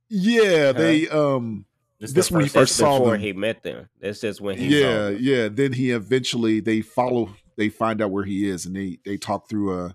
yeah, 0.09 0.67
Huh? 0.67 0.73
they 0.73 1.07
um, 1.09 1.65
This, 1.99 2.13
this 2.13 2.31
when 2.31 2.43
he 2.43 2.49
first 2.49 2.75
saw 2.75 2.99
before 2.99 3.13
them. 3.13 3.21
he 3.21 3.33
met 3.33 3.63
them. 3.63 3.89
That's 3.99 4.21
just 4.21 4.39
when 4.39 4.57
he 4.57 4.69
saw 4.69 4.77
yeah, 4.77 5.09
yeah. 5.09 5.49
Then 5.49 5.73
he 5.73 5.91
eventually 5.91 6.59
they 6.59 6.81
follow, 6.81 7.35
they 7.55 7.69
find 7.69 8.01
out 8.01 8.11
where 8.11 8.23
he 8.23 8.47
is, 8.47 8.67
and 8.67 8.75
they 8.75 8.99
they 9.03 9.17
talk 9.17 9.49
through 9.49 9.79
uh 9.79 9.91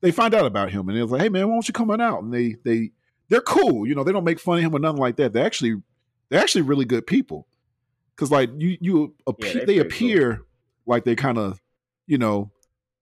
they 0.00 0.10
find 0.10 0.34
out 0.34 0.44
about 0.44 0.70
him, 0.70 0.88
and 0.88 0.96
they're 0.96 1.06
like, 1.06 1.22
hey 1.22 1.28
man, 1.30 1.48
why 1.48 1.54
don't 1.54 1.66
you 1.66 1.72
come 1.72 1.90
on 1.90 2.00
out? 2.02 2.22
And 2.22 2.32
they 2.32 2.56
they 2.64 2.90
they're 3.28 3.40
cool, 3.40 3.86
you 3.86 3.94
know, 3.94 4.04
they 4.04 4.12
don't 4.12 4.24
make 4.24 4.40
fun 4.40 4.58
of 4.58 4.64
him 4.64 4.74
or 4.74 4.78
nothing 4.78 5.00
like 5.00 5.16
that. 5.16 5.32
They 5.32 5.42
actually 5.42 5.82
they're 6.28 6.40
actually 6.40 6.62
really 6.62 6.84
good 6.84 7.06
people, 7.06 7.46
because 8.14 8.30
like 8.30 8.50
you 8.58 8.76
you 8.80 9.14
appear, 9.26 9.64
they 9.64 9.64
they 9.64 9.78
appear 9.78 10.42
like 10.84 11.04
they 11.04 11.14
kind 11.14 11.38
of 11.38 11.62
you 12.06 12.18
know 12.18 12.50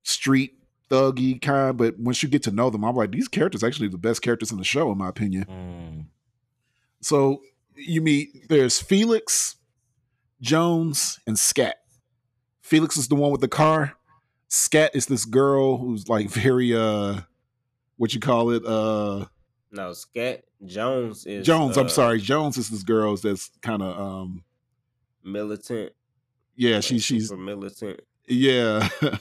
street 0.03 0.53
thuggy 0.89 1.41
kind, 1.41 1.75
but 1.75 1.99
once 1.99 2.23
you 2.23 2.29
get 2.29 2.43
to 2.43 2.51
know 2.51 2.69
them, 2.69 2.85
I'm 2.85 2.95
like 2.95 3.11
these 3.11 3.27
characters 3.27 3.61
are 3.61 3.67
actually 3.67 3.89
the 3.89 3.97
best 3.97 4.21
characters 4.21 4.51
in 4.53 4.57
the 4.57 4.63
show, 4.63 4.89
in 4.89 4.97
my 4.97 5.09
opinion. 5.09 5.45
Mm. 5.45 6.05
So 7.01 7.41
you 7.77 8.01
meet 8.01 8.49
there's 8.49 8.79
Felix, 8.81 9.55
Jones, 10.41 11.19
and 11.27 11.37
Scat. 11.37 11.77
Felix 12.61 12.97
is 12.97 13.07
the 13.07 13.15
one 13.15 13.31
with 13.31 13.41
the 13.41 13.47
car. 13.47 13.93
Scat 14.49 14.91
is 14.93 15.05
this 15.05 15.25
girl 15.25 15.77
who's 15.77 16.07
like 16.09 16.29
very 16.29 16.75
uh 16.75 17.21
what 17.97 18.13
you 18.13 18.19
call 18.19 18.51
it? 18.51 18.65
Uh 18.65 19.25
No, 19.71 19.93
Scat 19.93 20.43
Jones 20.65 21.25
is 21.25 21.45
Jones, 21.45 21.77
I'm 21.77 21.85
uh, 21.85 21.89
sorry. 21.89 22.19
Jones 22.19 22.57
is 22.57 22.69
this 22.69 22.83
girl 22.83 23.15
that's 23.17 23.51
kind 23.61 23.81
of 23.81 23.99
um 23.99 24.43
militant. 25.23 25.91
yeah, 26.55 26.79
she 26.79 26.99
she's 26.99 27.31
militant. 27.31 28.01
yeah. 28.27 28.87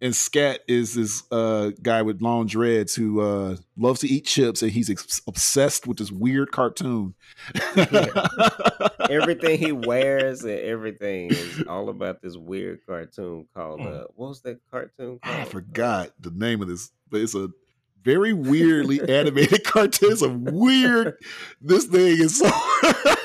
and 0.00 0.14
Scat 0.14 0.60
is 0.68 0.94
this 0.94 1.22
uh 1.32 1.70
guy 1.82 2.02
with 2.02 2.22
long 2.22 2.46
dreads 2.46 2.94
who 2.94 3.20
uh 3.20 3.56
loves 3.76 4.00
to 4.00 4.08
eat 4.08 4.24
chips 4.26 4.62
and 4.62 4.70
he's 4.70 4.88
ex- 4.90 5.20
obsessed 5.26 5.86
with 5.86 5.98
this 5.98 6.10
weird 6.12 6.52
cartoon. 6.52 7.14
Everything 9.10 9.58
he 9.58 9.72
wears 9.72 10.42
and 10.44 10.58
everything 10.60 11.30
is 11.30 11.64
all 11.68 11.88
about 11.88 12.20
this 12.22 12.36
weird 12.36 12.80
cartoon 12.86 13.46
called 13.54 13.80
Hmm. 13.80 13.86
uh 13.86 14.00
what 14.16 14.28
was 14.28 14.40
that 14.42 14.60
cartoon 14.70 15.18
called? 15.22 15.36
I 15.36 15.44
forgot 15.44 16.10
the 16.20 16.30
name 16.30 16.60
of 16.62 16.68
this, 16.68 16.90
but 17.10 17.20
it's 17.20 17.34
a 17.34 17.48
very 18.02 18.32
weirdly 18.32 19.00
animated 19.08 19.64
cartoon. 19.64 20.12
It's 20.12 20.22
a 20.22 20.28
weird. 20.28 21.14
This 21.60 21.84
thing 21.86 22.18
is 22.20 22.38
so. 22.38 22.48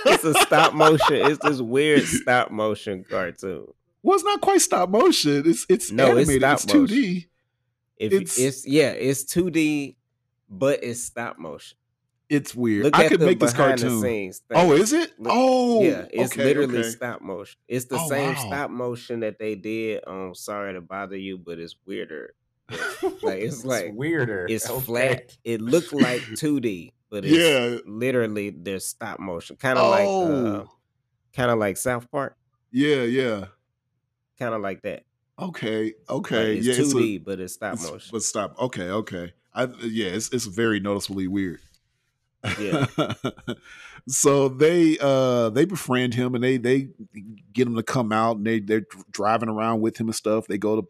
It's 0.06 0.24
a 0.24 0.34
stop 0.36 0.74
motion. 0.74 1.16
It's 1.32 1.44
this 1.44 1.62
weird 1.62 2.04
stop 2.06 2.52
motion 2.52 3.04
cartoon. 3.10 3.68
Well, 4.04 4.16
it's 4.16 4.24
not 4.26 4.42
quite 4.42 4.62
stop 4.62 4.90
motion. 4.90 5.44
It's 5.46 5.66
it's 5.70 5.92
No, 5.92 6.12
animated. 6.12 6.44
It's 6.44 6.66
two 6.66 6.86
D. 6.88 7.30
It's- 7.98 8.38
it's, 8.38 8.68
yeah, 8.68 8.90
it's 8.92 9.24
2D, 9.24 9.96
but 10.50 10.84
it's 10.84 11.02
stop 11.02 11.40
motion. 11.40 11.78
It's 12.30 12.54
weird. 12.56 12.86
Look 12.86 12.98
I 12.98 13.08
could 13.08 13.22
make 13.22 13.40
this 13.40 13.54
cartoon. 13.54 14.32
Oh, 14.52 14.72
is 14.74 14.92
it? 14.92 15.12
Look- 15.20 15.32
Oh, 15.34 15.84
yeah, 15.84 16.06
it's 16.12 16.34
okay, 16.34 16.44
literally 16.44 16.80
okay. 16.80 16.90
stop 16.90 17.22
motion. 17.22 17.58
It's 17.68 17.86
the 17.86 17.98
Oh, 18.00 18.10
same 18.10 18.34
wow. 18.34 18.46
stop 18.48 18.72
motion 18.72 19.20
that 19.22 19.40
they 19.40 19.56
did 19.56 20.04
on 20.06 20.34
Sorry 20.36 20.74
to 20.74 20.82
Bother 20.82 21.16
You, 21.18 21.38
but 21.38 21.60
it's 21.60 21.76
weirder. 21.86 22.34
Like 23.22 23.40
it's 23.42 23.64
like 23.66 23.92
weirder. 23.94 24.48
it's 24.50 24.70
Okay. 24.70 24.82
flat. 24.86 25.38
It 25.44 25.62
looked 25.62 25.94
like 25.94 26.22
2D, 26.36 26.92
but 27.10 27.24
it's 27.24 27.34
Yeah. 27.38 27.78
literally 27.86 28.50
there's 28.50 28.86
stop 28.88 29.20
motion. 29.20 29.56
Kind 29.56 29.78
of 29.78 29.90
like 29.90 30.08
uh, 30.08 30.10
Oh, 30.64 30.70
kind 31.34 31.52
of 31.52 31.60
like 31.60 31.78
South 31.78 32.10
Park. 32.12 32.36
yeah, 32.72 33.04
yeah. 33.04 33.46
Kind 34.40 34.54
of 34.54 34.62
like 34.62 34.82
that. 34.84 35.04
Okay, 35.40 35.86
Like, 35.86 35.96
okay. 36.10 36.58
it's 36.58 36.68
yeah, 36.68 36.74
2D, 36.76 37.16
a- 37.16 37.18
but 37.20 37.40
it's 37.40 37.54
stop 37.54 37.74
it's- 37.74 37.90
motion. 37.92 38.10
But 38.12 38.22
stop. 38.24 38.56
Okay, 38.60 38.90
okay. 38.90 39.34
I 39.54 39.66
yeah, 39.84 40.08
it's 40.08 40.30
it's 40.34 40.46
very 40.46 40.80
noticeably 40.80 41.28
weird. 41.28 41.60
Yeah. 42.60 42.88
so 44.08 44.50
they 44.50 44.98
uh 45.00 45.50
they 45.50 45.66
befriend 45.66 46.14
him 46.16 46.36
and 46.36 46.44
they 46.44 46.58
they 46.58 46.90
get 47.54 47.68
him 47.68 47.76
to 47.76 47.84
come 47.84 48.12
out 48.12 48.38
and 48.38 48.46
they 48.46 48.60
they're 48.60 48.86
driving 49.12 49.50
around 49.50 49.82
with 49.82 49.98
him 49.98 50.08
and 50.08 50.16
stuff. 50.16 50.48
They 50.48 50.58
go 50.58 50.82
to 50.82 50.88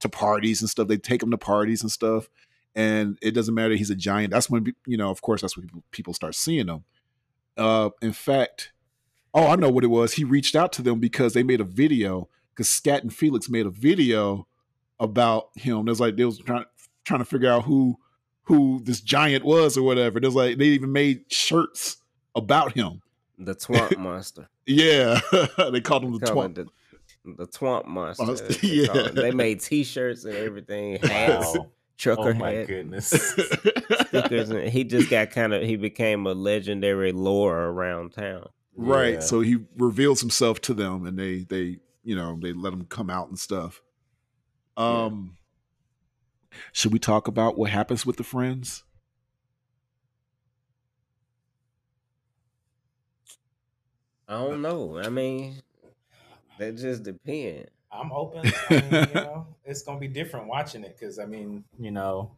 to 0.00 0.08
parties 0.08 0.60
and 0.62 0.68
stuff. 0.70 0.88
They 0.88 0.96
take 0.96 1.22
him 1.22 1.30
to 1.30 1.38
parties 1.38 1.82
and 1.82 1.90
stuff. 1.90 2.28
And 2.74 3.18
it 3.22 3.30
doesn't 3.32 3.54
matter. 3.54 3.74
He's 3.74 3.90
a 3.90 3.94
giant. 3.94 4.32
That's 4.32 4.50
when 4.50 4.66
you 4.86 4.96
know. 4.96 5.10
Of 5.10 5.22
course, 5.22 5.40
that's 5.40 5.56
when 5.56 5.66
people, 5.66 5.82
people 5.90 6.14
start 6.14 6.34
seeing 6.34 6.68
him. 6.68 6.84
Uh, 7.56 7.90
in 8.02 8.12
fact, 8.12 8.72
oh, 9.32 9.46
I 9.46 9.56
know 9.56 9.70
what 9.70 9.84
it 9.84 9.88
was. 9.88 10.14
He 10.14 10.24
reached 10.24 10.54
out 10.54 10.72
to 10.74 10.82
them 10.82 11.00
because 11.00 11.32
they 11.32 11.42
made 11.42 11.60
a 11.60 11.64
video. 11.64 12.28
Because 12.56 12.70
Scat 12.70 13.02
and 13.02 13.14
Felix 13.14 13.50
made 13.50 13.66
a 13.66 13.70
video 13.70 14.48
about 14.98 15.48
him. 15.56 15.84
There's 15.84 16.00
like 16.00 16.16
they 16.16 16.24
was 16.24 16.38
trying 16.38 16.64
trying 17.04 17.20
to 17.20 17.26
figure 17.26 17.50
out 17.50 17.64
who 17.64 17.96
who 18.44 18.80
this 18.82 19.00
giant 19.00 19.44
was 19.44 19.76
or 19.76 19.82
whatever. 19.82 20.18
There's 20.20 20.34
like 20.34 20.56
they 20.56 20.66
even 20.66 20.90
made 20.92 21.24
shirts 21.30 21.98
about 22.34 22.72
him. 22.72 23.02
The 23.38 23.54
Twomp 23.54 23.98
Monster. 23.98 24.48
Yeah, 24.68 25.20
they 25.70 25.80
called 25.80 26.02
him 26.02 26.18
the 26.18 26.26
Call 26.26 26.48
the, 26.48 26.66
the 27.24 27.46
Twomp 27.46 27.86
Monster. 27.86 28.24
Monster, 28.24 28.48
they 28.48 28.86
call 28.86 28.96
it. 28.98 29.14
yeah. 29.14 29.22
They 29.22 29.30
made 29.30 29.60
T-shirts 29.60 30.24
and 30.24 30.34
everything, 30.34 30.96
hats, 30.96 31.56
Wow. 31.56 31.70
trucker 31.96 32.30
Oh 32.30 32.34
my 32.34 32.50
hat, 32.50 32.66
goodness. 32.66 33.06
stickers, 34.08 34.50
and 34.50 34.68
he 34.68 34.82
just 34.82 35.08
got 35.08 35.30
kind 35.30 35.52
of 35.54 35.62
he 35.62 35.76
became 35.76 36.26
a 36.26 36.32
legendary 36.32 37.12
lore 37.12 37.56
around 37.56 38.10
town. 38.14 38.48
right. 38.74 39.14
Yeah. 39.14 39.20
So 39.20 39.40
he 39.40 39.58
reveals 39.76 40.20
himself 40.20 40.60
to 40.62 40.74
them, 40.74 41.06
and 41.06 41.16
they 41.16 41.44
they 41.48 41.78
you 42.06 42.14
know 42.14 42.38
they 42.40 42.52
let 42.52 42.70
them 42.70 42.86
come 42.86 43.10
out 43.10 43.28
and 43.28 43.38
stuff. 43.38 43.82
Um, 44.76 45.36
should 46.72 46.92
we 46.92 46.98
talk 46.98 47.26
about 47.26 47.58
what 47.58 47.70
happens 47.70 48.06
with 48.06 48.16
the 48.16 48.24
friends? 48.24 48.84
I 54.28 54.34
don't 54.38 54.62
know. 54.62 54.98
I 54.98 55.08
mean, 55.08 55.62
that 56.58 56.76
just 56.76 57.02
depends. 57.02 57.70
I'm 57.90 58.12
open. 58.12 58.44
I 58.70 58.80
mean, 58.80 58.92
you 59.08 59.14
know, 59.14 59.46
it's 59.64 59.82
gonna 59.82 59.98
be 60.00 60.08
different 60.08 60.48
watching 60.48 60.84
it 60.84 60.96
because 60.98 61.18
I 61.18 61.26
mean, 61.26 61.64
you 61.78 61.90
know, 61.90 62.36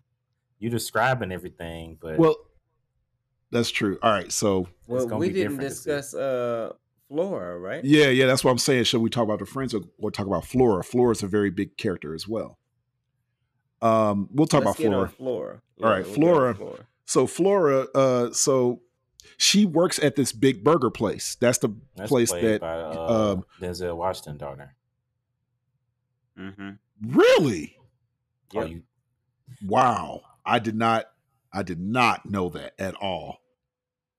you 0.59 0.71
describing 0.71 1.33
everything, 1.33 1.99
but 2.01 2.19
Well, 2.19 2.37
that's 3.51 3.71
true. 3.71 3.99
All 4.03 4.13
right. 4.13 4.31
So 4.33 4.69
Well, 4.87 5.07
we 5.09 5.31
didn't 5.31 5.59
different 5.59 5.71
to 5.71 5.75
see. 5.77 5.91
discuss 5.91 6.15
uh 6.15 6.73
Flora, 7.09 7.59
right? 7.59 7.85
yeah, 7.85 8.09
yeah, 8.09 8.27
that's 8.27 8.45
what 8.45 8.51
I'm 8.51 8.59
saying. 8.59 8.85
Should 8.85 9.01
we 9.01 9.11
talk 9.11 9.25
about 9.25 9.39
the 9.39 9.47
friends 9.47 9.75
or, 9.75 9.83
or 9.99 10.11
talk 10.11 10.27
about 10.27 10.45
Flora? 10.45 10.85
Flora 10.85 11.13
is 11.13 11.23
a 11.23 11.27
very 11.27 11.51
big 11.51 11.77
character 11.77 12.15
as 12.15 12.29
well. 12.29 12.59
Um, 13.81 14.29
we'll 14.33 14.47
talk 14.47 14.65
Let's 14.65 14.79
about 14.79 14.91
get 14.91 14.95
on 14.95 15.09
Flora. 15.09 15.09
Flora. 15.09 15.63
All 15.83 15.91
right, 15.91 16.07
we'll 16.07 16.17
get 16.17 16.29
on 16.29 16.55
Flora. 16.55 16.87
So 17.07 17.27
Flora, 17.27 17.87
uh, 17.95 18.33
so 18.33 18.83
she 19.39 19.65
works 19.65 19.99
at 20.01 20.17
this 20.17 20.33
big 20.33 20.63
burger 20.63 20.91
place. 20.91 21.37
That's 21.41 21.59
the 21.59 21.75
that's 21.97 22.09
place 22.09 22.31
that 22.33 22.61
by, 22.61 22.81
uh, 22.81 23.35
um, 23.35 23.45
Denzel 23.61 23.97
Washington 23.97 24.37
daughter. 24.37 24.75
Mm-hmm. 26.39 26.71
really. 27.17 27.77
Yep. 28.53 28.69
you 28.69 28.83
Wow, 29.67 30.23
I 30.45 30.59
did 30.59 30.77
not. 30.77 31.07
I 31.53 31.63
did 31.63 31.81
not 31.81 32.27
know 32.31 32.51
that 32.51 32.75
at 32.79 32.95
all. 32.97 33.39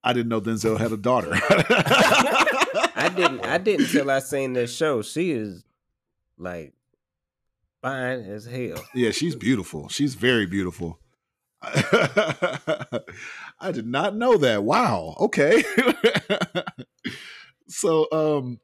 I 0.03 0.13
didn't 0.13 0.29
know 0.29 0.39
Denzel 0.41 0.77
had 0.79 0.91
a 0.91 0.97
daughter. 0.97 1.29
I 2.95 3.11
didn't. 3.15 3.45
I 3.45 3.57
didn't 3.57 3.85
until 3.87 4.09
I 4.11 4.19
seen 4.19 4.53
this 4.53 4.73
show. 4.75 5.01
She 5.01 5.31
is 5.31 5.63
like 6.37 6.73
fine 7.81 8.19
as 8.21 8.45
hell. 8.45 8.83
Yeah, 8.93 9.11
she's 9.11 9.35
beautiful. 9.35 9.89
She's 9.89 10.15
very 10.15 10.45
beautiful. 10.45 10.99
I 11.61 13.01
did 13.71 13.85
not 13.87 14.15
know 14.15 14.37
that. 14.37 14.63
Wow. 14.63 15.15
Okay. 15.19 15.63
so 17.67 18.07
um 18.11 18.59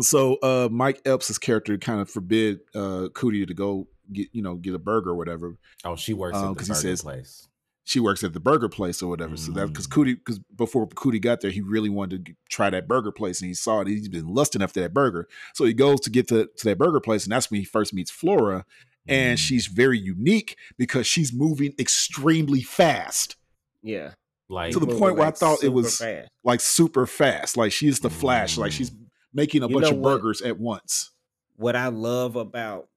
so 0.00 0.36
uh 0.36 0.68
Mike 0.70 1.02
Epps' 1.04 1.36
character 1.38 1.76
kind 1.78 2.00
of 2.00 2.08
forbid 2.10 2.60
uh 2.74 3.08
Cootie 3.14 3.44
to 3.46 3.54
go 3.54 3.86
get 4.12 4.28
you 4.32 4.42
know 4.42 4.54
get 4.56 4.74
a 4.74 4.78
burger 4.78 5.10
or 5.10 5.14
whatever. 5.16 5.56
Oh, 5.84 5.96
she 5.96 6.14
works 6.14 6.38
Um, 6.38 6.44
at 6.44 6.48
the 6.50 6.58
'cause 6.58 6.68
he 6.68 6.74
says- 6.74 7.02
place. 7.02 7.48
She 7.88 8.00
works 8.00 8.22
at 8.22 8.34
the 8.34 8.40
burger 8.40 8.68
place 8.68 9.00
or 9.02 9.08
whatever. 9.08 9.34
So 9.38 9.50
that 9.52 9.68
because 9.68 9.86
Mm. 9.86 9.90
Cootie 9.92 10.14
because 10.14 10.38
before 10.54 10.86
Cootie 10.88 11.18
got 11.18 11.40
there, 11.40 11.50
he 11.50 11.62
really 11.62 11.88
wanted 11.88 12.26
to 12.26 12.34
try 12.50 12.68
that 12.68 12.86
burger 12.86 13.10
place 13.10 13.40
and 13.40 13.48
he 13.48 13.54
saw 13.54 13.80
it. 13.80 13.88
He's 13.88 14.08
been 14.10 14.28
lusting 14.28 14.60
after 14.60 14.80
that 14.82 14.92
burger. 14.92 15.26
So 15.54 15.64
he 15.64 15.72
goes 15.72 16.00
to 16.00 16.10
get 16.10 16.28
to, 16.28 16.48
to 16.58 16.64
that 16.64 16.76
burger 16.76 17.00
place, 17.00 17.24
and 17.24 17.32
that's 17.32 17.50
when 17.50 17.60
he 17.60 17.64
first 17.64 17.94
meets 17.94 18.10
Flora. 18.10 18.66
And 19.06 19.38
Mm. 19.38 19.40
she's 19.42 19.68
very 19.68 19.98
unique 19.98 20.58
because 20.76 21.06
she's 21.06 21.32
moving 21.32 21.72
extremely 21.78 22.60
fast. 22.62 23.36
Yeah. 23.82 24.12
like 24.50 24.72
to 24.72 24.80
the 24.80 24.86
point 24.86 25.16
where 25.16 25.26
I 25.26 25.30
thought 25.30 25.62
it 25.64 25.72
was 25.72 25.96
fast. 25.98 26.28
like 26.44 26.60
super 26.60 27.06
fast. 27.06 27.56
Like 27.56 27.72
she's 27.72 28.00
the 28.00 28.10
Flash. 28.10 28.58
Like 28.58 28.72
she's 28.72 28.90
making 29.32 29.62
a 29.62 29.68
You 29.68 29.74
bunch 29.74 29.84
know 29.90 29.90
of 29.92 29.96
what? 29.98 30.16
burgers 30.20 30.42
at 30.42 30.58
once. 30.58 31.10
what 31.56 31.74
I 31.76 31.88
love 31.88 32.36
about 32.36 32.88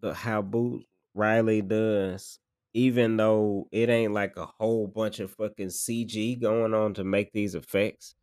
the 0.00 0.14
how 0.14 0.40
Boots 0.42 0.84
Riley 1.14 1.62
does, 1.62 2.38
even 2.76 3.16
though 3.16 3.68
it 3.72 3.88
ain't 3.88 4.12
like 4.12 4.36
a 4.36 4.46
whole 4.46 4.86
bunch 4.86 5.18
of 5.20 5.30
fucking 5.32 5.68
CG 5.68 6.38
going 6.40 6.74
on 6.74 6.94
to 6.94 7.04
make 7.04 7.32
these 7.32 7.54
effects, 7.54 8.14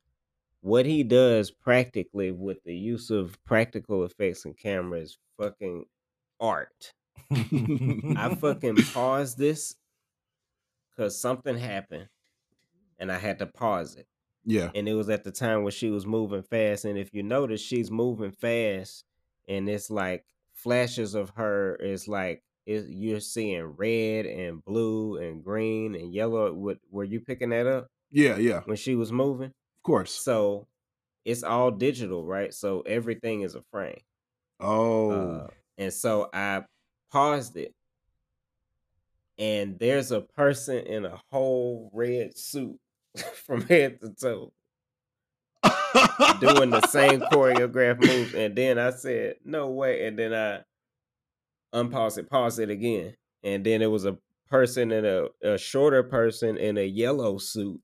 what 0.62 0.86
he 0.86 1.04
does 1.04 1.52
practically 1.52 2.32
with 2.32 2.64
the 2.64 2.76
use 2.76 3.10
of 3.10 3.44
practical 3.46 4.04
effects 4.06 4.46
and 4.46 4.56
cameras, 4.58 5.18
fucking 5.40 5.86
art. 6.40 6.94
I 7.32 8.38
fucking 8.40 8.76
paused 8.94 9.38
this 9.40 9.76
because 10.90 11.20
something 11.20 11.58
happened, 11.58 12.10
and 13.00 13.12
I 13.12 13.18
had 13.18 13.40
to 13.40 13.48
pause 13.48 13.96
it 13.96 14.08
Yeah. 14.46 14.72
and 14.76 14.88
it 14.88 14.94
was 14.94 15.10
at 15.10 15.24
the 15.24 15.32
time 15.32 15.64
where 15.64 15.72
she 15.72 15.90
was 15.90 16.06
moving 16.06 16.44
fast. 16.44 16.86
And 16.86 16.98
if 16.98 17.14
you 17.14 17.24
notice, 17.24 17.62
she's 17.62 17.90
moving 17.92 18.32
fast, 18.32 19.06
and 19.48 19.68
it's 19.68 19.90
like 19.90 20.26
flashes 20.54 21.16
of 21.16 21.32
her 21.32 21.76
is 21.76 22.08
like 22.08 22.44
it, 22.66 22.86
you're 22.90 23.20
seeing 23.20 23.64
red 23.78 24.26
and 24.26 24.64
blue 24.64 25.18
and 25.18 25.44
green 25.44 25.96
and 25.96 26.14
yellow. 26.14 26.54
What 26.54 26.78
were 26.90 27.04
you 27.04 27.20
picking 27.20 27.50
that 27.50 27.68
up 27.68 27.88
Yeah. 28.12 28.38
Yeah. 28.38 28.62
When 28.66 28.78
she 28.78 28.96
was 28.96 29.12
moving? 29.12 29.48
Of 29.48 29.84
course. 29.84 30.12
So 30.12 30.68
it's 31.26 31.44
all 31.44 31.72
digital, 31.72 32.26
right? 32.26 32.54
So 32.54 32.82
everything 32.82 33.42
is 33.42 33.56
a 33.56 33.64
frame. 33.72 34.02
Oh. 34.60 35.12
Uh, 35.12 35.48
and 35.78 35.94
so 35.94 36.30
I 36.34 36.64
paused 37.12 37.58
it, 37.58 37.74
and 39.40 39.80
there's 39.80 40.12
a 40.12 40.22
person 40.22 40.78
in 40.78 41.06
a 41.06 41.20
whole 41.32 41.90
red 41.94 42.38
suit 42.38 42.78
from 43.46 43.62
head 43.62 44.00
to 44.02 44.14
toe 44.14 44.54
doing 46.40 46.70
the 46.70 46.86
same 46.88 47.22
choreographed 47.32 48.06
moves. 48.06 48.34
And 48.34 48.56
then 48.56 48.78
I 48.78 48.92
said, 48.92 49.36
no 49.44 49.70
way. 49.70 50.08
And 50.08 50.18
then 50.18 50.34
I 50.34 50.62
unpause 51.74 52.18
it, 52.18 52.30
pause 52.30 52.60
it 52.60 52.70
again. 52.70 53.16
And 53.44 53.64
then 53.64 53.82
it 53.82 53.92
was 53.92 54.06
a 54.06 54.18
person 54.50 54.92
in 54.92 55.06
a, 55.06 55.26
a 55.44 55.58
shorter 55.58 56.04
person 56.04 56.58
in 56.58 56.78
a 56.78 56.86
yellow 56.86 57.38
suit 57.38 57.82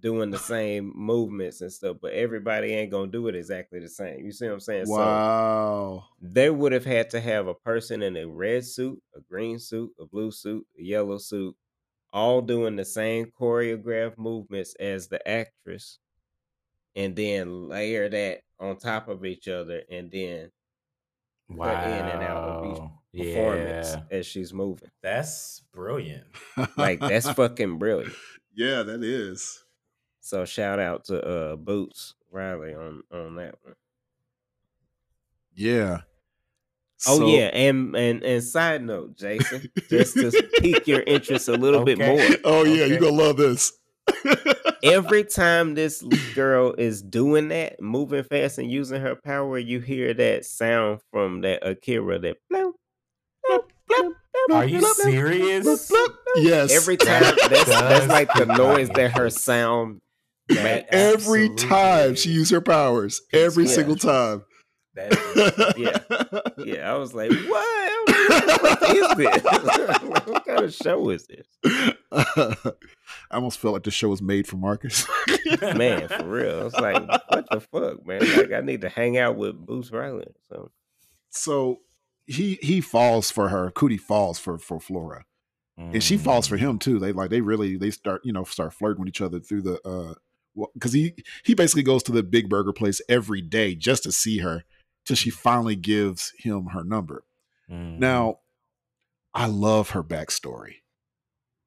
doing 0.00 0.30
the 0.30 0.38
same 0.54 0.92
movements 0.94 1.60
and 1.60 1.72
stuff. 1.72 1.96
But 2.02 2.12
everybody 2.12 2.72
ain't 2.72 2.90
gonna 2.90 3.10
do 3.10 3.28
it 3.28 3.36
exactly 3.36 3.80
the 3.80 3.88
same. 3.88 4.24
You 4.24 4.32
see 4.32 4.46
what 4.46 4.54
I'm 4.54 4.60
saying? 4.60 4.86
So 4.86 4.96
wow. 4.96 6.04
they 6.20 6.50
would 6.50 6.72
have 6.72 6.84
had 6.84 7.10
to 7.10 7.20
have 7.20 7.46
a 7.46 7.54
person 7.54 8.02
in 8.02 8.16
a 8.16 8.26
red 8.26 8.64
suit, 8.64 9.00
a 9.14 9.20
green 9.20 9.58
suit, 9.58 9.90
a 10.00 10.06
blue 10.06 10.30
suit, 10.30 10.66
a 10.78 10.82
yellow 10.82 11.18
suit, 11.18 11.54
all 12.12 12.40
doing 12.40 12.76
the 12.76 12.84
same 12.84 13.32
choreographed 13.38 14.18
movements 14.18 14.74
as 14.80 15.08
the 15.08 15.26
actress, 15.28 15.98
and 16.94 17.14
then 17.14 17.68
layer 17.68 18.08
that 18.08 18.40
on 18.58 18.76
top 18.78 19.08
of 19.08 19.24
each 19.24 19.48
other, 19.48 19.82
and 19.90 20.10
then 20.10 20.50
wow. 21.48 21.74
cut 21.74 21.86
in 21.88 22.04
and 22.06 22.22
out 22.22 22.36
of 22.44 22.64
each 23.14 23.24
performance 23.34 23.88
Yeah, 23.94 24.02
as 24.18 24.26
she's 24.26 24.52
moving. 24.52 24.90
that's 25.02 25.62
brilliant. 25.72 26.24
Like 26.76 27.00
that's 27.00 27.28
fucking 27.32 27.78
brilliant. 27.78 28.14
yeah, 28.54 28.82
that 28.82 29.02
is. 29.04 29.62
So 30.20 30.44
shout 30.44 30.78
out 30.78 31.04
to 31.06 31.20
uh 31.24 31.56
Boots 31.56 32.14
Riley 32.30 32.74
on 32.74 33.02
on 33.12 33.36
that 33.36 33.54
one. 33.62 33.74
Yeah. 35.54 36.00
Oh 37.06 37.18
So- 37.18 37.26
yeah, 37.26 37.46
and 37.52 37.94
and 37.94 38.22
and 38.22 38.42
side 38.42 38.82
note, 38.82 39.16
Jason, 39.16 39.70
just 39.88 40.14
to 40.14 40.32
pique 40.60 40.86
your 40.86 41.02
interest 41.02 41.48
a 41.48 41.52
little 41.52 41.84
bit 41.84 41.98
more. 41.98 42.18
Oh 42.44 42.64
yeah, 42.64 42.82
Okay. 42.84 42.88
you're 42.88 42.98
gonna 43.00 43.12
love 43.12 43.36
this. 43.36 43.72
Every 44.82 45.24
time 45.24 45.74
this 45.74 46.02
girl 46.34 46.74
is 46.78 47.02
doing 47.02 47.48
that, 47.48 47.80
moving 47.80 48.24
fast 48.24 48.58
and 48.58 48.70
using 48.70 49.00
her 49.00 49.14
power, 49.16 49.58
you 49.58 49.80
hear 49.80 50.14
that 50.14 50.44
sound 50.44 51.00
from 51.12 51.40
that 51.42 51.66
Akira 51.66 52.18
that 52.20 52.36
bloop, 52.52 52.72
bloop, 53.48 53.62
bloop, 53.90 54.12
bloop, 54.50 54.54
Are 54.54 54.64
you 54.66 54.78
bloop, 54.78 54.82
bloop, 54.82 54.94
serious? 55.02 55.66
bloop, 55.66 55.90
bloop, 55.90 56.08
bloop. 56.08 56.42
yes. 56.44 56.72
Every 56.72 56.96
time 56.96 57.22
that's 57.50 57.64
that's 57.66 58.06
like 58.08 58.32
the 58.34 58.46
noise 58.46 58.88
that 58.90 59.12
her 59.16 59.30
sound 59.30 60.00
That 60.48 60.86
every 60.94 61.46
absolutely 61.46 61.68
time 61.68 62.14
she 62.14 62.30
used 62.30 62.50
her 62.52 62.60
powers. 62.60 63.20
Every 63.32 63.64
Yeah. 63.64 63.70
single 63.70 63.96
time. 63.96 64.44
That 64.94 65.12
is- 65.12 65.74
Yeah. 65.76 65.98
Yeah, 66.64 66.92
I 66.92 66.96
was 66.96 67.12
like, 67.14 67.30
what? 67.30 68.08
What 68.08 68.46
the 68.46 68.58
fuck 68.58 69.16
this? 69.18 70.02
what 70.26 70.46
kind 70.46 70.64
of 70.64 70.72
show 70.74 71.10
is 71.10 71.26
this? 71.26 71.46
I 73.30 73.36
almost 73.36 73.58
felt 73.58 73.74
like 73.74 73.82
the 73.84 73.90
show 73.90 74.08
was 74.08 74.22
made 74.22 74.46
for 74.46 74.56
Marcus. 74.56 75.06
Man, 75.62 76.08
for 76.08 76.24
real. 76.24 76.60
I 76.60 76.64
was 76.64 76.74
like, 76.74 77.08
what 77.28 77.46
the 77.50 77.60
fuck, 77.60 78.06
man? 78.06 78.20
Like 78.36 78.52
I 78.52 78.60
need 78.60 78.80
to 78.82 78.88
hang 78.88 79.16
out 79.18 79.36
with 79.36 79.54
Boots 79.64 79.90
Riley. 79.92 80.26
So 80.48 80.70
so 81.30 81.80
he 82.26 82.58
he 82.62 82.80
falls 82.80 83.30
for 83.30 83.48
her. 83.48 83.70
Cootie 83.70 83.96
falls 83.96 84.38
for 84.38 84.58
for 84.58 84.80
Flora, 84.80 85.24
and 85.76 86.02
she 86.02 86.16
falls 86.16 86.46
Mm. 86.46 86.50
for 86.50 86.56
him 86.56 86.78
too. 86.78 86.98
They 86.98 87.12
like 87.12 87.30
they 87.30 87.40
really 87.40 87.76
they 87.76 87.90
start 87.90 88.22
you 88.24 88.32
know 88.32 88.44
start 88.44 88.72
flirting 88.74 89.00
with 89.00 89.08
each 89.08 89.20
other 89.20 89.38
through 89.40 89.62
the 89.62 89.80
uh 89.88 90.14
because 90.74 90.92
he 90.92 91.14
he 91.44 91.54
basically 91.54 91.82
goes 91.82 92.02
to 92.04 92.12
the 92.12 92.22
big 92.22 92.48
burger 92.48 92.72
place 92.72 93.00
every 93.08 93.40
day 93.42 93.74
just 93.74 94.02
to 94.04 94.10
see 94.12 94.38
her 94.38 94.64
till 95.04 95.16
she 95.16 95.30
finally 95.30 95.76
gives 95.76 96.32
him 96.38 96.66
her 96.72 96.82
number. 96.82 97.24
Mm. 97.70 97.98
Now, 97.98 98.38
I 99.34 99.46
love 99.46 99.90
her 99.90 100.02
backstory 100.02 100.76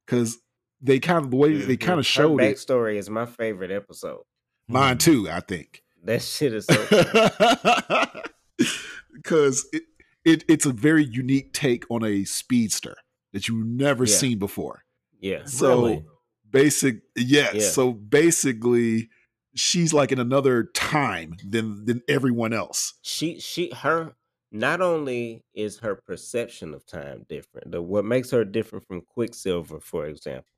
because 0.06 0.40
they 0.82 1.00
kind 1.00 1.24
of 1.26 1.32
the 1.32 1.38
way 1.38 1.58
they 1.58 1.78
kind 1.78 2.00
of 2.00 2.06
showed 2.06 2.42
it. 2.42 2.56
backstory 2.56 2.96
is 2.98 3.10
my 3.10 3.26
favorite 3.26 3.72
episode. 3.72 4.22
Mine 4.68 4.96
Mm. 4.98 5.00
too, 5.00 5.30
I 5.30 5.40
think. 5.42 5.84
That 6.04 6.22
shit 6.22 6.54
is 6.54 6.66
so 6.66 6.76
because 9.14 9.68
it, 9.74 9.84
it 10.26 10.44
it's 10.48 10.66
a 10.66 10.72
very 10.72 11.04
unique 11.04 11.54
take 11.54 11.86
on 11.90 12.04
a 12.04 12.24
speedster 12.24 12.96
that 13.34 13.48
you've 13.48 13.66
never 13.66 14.06
Yeah. 14.06 14.16
seen 14.16 14.40
before. 14.40 14.84
yeah. 15.20 15.46
So 15.46 15.82
Really? 15.86 16.06
basic, 16.50 17.02
yes. 17.16 17.54
Yeah. 17.56 17.62
So 17.70 17.92
basically, 17.94 19.10
she's 19.56 19.94
like 19.94 20.12
in 20.12 20.20
another 20.20 20.64
time 20.74 21.36
than 21.48 21.86
than 21.86 22.02
everyone 22.08 22.54
else. 22.54 22.94
She 23.02 23.40
she 23.40 23.72
her 23.76 24.14
not 24.52 24.82
only 24.82 25.44
is 25.54 25.80
her 25.80 25.96
perception 25.96 26.74
of 26.74 26.86
time 26.86 27.26
different, 27.30 27.72
the 27.72 27.82
what 27.82 28.06
makes 28.06 28.32
her 28.32 28.46
different 28.46 28.88
from 28.88 29.02
Quicksilver, 29.02 29.80
for 29.80 30.06
example. 30.06 30.52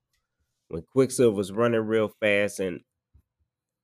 When 0.71 0.83
Quicksilver's 0.83 1.51
running 1.51 1.81
real 1.81 2.07
fast 2.07 2.61
and 2.61 2.81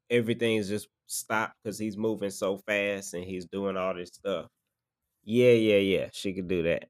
everything's 0.09 0.69
just 0.69 0.87
stopped 1.05 1.55
because 1.61 1.77
he's 1.77 1.97
moving 1.97 2.29
so 2.29 2.57
fast 2.57 3.13
and 3.13 3.23
he's 3.25 3.45
doing 3.45 3.75
all 3.75 3.93
this 3.93 4.09
stuff. 4.13 4.47
Yeah, 5.23 5.51
yeah, 5.51 5.79
yeah. 5.79 6.09
She 6.13 6.33
could 6.33 6.47
do 6.47 6.63
that. 6.63 6.87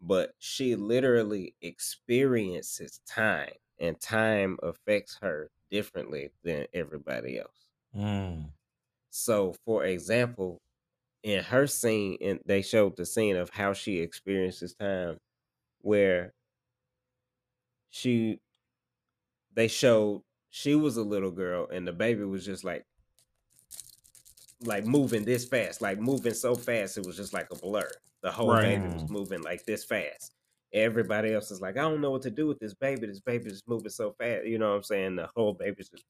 But 0.00 0.32
she 0.38 0.76
literally 0.76 1.54
experiences 1.62 3.00
time, 3.06 3.54
and 3.78 3.98
time 3.98 4.58
affects 4.62 5.18
her 5.22 5.50
differently 5.70 6.30
than 6.44 6.66
everybody 6.74 7.38
else. 7.38 7.66
Mm. 7.96 8.50
So, 9.10 9.54
for 9.64 9.84
example, 9.84 10.60
in 11.22 11.42
her 11.42 11.66
scene, 11.66 12.18
and 12.20 12.40
they 12.44 12.62
showed 12.62 12.96
the 12.96 13.06
scene 13.06 13.36
of 13.36 13.50
how 13.50 13.72
she 13.72 13.98
experiences 13.98 14.74
time, 14.74 15.18
where 15.80 16.34
she, 17.90 18.40
they 19.58 19.68
showed 19.68 20.22
she 20.50 20.76
was 20.76 20.96
a 20.98 21.02
little 21.02 21.32
girl, 21.32 21.68
and 21.68 21.86
the 21.86 21.92
baby 21.92 22.24
was 22.24 22.46
just 22.46 22.64
like, 22.64 22.86
like 24.60 24.84
moving 24.84 25.24
this 25.24 25.46
fast, 25.46 25.80
like 25.82 25.98
moving 26.00 26.34
so 26.34 26.56
fast, 26.56 26.98
it 26.98 27.06
was 27.06 27.16
just 27.16 27.32
like 27.32 27.48
a 27.52 27.56
blur. 27.56 27.90
The 28.22 28.32
whole 28.32 28.56
baby 28.56 28.88
was 28.88 29.04
moving 29.08 29.42
like 29.42 29.64
this 29.66 29.84
fast, 29.84 30.32
everybody 30.72 31.32
else 31.32 31.50
is 31.50 31.60
like, 31.60 31.76
I 31.76 31.82
don't 31.82 32.00
know 32.00 32.10
what 32.10 32.22
to 32.22 32.30
do 32.30 32.46
with 32.46 32.60
this 32.60 32.74
baby. 32.74 33.06
This 33.06 33.20
baby 33.20 33.50
is 33.50 33.62
moving 33.66 33.90
so 33.90 34.12
fast. 34.12 34.46
You 34.46 34.58
know 34.58 34.70
what 34.70 34.76
I'm 34.76 34.82
saying? 34.84 35.16
The 35.16 35.28
whole 35.36 35.54
baby's 35.54 35.88
just 35.90 36.04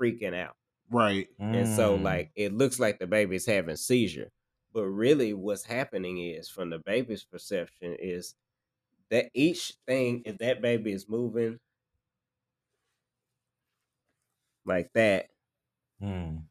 freaking 0.00 0.34
out. 0.34 0.56
Right. 0.90 1.28
And 1.52 1.68
so 1.68 1.98
Mm. 1.98 2.02
like 2.02 2.32
it 2.36 2.52
looks 2.54 2.78
like 2.80 2.98
the 2.98 3.06
baby's 3.06 3.46
having 3.46 3.76
seizure. 3.76 4.30
But 4.72 4.86
really 4.86 5.34
what's 5.34 5.64
happening 5.64 6.18
is 6.18 6.48
from 6.50 6.70
the 6.70 6.78
baby's 6.80 7.24
perception 7.24 7.96
is 7.98 8.34
that 9.10 9.30
each 9.34 9.74
thing 9.86 10.22
if 10.26 10.38
that 10.38 10.62
baby 10.62 10.92
is 10.92 11.08
moving 11.08 11.58
like 14.64 14.90
that, 14.94 15.26
Mm. 16.02 16.42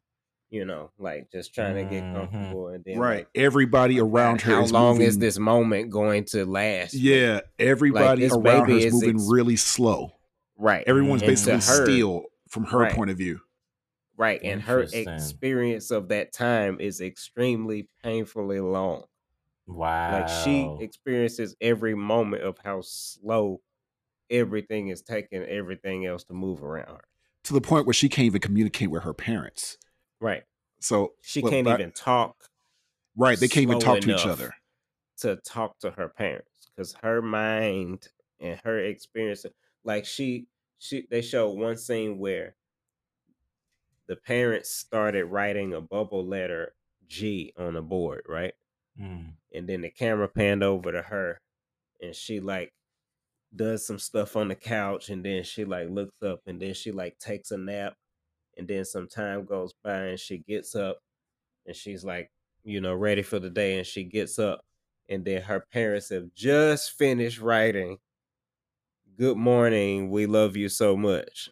you 0.50 0.64
know, 0.64 0.90
like 0.98 1.30
just 1.30 1.54
trying 1.54 1.76
to 1.76 1.84
get 1.84 2.02
Mhm. 2.04 2.14
comfortable 2.14 2.68
and 2.68 2.84
then 2.84 2.98
Right. 2.98 3.18
like, 3.20 3.28
Everybody 3.34 4.00
around 4.00 4.40
her 4.42 4.54
how 4.56 4.62
is 4.62 4.72
long 4.72 4.94
moving. 4.94 5.06
is 5.08 5.18
this 5.18 5.38
moment 5.38 5.90
going 5.90 6.24
to 6.26 6.44
last? 6.46 6.94
Yeah. 6.94 7.40
Everybody 7.58 8.22
this 8.22 8.32
around 8.34 8.68
her 8.70 8.76
is 8.76 8.86
is 8.86 8.92
moving 8.94 9.16
ex- 9.16 9.28
really 9.30 9.56
slow. 9.56 10.12
Right. 10.56 10.84
Everyone's 10.86 11.22
And 11.22 11.30
basically 11.30 11.54
her- 11.54 11.60
still 11.84 12.24
from 12.48 12.64
her 12.64 12.78
Right. 12.78 12.94
point 12.94 13.10
of 13.10 13.16
view. 13.16 13.40
Right. 14.16 14.40
And 14.42 14.60
her 14.62 14.82
experience 14.92 15.90
of 15.90 16.08
that 16.08 16.32
time 16.32 16.78
is 16.80 17.00
extremely 17.00 17.88
painfully 18.02 18.60
long. 18.60 19.04
Wow. 19.66 20.12
Like 20.20 20.28
she 20.44 20.76
experiences 20.80 21.56
every 21.60 21.94
moment 21.94 22.42
of 22.42 22.58
how 22.58 22.80
slow 22.82 23.62
everything 24.28 24.88
is 24.88 25.00
taking 25.00 25.42
everything 25.44 26.04
else 26.06 26.24
to 26.24 26.34
move 26.34 26.62
around 26.62 26.88
her. 26.96 27.04
To 27.44 27.52
the 27.54 27.60
point 27.60 27.86
where 27.86 27.94
she 27.94 28.08
can't 28.08 28.26
even 28.26 28.40
communicate 28.40 28.90
with 28.90 29.02
her 29.02 29.14
parents. 29.14 29.78
Right. 30.20 30.42
So 30.78 31.14
She 31.22 31.40
well, 31.42 31.50
can't 31.52 31.66
I- 31.68 31.74
even 31.74 31.92
talk 31.92 32.36
right, 33.16 33.38
they 33.38 33.48
can't 33.48 33.62
even 33.64 33.80
talk 33.80 34.00
to 34.00 34.14
each 34.14 34.26
other. 34.26 34.52
to 35.18 35.36
talk 35.36 35.78
to 35.80 35.90
her 35.92 36.08
parents 36.08 36.48
because 36.74 36.94
her 37.02 37.20
mind 37.20 38.08
and 38.40 38.58
her 38.64 38.78
experience 38.78 39.44
like 39.84 40.04
she 40.06 40.46
she 40.78 41.06
they 41.10 41.20
show 41.22 41.50
one 41.50 41.76
scene 41.76 42.18
where 42.18 42.54
the 44.06 44.16
parents 44.16 44.70
started 44.70 45.26
writing 45.26 45.74
a 45.74 45.80
bubble 45.80 46.24
letter 46.26 46.74
G 47.06 47.52
on 47.58 47.74
the 47.74 47.82
board, 47.82 48.22
right? 48.28 48.54
Mm. 49.00 49.32
And 49.54 49.68
then 49.68 49.82
the 49.82 49.90
camera 49.90 50.28
panned 50.28 50.62
over 50.62 50.92
to 50.92 51.02
her 51.02 51.40
and 52.00 52.14
she 52.14 52.40
like 52.40 52.72
does 53.54 53.86
some 53.86 53.98
stuff 53.98 54.36
on 54.36 54.48
the 54.48 54.54
couch 54.54 55.10
and 55.10 55.24
then 55.24 55.42
she 55.42 55.64
like 55.64 55.88
looks 55.90 56.22
up 56.22 56.40
and 56.46 56.60
then 56.60 56.72
she 56.72 56.92
like 56.92 57.18
takes 57.18 57.50
a 57.50 57.58
nap 57.58 57.94
and 58.56 58.68
then 58.68 58.84
some 58.84 59.08
time 59.08 59.44
goes 59.44 59.72
by 59.82 59.96
and 60.06 60.20
she 60.20 60.38
gets 60.38 60.74
up 60.74 60.98
and 61.66 61.74
she's 61.74 62.04
like 62.04 62.30
you 62.62 62.80
know 62.80 62.94
ready 62.94 63.22
for 63.22 63.38
the 63.38 63.50
day 63.50 63.78
and 63.78 63.86
she 63.86 64.04
gets 64.04 64.38
up 64.38 64.60
and 65.08 65.24
then 65.24 65.42
her 65.42 65.64
parents 65.72 66.10
have 66.10 66.32
just 66.34 66.92
finished 66.92 67.40
writing 67.40 67.98
good 69.18 69.36
morning 69.36 70.10
we 70.10 70.26
love 70.26 70.56
you 70.56 70.68
so 70.68 70.96
much. 70.96 71.50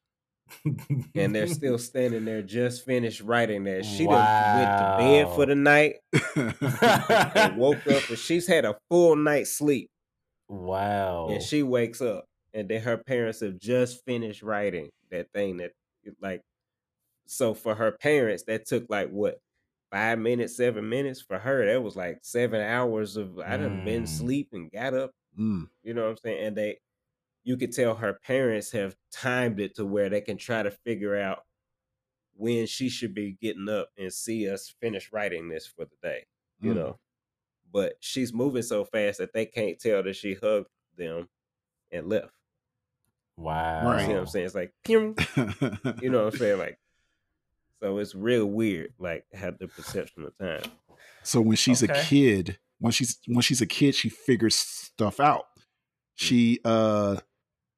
And 1.15 1.35
they're 1.35 1.47
still 1.47 1.77
standing 1.79 2.25
there 2.25 2.41
just 2.41 2.87
finished 2.87 3.21
writing 3.21 3.65
that. 3.65 3.85
She 3.85 4.07
done 4.07 4.15
went 4.15 4.79
to 4.79 4.97
bed 4.99 5.35
for 5.35 5.45
the 5.45 5.55
night. 5.55 5.97
Woke 7.59 7.87
up 7.87 8.09
and 8.09 8.19
she's 8.19 8.47
had 8.47 8.65
a 8.65 8.79
full 8.89 9.17
night's 9.17 9.53
sleep 9.53 9.91
wow. 10.49 11.29
and 11.29 11.43
she 11.43 11.63
wakes 11.63 12.01
up 12.01 12.25
and 12.55 12.69
then 12.69 12.83
her 12.83 12.97
parents 12.97 13.41
have 13.41 13.59
just 13.59 14.05
finished 14.05 14.43
writing 14.43 14.91
that 15.11 15.31
thing 15.33 15.59
that 15.59 15.73
like 16.21 16.41
so 17.27 17.55
for 17.55 17.75
her 17.75 17.93
parents 17.93 18.45
that 18.47 18.67
took 18.67 18.87
like 18.89 19.11
what 19.11 19.39
five 19.91 20.19
minutes 20.19 20.57
seven 20.57 20.89
minutes 20.89 21.21
for 21.21 21.39
her 21.39 21.67
that 21.67 21.83
was 21.83 21.97
like 21.97 22.19
seven 22.23 22.61
hours 22.61 23.17
of 23.17 23.39
i 23.39 23.57
done 23.57 23.85
been 23.85 24.05
Mm. 24.05 24.09
sleep 24.09 24.49
and 24.53 24.71
got 24.71 24.95
up 24.95 25.11
Mm. 25.39 25.69
you 25.83 25.95
know 25.95 26.05
what 26.05 26.11
i'm 26.11 26.17
saying 26.19 26.47
and 26.47 26.57
they 26.57 26.79
you 27.45 27.57
could 27.57 27.73
tell 27.73 27.95
her 27.97 28.15
parents 28.25 28.71
have 28.73 28.97
timed 29.13 29.61
it 29.61 29.75
to 29.77 29.87
where 29.87 30.09
they 30.11 30.21
can 30.21 30.37
try 30.39 30.63
to 30.63 30.71
figure 30.71 31.17
out 31.17 31.45
when 32.35 32.67
she 32.67 32.89
should 32.89 33.15
be 33.15 33.37
getting 33.41 33.69
up 33.69 33.89
and 33.99 34.13
see 34.13 34.49
us 34.51 34.75
finish 34.81 35.13
writing 35.13 35.49
this 35.49 35.67
for 35.67 35.85
the 35.85 35.97
day 36.03 36.25
you 36.61 36.73
Mm. 36.73 36.77
know 36.77 36.99
but 37.73 37.95
she's 38.01 38.33
moving 38.33 38.63
so 38.63 38.85
fast 38.85 39.19
that 39.19 39.33
they 39.33 39.47
can't 39.47 39.79
tell 39.79 40.03
that 40.03 40.17
she 40.17 40.35
hugged 40.35 40.69
them 40.97 41.29
and 41.91 42.09
left. 42.09 42.33
Wow. 43.37 43.87
Right. 43.87 44.01
you 44.01 44.07
see 44.07 44.13
what 44.15 44.21
i'm 44.21 44.27
saying? 44.27 44.47
It's 44.47 44.55
like 44.55 44.73
you 46.03 46.11
know 46.11 46.25
what 46.25 46.35
i'm 46.35 46.39
saying? 46.39 46.59
Like 46.59 46.79
so 47.81 47.99
it's 47.99 48.15
real 48.15 48.47
weird 48.47 48.93
like 48.99 49.25
how 49.35 49.53
the 49.53 49.69
perception 49.69 50.25
of 50.25 50.37
time. 50.39 50.63
So 51.23 51.41
when 51.41 51.57
she's 51.57 51.83
a 51.83 51.89
kid, 51.89 52.59
when 52.81 52.91
she's 52.93 53.19
when 53.27 53.43
she's 53.43 53.61
a 53.61 53.67
kid, 53.67 53.95
she 53.95 54.09
figures 54.09 54.57
stuff 54.57 55.21
out. 55.21 55.45
She 56.17 56.59
uh 56.65 57.19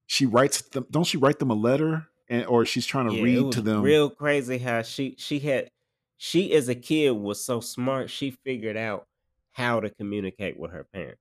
she 0.07 0.25
writes 0.25 0.63
them 0.63 0.87
don't 0.91 1.05
she 1.05 1.19
write 1.19 1.39
them 1.39 1.51
a 1.51 1.55
letter 1.55 2.07
and 2.31 2.47
or 2.47 2.65
she's 2.65 2.87
trying 2.87 3.09
to 3.09 3.15
Yeah, 3.15 3.21
it 3.21 3.25
read 3.25 3.43
was 3.43 3.55
to 3.57 3.61
them? 3.63 3.83
real 3.83 4.09
crazy 4.09 4.57
how 4.59 4.81
she 4.83 5.15
she 5.19 5.41
had 5.41 5.71
she 6.17 6.53
as 6.55 6.69
a 6.71 6.75
kid 6.75 7.11
was 7.11 7.45
so 7.45 7.61
smart 7.61 8.09
she 8.09 8.31
figured 8.31 8.77
out 8.79 9.07
how 9.53 9.81
to 9.81 9.91
communicate 9.91 10.59
with 10.59 10.73
her 10.73 10.87
parents. 10.93 11.21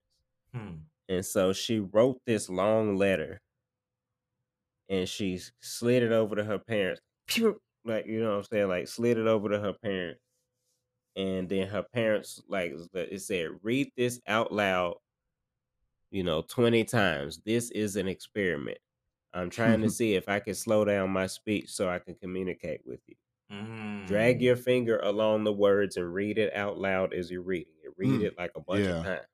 Hmm. 0.54 0.78
and 1.08 1.24
so 1.24 1.54
she 1.54 1.80
wrote 1.80 2.22
this 2.26 2.50
long 2.50 2.96
letter 2.98 3.40
and 4.90 5.08
she 5.08 5.40
slid 5.60 6.02
it 6.02 6.12
over 6.12 6.36
to 6.36 6.44
her 6.44 6.58
parents. 6.60 7.02
Like 7.86 8.08
you 8.08 8.22
know 8.22 8.32
what 8.32 8.38
i'm 8.38 8.44
saying? 8.46 8.68
Like 8.68 8.88
slid 8.88 9.18
it 9.18 9.28
over 9.28 9.50
to 9.50 9.60
her 9.60 9.74
parents. 9.74 10.22
And 11.16 11.48
then 11.50 11.68
her 11.68 11.84
parents 11.84 12.42
like 12.48 12.74
it 12.94 13.22
said 13.22 13.50
read 13.64 13.92
this 13.98 14.20
out 14.28 14.52
loud 14.52 14.96
you 16.12 16.24
know 16.24 16.42
20 16.42 16.84
times. 16.86 17.42
This 17.46 17.72
is 17.72 17.96
an 17.96 18.08
experiment. 18.08 18.80
I'm 19.34 19.50
trying 19.50 19.82
to 19.82 19.90
see 20.00 20.16
if 20.16 20.28
i 20.28 20.40
can 20.40 20.56
slow 20.56 20.86
down 20.86 21.12
my 21.12 21.28
speech 21.28 21.70
so 21.70 21.90
i 21.90 22.00
can 22.00 22.16
communicate 22.16 22.82
with 22.86 23.00
you 23.08 23.16
drag 24.06 24.42
Mm. 24.42 24.44
your 24.44 24.56
finger 24.58 25.00
along 25.00 25.44
the 25.46 25.54
words 25.54 25.98
and 25.98 26.14
read 26.14 26.38
it 26.38 26.54
out 26.54 26.78
loud 26.78 27.14
as 27.14 27.32
you're 27.32 27.42
reading 27.42 27.74
it 27.84 27.94
read 27.98 28.22
Mm, 28.22 28.24
it 28.24 28.38
like 28.38 28.52
a 28.56 28.62
bunch 28.62 28.88
yeah. 28.88 28.90
of 28.90 29.04
times 29.04 29.28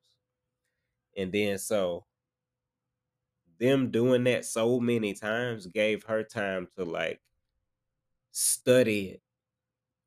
and 1.18 1.32
then 1.32 1.58
so 1.58 2.06
them 3.60 3.90
doing 3.92 4.24
that 4.26 4.46
so 4.46 4.80
many 4.80 5.14
times 5.14 5.68
gave 5.68 6.04
her 6.04 6.24
time 6.24 6.68
to 6.78 6.84
like 6.84 7.22
study 8.32 9.10
it 9.10 9.22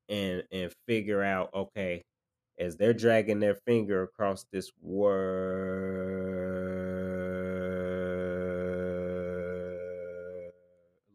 and 0.09 0.43
and 0.51 0.73
figure 0.87 1.23
out 1.23 1.53
okay 1.53 2.03
as 2.59 2.77
they're 2.77 2.93
dragging 2.93 3.39
their 3.39 3.55
finger 3.55 4.03
across 4.03 4.45
this 4.51 4.71
word 4.81 5.98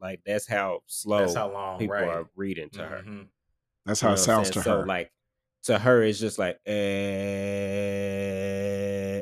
like 0.05 0.23
that's 0.27 0.47
how 0.49 0.83
slow 0.89 1.19
That's 1.19 1.35
how 1.35 1.51
long, 1.51 1.87
people 1.87 2.07
right? 2.07 2.09
are 2.09 2.31
reading 2.37 2.71
to 2.73 2.87
her 2.87 3.07
Mhm. 3.07 3.31
That's 3.87 4.01
you 4.03 4.09
how 4.09 4.13
know 4.13 4.15
it 4.15 4.19
sounds 4.19 4.51
to 4.51 4.63
saying? 4.63 4.63
her. 4.63 4.63
So 4.63 4.81
like 4.81 5.13
to 5.65 5.79
her, 5.79 6.03
it's 6.03 6.19
just 6.21 6.39
like, 6.39 6.61
eh, 6.67 6.73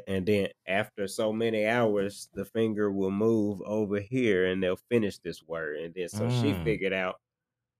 and 0.08 0.26
then 0.26 0.48
after 0.66 1.06
so 1.08 1.32
many 1.32 1.66
hours, 1.66 2.28
the 2.34 2.44
finger 2.44 2.90
will 2.92 3.10
move 3.12 3.62
over 3.62 4.00
here, 4.00 4.46
and 4.46 4.62
they'll 4.62 4.76
finish 4.76 5.18
this 5.18 5.42
word. 5.42 5.78
And 5.78 5.94
then 5.94 6.08
so 6.08 6.28
she 6.28 6.52
Mm. 6.52 6.64
figured 6.64 6.92
out, 6.94 7.16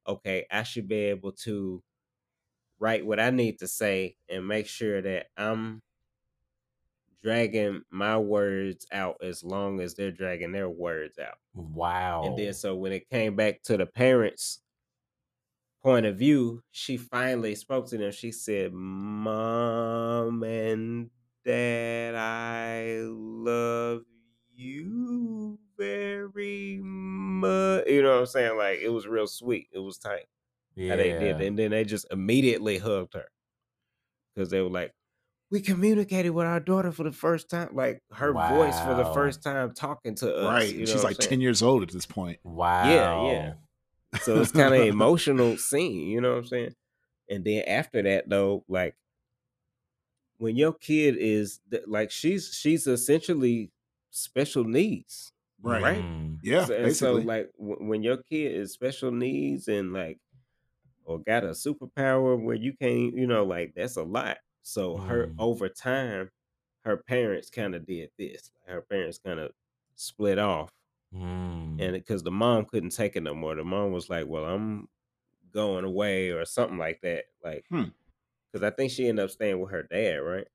okay, 0.09 0.47
I 0.51 0.63
should 0.65 0.89
be 0.89 0.97
able 0.97 1.33
to 1.45 1.83
write 2.79 3.07
what 3.07 3.21
I 3.21 3.31
need 3.31 3.59
to 3.61 3.69
say 3.69 4.17
and 4.29 4.47
make 4.49 4.67
sure 4.67 5.01
that 5.03 5.29
I'm 5.37 5.83
dragging 7.23 7.83
my 7.91 8.19
words 8.19 8.87
out 8.93 9.17
as 9.23 9.45
long 9.45 9.81
as 9.81 9.95
they're 9.95 10.11
dragging 10.11 10.53
their 10.53 10.69
words 10.69 11.19
out. 11.19 11.39
Wow. 11.55 12.25
And 12.25 12.39
then 12.39 12.53
so 12.55 12.75
when 12.75 12.93
it 12.93 13.09
came 13.09 13.37
back 13.37 13.63
to 13.65 13.77
the 13.77 13.87
parents' 13.87 14.61
point 15.83 16.07
of 16.07 16.17
view, 16.17 16.63
she 16.71 16.97
finally 16.97 17.55
spoke 17.55 17.89
to 17.89 17.99
them. 17.99 18.13
She 18.13 18.33
said, 18.33 18.73
Mom 18.73 20.43
and 20.43 21.11
Dad, 21.45 22.15
I 22.15 23.01
love 23.03 24.03
you 24.55 25.59
very 25.77 26.81
much. 26.83 27.87
You 27.87 28.03
know 28.03 28.15
what 28.15 28.21
I'm 28.21 28.27
saying? 28.27 28.57
Like 28.57 28.81
it 28.81 28.91
was 28.91 29.07
real 29.07 29.27
sweet. 29.27 29.69
It 29.73 29.79
was 29.79 29.99
tight 29.99 30.27
yeah. 30.75 30.91
how 30.91 30.97
they 30.97 31.11
did. 31.11 31.41
And 31.41 31.59
then 31.59 31.71
they 31.71 31.85
just 31.85 32.07
immediately 32.11 32.79
hugged 32.79 33.15
her. 33.15 33.27
Because 34.35 34.51
they 34.51 34.61
were 34.61 34.71
like, 34.71 34.95
we 35.53 35.61
communicated 35.61 36.31
with 36.31 36.47
our 36.47 36.61
daughter 36.61 36.91
for 36.91 37.05
the 37.05 37.13
first 37.13 37.51
time, 37.51 37.69
like 37.75 38.03
her 38.11 38.33
voice 38.33 38.81
for 38.81 38.95
the 38.95 39.05
first 39.13 39.43
time 39.43 39.75
talking 39.75 40.15
to 40.15 40.35
us. 40.35 40.45
right. 40.47 40.75
you 40.75 40.81
know 40.81 40.87
she's 40.87 41.05
like 41.05 41.21
saying? 41.21 41.29
10 41.29 41.41
years 41.43 41.63
old 41.63 41.83
at 41.83 41.91
this 41.91 42.07
point. 42.07 42.39
Wow. 42.43 42.89
yeah. 42.89 43.33
Yeah. 43.33 44.19
So 44.23 44.41
it's 44.41 44.51
kind 44.51 44.75
of 44.75 44.81
emotional 44.87 45.59
scene, 45.59 46.09
you 46.09 46.23
know 46.23 46.31
what 46.31 46.39
I'm 46.39 46.47
saying? 46.47 46.75
And 47.29 47.45
then 47.45 47.65
after 47.67 48.03
that 48.03 48.31
though, 48.31 48.65
like 48.67 48.97
when 50.39 50.57
your 50.57 50.73
kid 50.73 51.17
is 51.19 51.61
like 51.87 52.11
she's 52.11 52.53
she's 52.53 52.87
essentially 52.87 53.71
special 54.11 54.65
needs. 54.65 55.33
Right. 55.63 55.83
Right. 55.83 56.03
Mm. 56.03 56.39
Yeah. 56.43 56.65
So, 56.65 56.75
and 56.75 56.97
so 56.97 57.13
like 57.15 57.51
w- 57.59 57.89
when 57.89 58.03
your 58.03 58.17
kid 58.17 58.53
is 58.53 58.73
special 58.73 59.13
needs 59.13 59.69
and 59.69 59.93
like 59.93 60.19
or 61.05 61.19
got 61.19 61.45
a 61.45 61.49
superpower 61.49 62.43
where 62.43 62.57
you 62.57 62.73
can't, 62.73 63.15
you 63.15 63.27
know, 63.27 63.45
like 63.45 63.75
that's 63.77 63.97
a 63.97 64.03
lot. 64.03 64.39
So 64.63 64.99
her 64.99 65.33
Mm. 65.33 65.39
over 65.39 65.69
time, 65.69 66.31
her 66.85 66.97
parents 66.99 67.51
kind 67.51 67.75
of 67.75 67.87
did 67.87 68.11
this. 68.19 68.53
Her 68.67 68.83
parents 68.83 69.19
kind 69.19 69.41
of 69.41 69.53
split 69.97 70.39
off, 70.39 70.71
Mm. 71.13 71.79
and 71.79 71.93
because 71.95 72.23
the 72.23 72.31
mom 72.31 72.65
couldn't 72.67 72.91
take 72.91 73.17
it 73.17 73.23
no 73.23 73.35
more, 73.35 73.55
the 73.55 73.65
mom 73.65 73.93
was 73.93 74.09
like, 74.11 74.27
"Well, 74.27 74.45
I'm 74.45 74.89
going 75.53 75.85
away" 75.85 76.31
or 76.31 76.45
something 76.47 76.79
like 76.79 77.01
that. 77.03 77.27
Like, 77.45 77.67
Hmm. 77.71 77.89
because 78.53 78.65
I 78.67 78.75
think 78.75 78.93
she 78.93 79.09
ended 79.09 79.25
up 79.27 79.31
staying 79.33 79.61
with 79.61 79.73
her 79.73 79.85
dad, 79.85 80.17
right? 80.19 80.49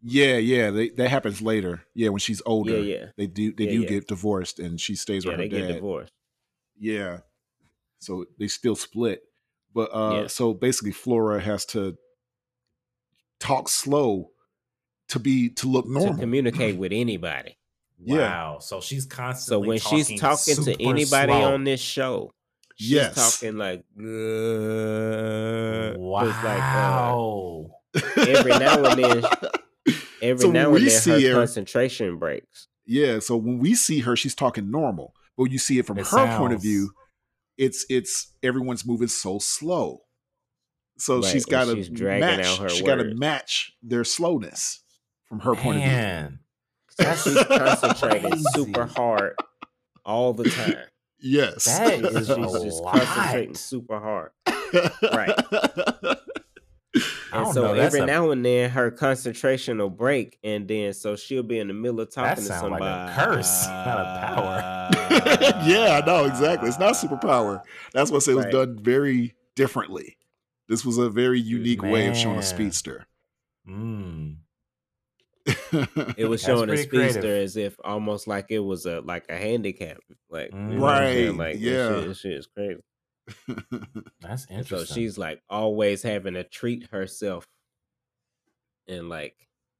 Yeah, 0.00 0.36
yeah, 0.36 0.70
they, 0.70 0.90
that 0.90 1.10
happens 1.10 1.40
later. 1.40 1.84
Yeah, 1.94 2.08
when 2.10 2.18
she's 2.18 2.42
older, 2.44 2.78
Yeah, 2.84 2.96
yeah, 2.96 3.12
they 3.16 3.26
do 3.26 3.52
they 3.52 3.66
Yeah, 3.66 3.72
do 3.72 3.84
get 3.84 4.08
divorced, 4.08 4.58
and 4.58 4.80
she 4.80 4.94
stays 4.94 5.26
with 5.26 5.36
her 5.36 5.44
They 5.44 5.48
dad. 5.48 5.60
get 5.62 5.66
divorced. 5.66 6.12
Yeah, 6.78 7.20
so 8.00 8.26
they 8.38 8.48
still 8.48 8.76
split, 8.76 9.22
but 9.74 9.90
uh, 9.92 10.28
so 10.28 10.54
basically, 10.54 10.92
Flora 10.92 11.40
has 11.40 11.66
to 11.66 11.96
talk 13.42 13.68
slow 13.68 14.30
to 15.08 15.18
be 15.18 15.48
to 15.50 15.66
look 15.68 15.86
normal. 15.86 16.14
to 16.14 16.20
communicate 16.20 16.76
with 16.78 16.92
anybody. 16.92 17.56
yeah. 17.98 18.16
Wow. 18.18 18.58
So 18.60 18.80
she's 18.80 19.04
constantly. 19.06 19.78
So 19.78 19.90
constantly 19.90 19.98
when 19.98 20.06
she's 20.06 20.20
talking 20.20 20.64
to 20.64 20.82
anybody 20.82 21.32
slow. 21.32 21.54
on 21.54 21.64
this 21.64 21.80
show, 21.80 22.30
she's 22.76 22.90
Yes. 22.90 23.14
talking 23.40 23.56
like, 23.58 23.80
uh, 23.98 24.02
'cause, 25.92 25.96
Wow. 25.98 27.70
like 27.94 28.04
uh, 28.16 28.22
every 28.28 28.52
now 28.52 28.84
and 28.84 29.02
then, 29.04 29.24
every 30.22 30.40
So 30.42 30.50
now 30.50 30.70
we 30.70 30.80
and 30.82 30.90
then, 30.90 31.00
see 31.00 31.24
her 31.24 31.34
her- 31.34 31.40
concentration 31.40 32.18
breaks. 32.18 32.68
yeah. 32.86 33.18
So 33.18 33.36
when 33.36 33.58
we 33.58 33.74
see 33.74 34.00
her, 34.00 34.16
she's 34.16 34.34
talking 34.34 34.70
normal, 34.70 35.14
but 35.36 35.44
you 35.50 35.58
see 35.58 35.78
it 35.78 35.86
from 35.86 35.98
It 35.98 36.06
her 36.08 36.38
point 36.38 36.52
of 36.54 36.62
view. 36.62 36.90
It's 37.58 37.84
it's 37.90 38.32
everyone's 38.42 38.86
moving 38.86 39.08
so 39.08 39.38
slow, 39.38 40.02
so 40.98 41.16
Right, 41.20 41.24
she's 41.24 41.44
and 41.44 41.50
got 41.50 41.64
to 41.66 41.88
dragging 41.90 42.20
match. 42.20 42.46
out 42.46 42.58
her 42.58 42.68
she 42.68 42.84
got 42.84 42.96
to 42.96 43.14
match 43.14 43.72
their 43.82 44.04
slowness 44.04 44.82
from 45.26 45.40
her 45.40 45.54
point 45.54 45.78
of 45.78 45.82
view. 45.84 45.90
Man. 45.92 46.38
That's 46.98 47.22
she's 47.24 47.42
concentrating 47.44 48.38
super 48.54 48.86
hard 48.86 49.34
all 50.04 50.32
the 50.34 50.44
time. 50.50 50.76
Yes, 51.20 51.64
That 51.66 51.98
She's 52.00 52.04
is 52.04 52.26
just 52.28 52.30
a 52.30 52.82
concentrating 52.82 53.54
super 53.54 53.98
hard. 54.00 54.30
right. 55.12 56.18
And 57.32 57.54
so 57.54 57.62
know, 57.68 57.72
every 57.72 58.00
a- 58.00 58.06
now 58.06 58.30
and 58.30 58.44
then 58.44 58.68
her 58.68 58.90
concentration 58.90 59.78
will 59.78 59.88
break, 59.88 60.38
and 60.44 60.68
then 60.68 60.92
so 60.92 61.16
she'll 61.16 61.42
be 61.42 61.58
in 61.58 61.68
the 61.68 61.72
middle 61.72 62.00
of 62.00 62.10
That 62.14 62.36
talking 62.36 62.42
to 62.44 62.48
sound 62.50 62.72
like 62.72 62.82
somebody. 62.82 63.12
a 63.12 63.14
curse, 63.24 63.66
not 63.66 64.00
a 64.00 64.26
power. 64.26 65.66
yeah, 65.66 65.98
I 66.02 66.06
know 66.06 66.26
exactly. 66.26 66.68
It's 66.68 66.78
not 66.78 66.92
superpower. 66.92 67.62
That's 67.94 68.10
what 68.10 68.18
I 68.18 68.20
say 68.20 68.32
it 68.32 68.34
was 68.34 68.44
Right. 68.44 68.52
done 68.52 68.78
very 68.82 69.34
differently. 69.56 70.18
This 70.72 70.86
was 70.86 70.96
a 70.96 71.10
very 71.10 71.38
unique 71.38 71.82
way 71.82 72.06
of 72.06 72.16
showing 72.16 72.38
a 72.38 72.42
speedster. 72.42 73.04
Mm. 73.68 74.36
It 76.16 76.26
was 76.30 76.40
showing 76.40 76.70
a 76.70 76.78
speedster 76.78 77.20
creative. 77.20 77.24
as 77.44 77.58
if 77.58 77.76
almost 77.84 78.26
like 78.26 78.46
it 78.48 78.60
was 78.60 78.86
a 78.86 79.02
like 79.02 79.26
a 79.28 79.36
handicap. 79.36 79.98
Like 80.30 80.50
Mm. 80.50 80.78
what 80.78 80.94
I'm 80.94 81.12
saying? 81.12 81.36
Right, 81.36 81.46
Like 81.50 81.60
this 81.60 81.62
yeah. 81.62 81.88
shit, 81.90 82.08
this 82.08 82.20
shit 82.20 82.32
is 82.38 82.46
crazy. 82.46 82.80
That's 84.22 84.46
And 84.48 84.66
so 84.66 84.86
she's 84.86 85.18
like 85.18 85.42
always 85.50 86.02
having 86.02 86.32
to 86.34 86.42
treat 86.44 86.86
herself 86.90 87.46
and 88.88 89.10
like 89.10 89.36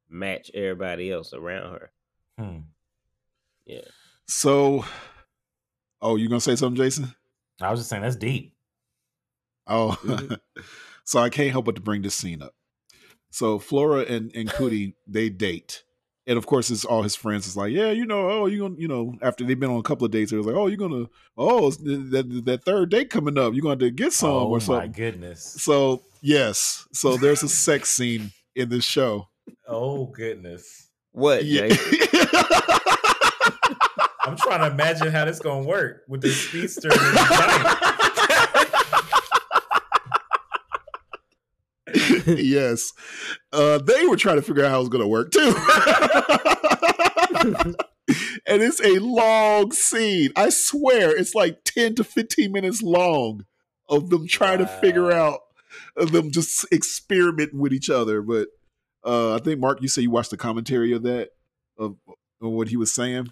match 0.07 0.51
everybody 0.53 1.11
else 1.11 1.33
around 1.33 1.71
her. 1.71 1.91
Hmm. 2.37 2.57
Yeah. 3.65 3.81
so, 4.27 4.85
oh, 6.03 6.17
you 6.17 6.29
gonna 6.29 6.39
say 6.39 6.55
something, 6.55 6.77
Jason? 6.83 7.15
I 7.59 7.71
was 7.71 7.79
just 7.79 7.89
saying 7.89 8.03
that's 8.03 8.15
deep. 8.15 8.52
Oh, 9.67 9.97
Mhm. 10.03 10.37
so 11.05 11.19
I 11.19 11.29
can't 11.29 11.51
help 11.51 11.65
but 11.65 11.75
to 11.75 11.81
bring 11.81 12.01
this 12.01 12.15
scene 12.15 12.41
up. 12.41 12.53
So 13.31 13.59
Flora 13.59 14.01
and 14.01 14.31
and 14.35 14.49
Cootie 14.49 14.95
they 15.07 15.29
date, 15.29 15.83
and 16.27 16.37
of 16.37 16.45
course, 16.45 16.69
it's 16.69 16.85
all 16.85 17.01
his 17.01 17.15
friends. 17.15 17.47
Is 17.47 17.57
like, 17.57 17.71
yeah, 17.71 17.89
you 17.91 18.05
know, 18.05 18.29
oh, 18.29 18.45
you 18.45 18.59
gonna, 18.59 18.75
you 18.77 18.87
know, 18.87 19.15
after 19.21 19.43
they've 19.43 19.59
been 19.59 19.71
on 19.71 19.79
a 19.79 19.83
couple 19.83 20.05
of 20.05 20.11
dates, 20.11 20.31
it 20.31 20.37
was 20.37 20.45
like, 20.45 20.55
oh, 20.55 20.67
you're 20.67 20.77
gonna, 20.77 21.07
oh, 21.37 21.71
that 21.71 22.41
that 22.45 22.63
third 22.63 22.89
date 22.91 23.09
coming 23.09 23.37
up, 23.37 23.53
you're 23.53 23.61
going 23.63 23.79
to 23.79 23.89
get 23.91 24.13
some 24.13 24.29
oh 24.29 24.47
or 24.49 24.59
my 24.67 24.87
goodness. 24.87 25.41
So 25.61 26.03
yes, 26.21 26.87
so 26.93 27.17
there's 27.17 27.41
a 27.43 27.49
sex 27.67 27.89
scene 27.89 28.31
in 28.55 28.69
this 28.69 28.85
show. 28.85 29.29
Oh 29.67 30.05
goodness. 30.05 30.89
What? 31.11 31.43
Yeah. 31.45 31.63
I'm 34.25 34.37
trying 34.37 34.61
to 34.61 34.67
imagine 34.71 35.11
how 35.11 35.25
this 35.25 35.39
gonna 35.39 35.65
work 35.67 36.03
with 36.07 36.21
this 36.21 36.39
speedster 36.47 36.89
and 36.91 36.99
this 36.99 37.29
giant. 37.29 37.79
yes, 42.27 42.93
uh, 43.51 43.79
they 43.79 44.05
were 44.05 44.17
trying 44.17 44.37
to 44.37 44.41
figure 44.41 44.65
out 44.65 44.71
how 44.71 44.77
it 44.77 44.81
was 44.81 44.89
going 44.89 45.03
to 45.03 45.07
work 45.07 45.31
too. 45.31 45.39
and 48.47 48.61
it's 48.61 48.81
a 48.81 48.99
long 48.99 49.71
scene. 49.71 50.31
I 50.35 50.49
swear, 50.49 51.15
it's 51.15 51.35
like 51.35 51.63
ten 51.63 51.95
to 51.95 52.03
fifteen 52.03 52.51
minutes 52.51 52.81
long 52.81 53.45
of 53.89 54.09
them 54.09 54.27
trying 54.27 54.59
to 54.59 54.67
figure 54.67 55.11
out 55.11 55.39
of 55.97 56.11
them 56.11 56.31
just 56.31 56.65
experimenting 56.71 57.59
with 57.59 57.73
each 57.73 57.89
other. 57.89 58.21
But 58.21 58.49
uh, 59.03 59.35
I 59.35 59.39
think 59.39 59.59
Mark, 59.59 59.81
you 59.81 59.87
say 59.87 60.03
you 60.03 60.11
watched 60.11 60.31
the 60.31 60.37
commentary 60.37 60.93
of 60.93 61.03
that 61.03 61.29
of, 61.77 61.95
of 62.07 62.51
what 62.51 62.69
he 62.69 62.77
was 62.77 62.91
saying. 62.91 63.31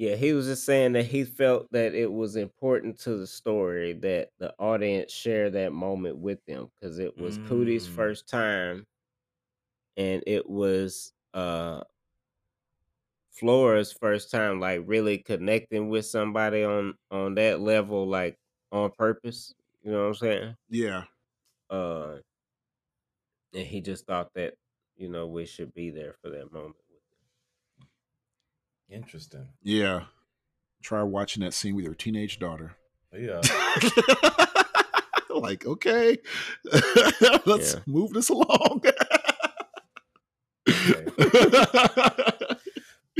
Yeah, 0.00 0.16
he 0.16 0.32
was 0.32 0.46
just 0.46 0.64
saying 0.64 0.92
that 0.92 1.04
he 1.06 1.24
felt 1.24 1.70
that 1.72 1.94
it 1.94 2.10
was 2.10 2.34
important 2.34 2.98
to 3.00 3.16
the 3.18 3.26
story 3.26 3.92
that 3.92 4.30
the 4.38 4.54
audience 4.58 5.12
share 5.12 5.50
that 5.50 5.72
moment 5.74 6.16
with 6.16 6.42
them 6.46 6.70
because 6.74 6.98
it 6.98 7.18
was 7.18 7.36
Cootie's 7.36 7.86
Mm. 7.86 7.94
first 7.94 8.26
time, 8.26 8.86
and 9.96 10.22
it 10.26 10.48
was 10.48 11.12
uh 11.34 11.82
Flora's 13.32 13.92
first 13.92 14.30
time, 14.30 14.60
like 14.60 14.82
really 14.84 15.18
connecting 15.18 15.88
with 15.88 16.04
somebody 16.06 16.62
on 16.64 16.96
on 17.10 17.34
that 17.36 17.60
level, 17.60 18.06
like 18.06 18.38
on 18.72 18.90
purpose. 18.92 19.54
You 19.82 19.92
know 19.92 20.02
what 20.02 20.08
I'm 20.08 20.14
saying? 20.14 20.56
Yeah, 20.68 21.04
Uh, 21.70 22.20
and 23.52 23.66
he 23.66 23.80
just 23.80 24.06
thought 24.06 24.32
that 24.34 24.54
you 24.96 25.08
know 25.08 25.26
we 25.26 25.46
should 25.46 25.72
be 25.74 25.90
there 25.90 26.14
for 26.22 26.30
that 26.30 26.52
moment. 26.52 26.76
Interesting. 28.90 29.48
yeah. 29.62 30.04
Try 30.82 31.02
watching 31.02 31.42
that 31.42 31.52
scene 31.52 31.76
with 31.76 31.84
your 31.84 31.94
teenage 31.94 32.38
daughter. 32.38 32.74
Yeah. 33.12 33.40
like, 35.30 35.66
okay, 35.66 36.16
let's 37.44 37.74
Yeah. 37.74 37.80
move 37.86 38.12
this 38.14 38.30
along. 38.30 38.82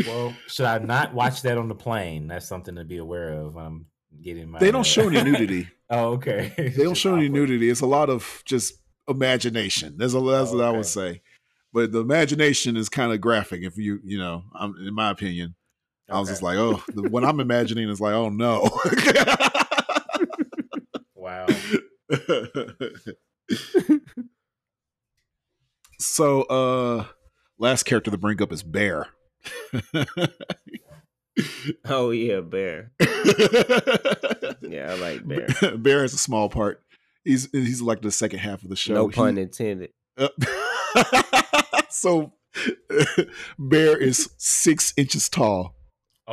Well, 0.07 0.35
should 0.47 0.65
I 0.65 0.79
not 0.79 1.13
watch 1.13 1.43
that 1.43 1.59
on 1.59 1.69
the 1.69 1.75
plane? 1.75 2.29
That's 2.29 2.47
something 2.47 2.75
to 2.77 2.85
be 2.85 2.97
aware 2.97 3.33
of. 3.33 3.57
I'm 3.57 3.87
getting 4.23 4.49
my. 4.51 4.59
they 4.59 4.71
don't 4.71 4.87
show 4.87 5.09
any 5.09 5.19
uh, 5.19 5.25
nudity. 5.25 5.69
Oh, 5.91 6.13
okay. 6.13 6.55
They 6.57 6.85
don't 6.85 6.97
show 6.97 7.17
any 7.17 7.29
nudity. 7.29 7.69
It's 7.69 7.83
a 7.83 7.87
lot 7.87 8.09
of 8.09 8.43
just 8.47 8.75
imagination. 9.09 9.97
There's 9.99 10.15
a 10.15 10.21
that's 10.21 10.53
what 10.53 10.65
I 10.65 10.71
would 10.71 10.87
say. 10.87 11.21
But 11.73 11.93
the 11.93 12.01
imagination 12.01 12.77
is 12.79 12.89
kind 12.89 13.13
of 13.13 13.21
graphic. 13.21 13.63
If 13.63 13.77
you, 13.77 14.01
you 14.03 14.17
know, 14.19 14.45
I'm, 14.55 14.75
in 14.87 14.95
my 14.95 15.11
opinion, 15.11 15.55
I 16.11 16.19
was 16.21 16.29
just 16.29 16.43
like, 16.43 16.57
oh, 16.59 16.83
the, 16.89 17.09
what 17.09 17.25
I'm 17.25 17.41
imagining 17.41 17.89
is 17.89 18.01
like, 18.01 18.15
oh 18.15 18.29
no. 18.29 18.69
Wow. 21.15 21.47
so, 25.99 26.43
uh, 26.43 27.05
last 27.59 27.83
character 27.85 28.11
to 28.11 28.17
bring 28.19 28.41
up 28.43 28.53
is 28.53 28.63
Bear. 28.63 29.09
Oh 31.87 32.11
yeah, 32.11 32.41
Bear. 32.41 32.91
Yeah, 33.01 34.91
I 34.91 34.95
like 35.01 35.27
Bear. 35.27 35.47
Bear 35.79 36.05
is 36.05 36.13
a 36.13 36.19
small 36.19 36.49
part. 36.51 36.83
He's 37.25 37.49
he's 37.53 37.81
like 37.81 38.03
the 38.03 38.11
second 38.11 38.41
half 38.41 38.63
of 38.63 38.69
the 38.69 38.77
show. 38.77 38.93
No 38.95 39.09
He- 39.09 39.15
pun 39.15 39.39
intended. 39.39 39.91
Uh, 40.19 40.29
so 41.89 42.33
Bear 43.59 43.97
is 43.97 44.31
six 44.37 44.93
inches 44.97 45.29
tall. 45.31 45.75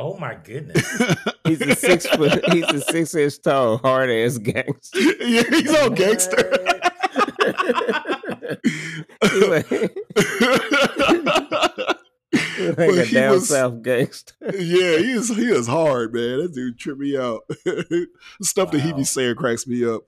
Oh 0.00 0.16
my 0.16 0.34
goodness. 0.36 0.86
He's 1.44 1.60
a 1.60 1.74
six 1.74 2.06
foot. 2.06 2.40
He's 2.52 2.64
a 2.70 2.80
six 2.80 3.14
inch 3.16 3.40
tall, 3.42 3.78
hard 3.78 4.10
ass 4.10 4.38
gangster. 4.38 4.98
yeah, 5.24 5.42
he's 5.50 5.74
all 5.74 5.90
gangster. 5.90 6.36
Like, 9.48 9.70
like 9.70 9.70
But 12.76 12.78
a 12.78 13.10
down 13.12 13.32
was- 13.32 13.48
south 13.48 13.82
gangster. 13.82 14.34
yeah, 14.54 14.98
he 14.98 15.12
is 15.12 15.28
he 15.34 15.46
is 15.46 15.66
hard, 15.66 16.14
man. 16.14 16.38
That 16.42 16.52
dude 16.54 16.78
tripped 16.78 17.00
me 17.00 17.16
out. 17.16 17.42
Stuff 18.42 18.70
that 18.72 18.80
he 18.80 18.92
Wow. 18.92 18.98
be 18.98 19.04
saying 19.04 19.34
cracks 19.36 19.66
me 19.66 19.84
up. 19.84 20.02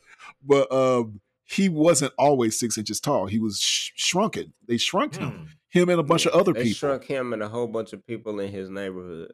But 0.46 0.70
um 0.72 1.20
he 1.44 1.68
wasn't 1.68 2.12
always 2.16 2.58
six 2.58 2.78
inches 2.78 3.00
tall. 3.00 3.26
He 3.26 3.38
was 3.40 3.58
sh- 3.60 3.90
shrunken. 3.96 4.52
They 4.68 4.76
shrunk 4.76 5.16
him. 5.16 5.30
Hmm, 5.30 5.44
Him 5.70 5.88
and 5.88 5.98
a 5.98 6.04
bunch 6.04 6.26
of 6.26 6.32
other 6.32 6.52
people. 6.52 6.62
they 6.62 6.62
people. 6.68 6.74
shrunk 6.78 7.04
him 7.04 7.32
and 7.32 7.42
a 7.42 7.48
whole 7.48 7.66
bunch 7.66 7.92
of 7.92 8.06
people 8.06 8.38
in 8.38 8.52
his 8.52 8.70
neighborhood. 8.70 9.32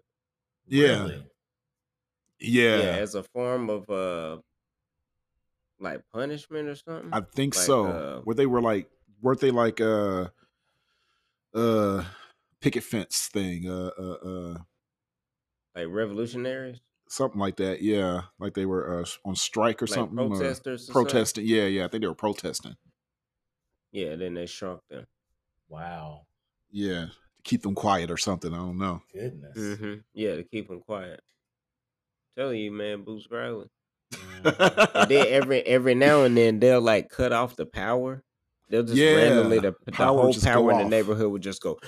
Yeah. 0.69 1.09
really? 1.09 1.31
Yeah, 2.39 2.77
Yeah, 2.83 2.97
as 3.01 3.15
a 3.15 3.23
form 3.23 3.71
of 3.71 3.89
uh, 3.91 4.41
like 5.79 6.03
punishment 6.13 6.69
or 6.69 6.75
something. 6.75 7.11
I 7.13 7.21
think 7.21 7.55
Like, 7.55 7.67
so. 7.67 7.85
uh, 7.85 8.21
Where 8.25 8.35
they 8.35 8.47
were 8.47 8.61
like, 8.63 8.91
weren't 9.21 9.41
they 9.41 9.51
like, 9.51 9.81
uh, 9.81 10.29
uh, 11.55 12.05
picket 12.61 12.85
fence 12.85 13.29
thing. 13.33 13.69
Uh, 13.69 13.91
uh, 13.99 14.13
uh, 14.13 14.59
like 15.75 15.87
revolutionaries, 15.89 16.81
something 17.09 17.41
like 17.41 17.57
that. 17.57 17.83
Yeah, 17.83 18.23
like 18.39 18.55
they 18.55 18.67
were 18.67 19.01
uh, 19.01 19.07
on 19.25 19.37
strike 19.37 19.83
or 19.83 19.87
like 19.87 19.95
something. 19.95 20.33
or 20.33 20.59
protesters, 20.59 20.89
or 20.91 20.95
something? 20.95 21.31
protesting. 21.35 21.47
Yeah, 21.47 21.67
yeah. 21.67 21.85
I 21.85 21.89
think 21.89 22.03
they 22.03 22.09
were 22.09 22.15
protesting. 22.15 22.77
Yeah, 23.91 24.15
then 24.17 24.35
they 24.35 24.47
shrunk 24.47 24.83
them. 24.89 25.07
Wow. 25.69 26.27
Yeah, 26.71 27.07
to 27.07 27.13
keep 27.47 27.63
them 27.63 27.75
quiet 27.75 28.11
or 28.11 28.17
something. 28.19 28.53
I 28.53 28.57
don't 28.59 28.77
know. 28.79 29.01
Goodness. 29.13 29.79
hmm 29.79 29.95
Yeah, 30.13 30.35
to 30.37 30.45
keep 30.45 30.69
them 30.69 30.81
quiet. 30.81 31.21
telling 32.37 32.59
you, 32.61 32.71
man, 32.73 33.03
Boots 33.05 33.27
Riley. 33.31 33.69
Mhm. 34.13 34.91
And 34.95 35.11
then 35.11 35.27
every 35.29 35.63
every 35.63 35.95
now 35.95 36.23
and 36.25 36.37
then 36.37 36.61
they'll 36.61 36.81
like 36.81 37.09
cut 37.09 37.33
off 37.33 37.57
the 37.57 37.67
power. 37.67 38.23
They'll 38.69 38.83
just 38.83 38.97
Yeah, 38.97 39.15
randomly 39.15 39.61
the, 39.61 39.75
the 39.85 39.93
power 39.93 40.21
whole 40.23 40.35
power 40.35 40.73
in 40.73 40.79
the 40.79 40.85
neighborhood 40.85 41.31
would 41.31 41.43
just 41.43 41.63
go. 41.63 41.79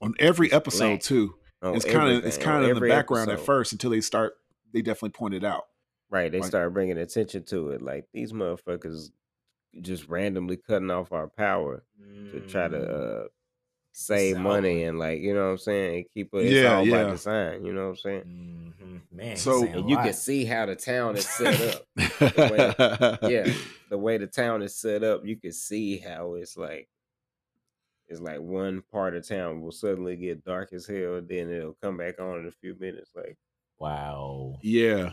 On 0.00 0.14
every 0.18 0.50
episode 0.52 0.78
Blank. 0.86 1.02
too. 1.02 1.34
on 1.62 1.74
it's 1.76 1.84
kind 1.84 2.10
of 2.16 2.24
it's 2.24 2.38
kind 2.38 2.58
of 2.58 2.64
in 2.64 2.70
the 2.70 2.76
every 2.76 2.88
background 2.90 3.30
at 3.30 3.40
first 3.40 3.72
until 3.72 3.90
they 3.90 4.00
start. 4.00 4.34
They 4.72 4.82
definitely 4.82 5.10
point 5.10 5.34
it 5.34 5.44
out. 5.44 5.64
Right, 6.10 6.30
they 6.30 6.38
Like- 6.40 6.48
start 6.48 6.72
bringing 6.72 6.98
attention 6.98 7.44
to 7.46 7.70
it. 7.70 7.82
Like 7.82 8.06
these 8.12 8.32
motherfuckers 8.32 9.10
just 9.80 10.08
randomly 10.08 10.56
cutting 10.56 10.90
off 10.90 11.12
our 11.12 11.28
power 11.28 11.82
to 12.32 12.40
try 12.48 12.68
to 12.68 12.76
Mm. 12.78 13.24
uh, 13.24 13.28
save 13.96 14.36
money 14.38 14.82
and 14.82 14.98
like 14.98 15.20
you 15.20 15.32
know 15.34 15.44
what 15.44 15.50
I'm 15.52 15.58
saying, 15.58 15.94
and 15.96 16.04
keep 16.12 16.34
it. 16.34 16.38
It's 16.46 16.52
Yeah, 16.52 16.76
all 16.78 16.84
yeah. 16.86 17.04
by 17.04 17.10
design. 17.10 17.64
You 17.64 17.72
know 17.72 17.82
what 17.84 17.90
I'm 17.90 17.96
saying? 17.96 18.74
Mhm. 18.82 19.00
Man, 19.12 19.36
So- 19.36 19.64
And 19.64 19.88
you 19.88 19.96
can 19.96 20.12
see 20.12 20.44
how 20.44 20.66
the 20.66 20.74
town 20.74 21.16
is 21.16 21.28
set 21.28 21.60
up. 21.74 21.86
yeah, 23.30 23.46
the 23.90 23.98
way 23.98 24.18
the 24.18 24.26
town 24.26 24.62
is 24.62 24.74
set 24.74 25.04
up, 25.04 25.24
you 25.24 25.36
can 25.36 25.52
see 25.52 25.98
how 25.98 26.34
it's 26.34 26.56
like 26.56 26.88
it's 28.08 28.20
like 28.20 28.40
one 28.40 28.82
part 28.92 29.14
of 29.16 29.26
town 29.26 29.62
will 29.62 29.72
suddenly 29.72 30.16
get 30.16 30.44
dark 30.44 30.72
as 30.72 30.86
hell, 30.86 31.14
and 31.14 31.28
then 31.28 31.50
it'll 31.50 31.76
come 31.80 31.96
back 31.96 32.20
on 32.20 32.40
in 32.40 32.46
a 32.46 32.52
few 32.52 32.76
minutes. 32.78 33.10
Like, 33.14 33.36
Wow. 33.78 34.58
Yeah. 34.62 35.12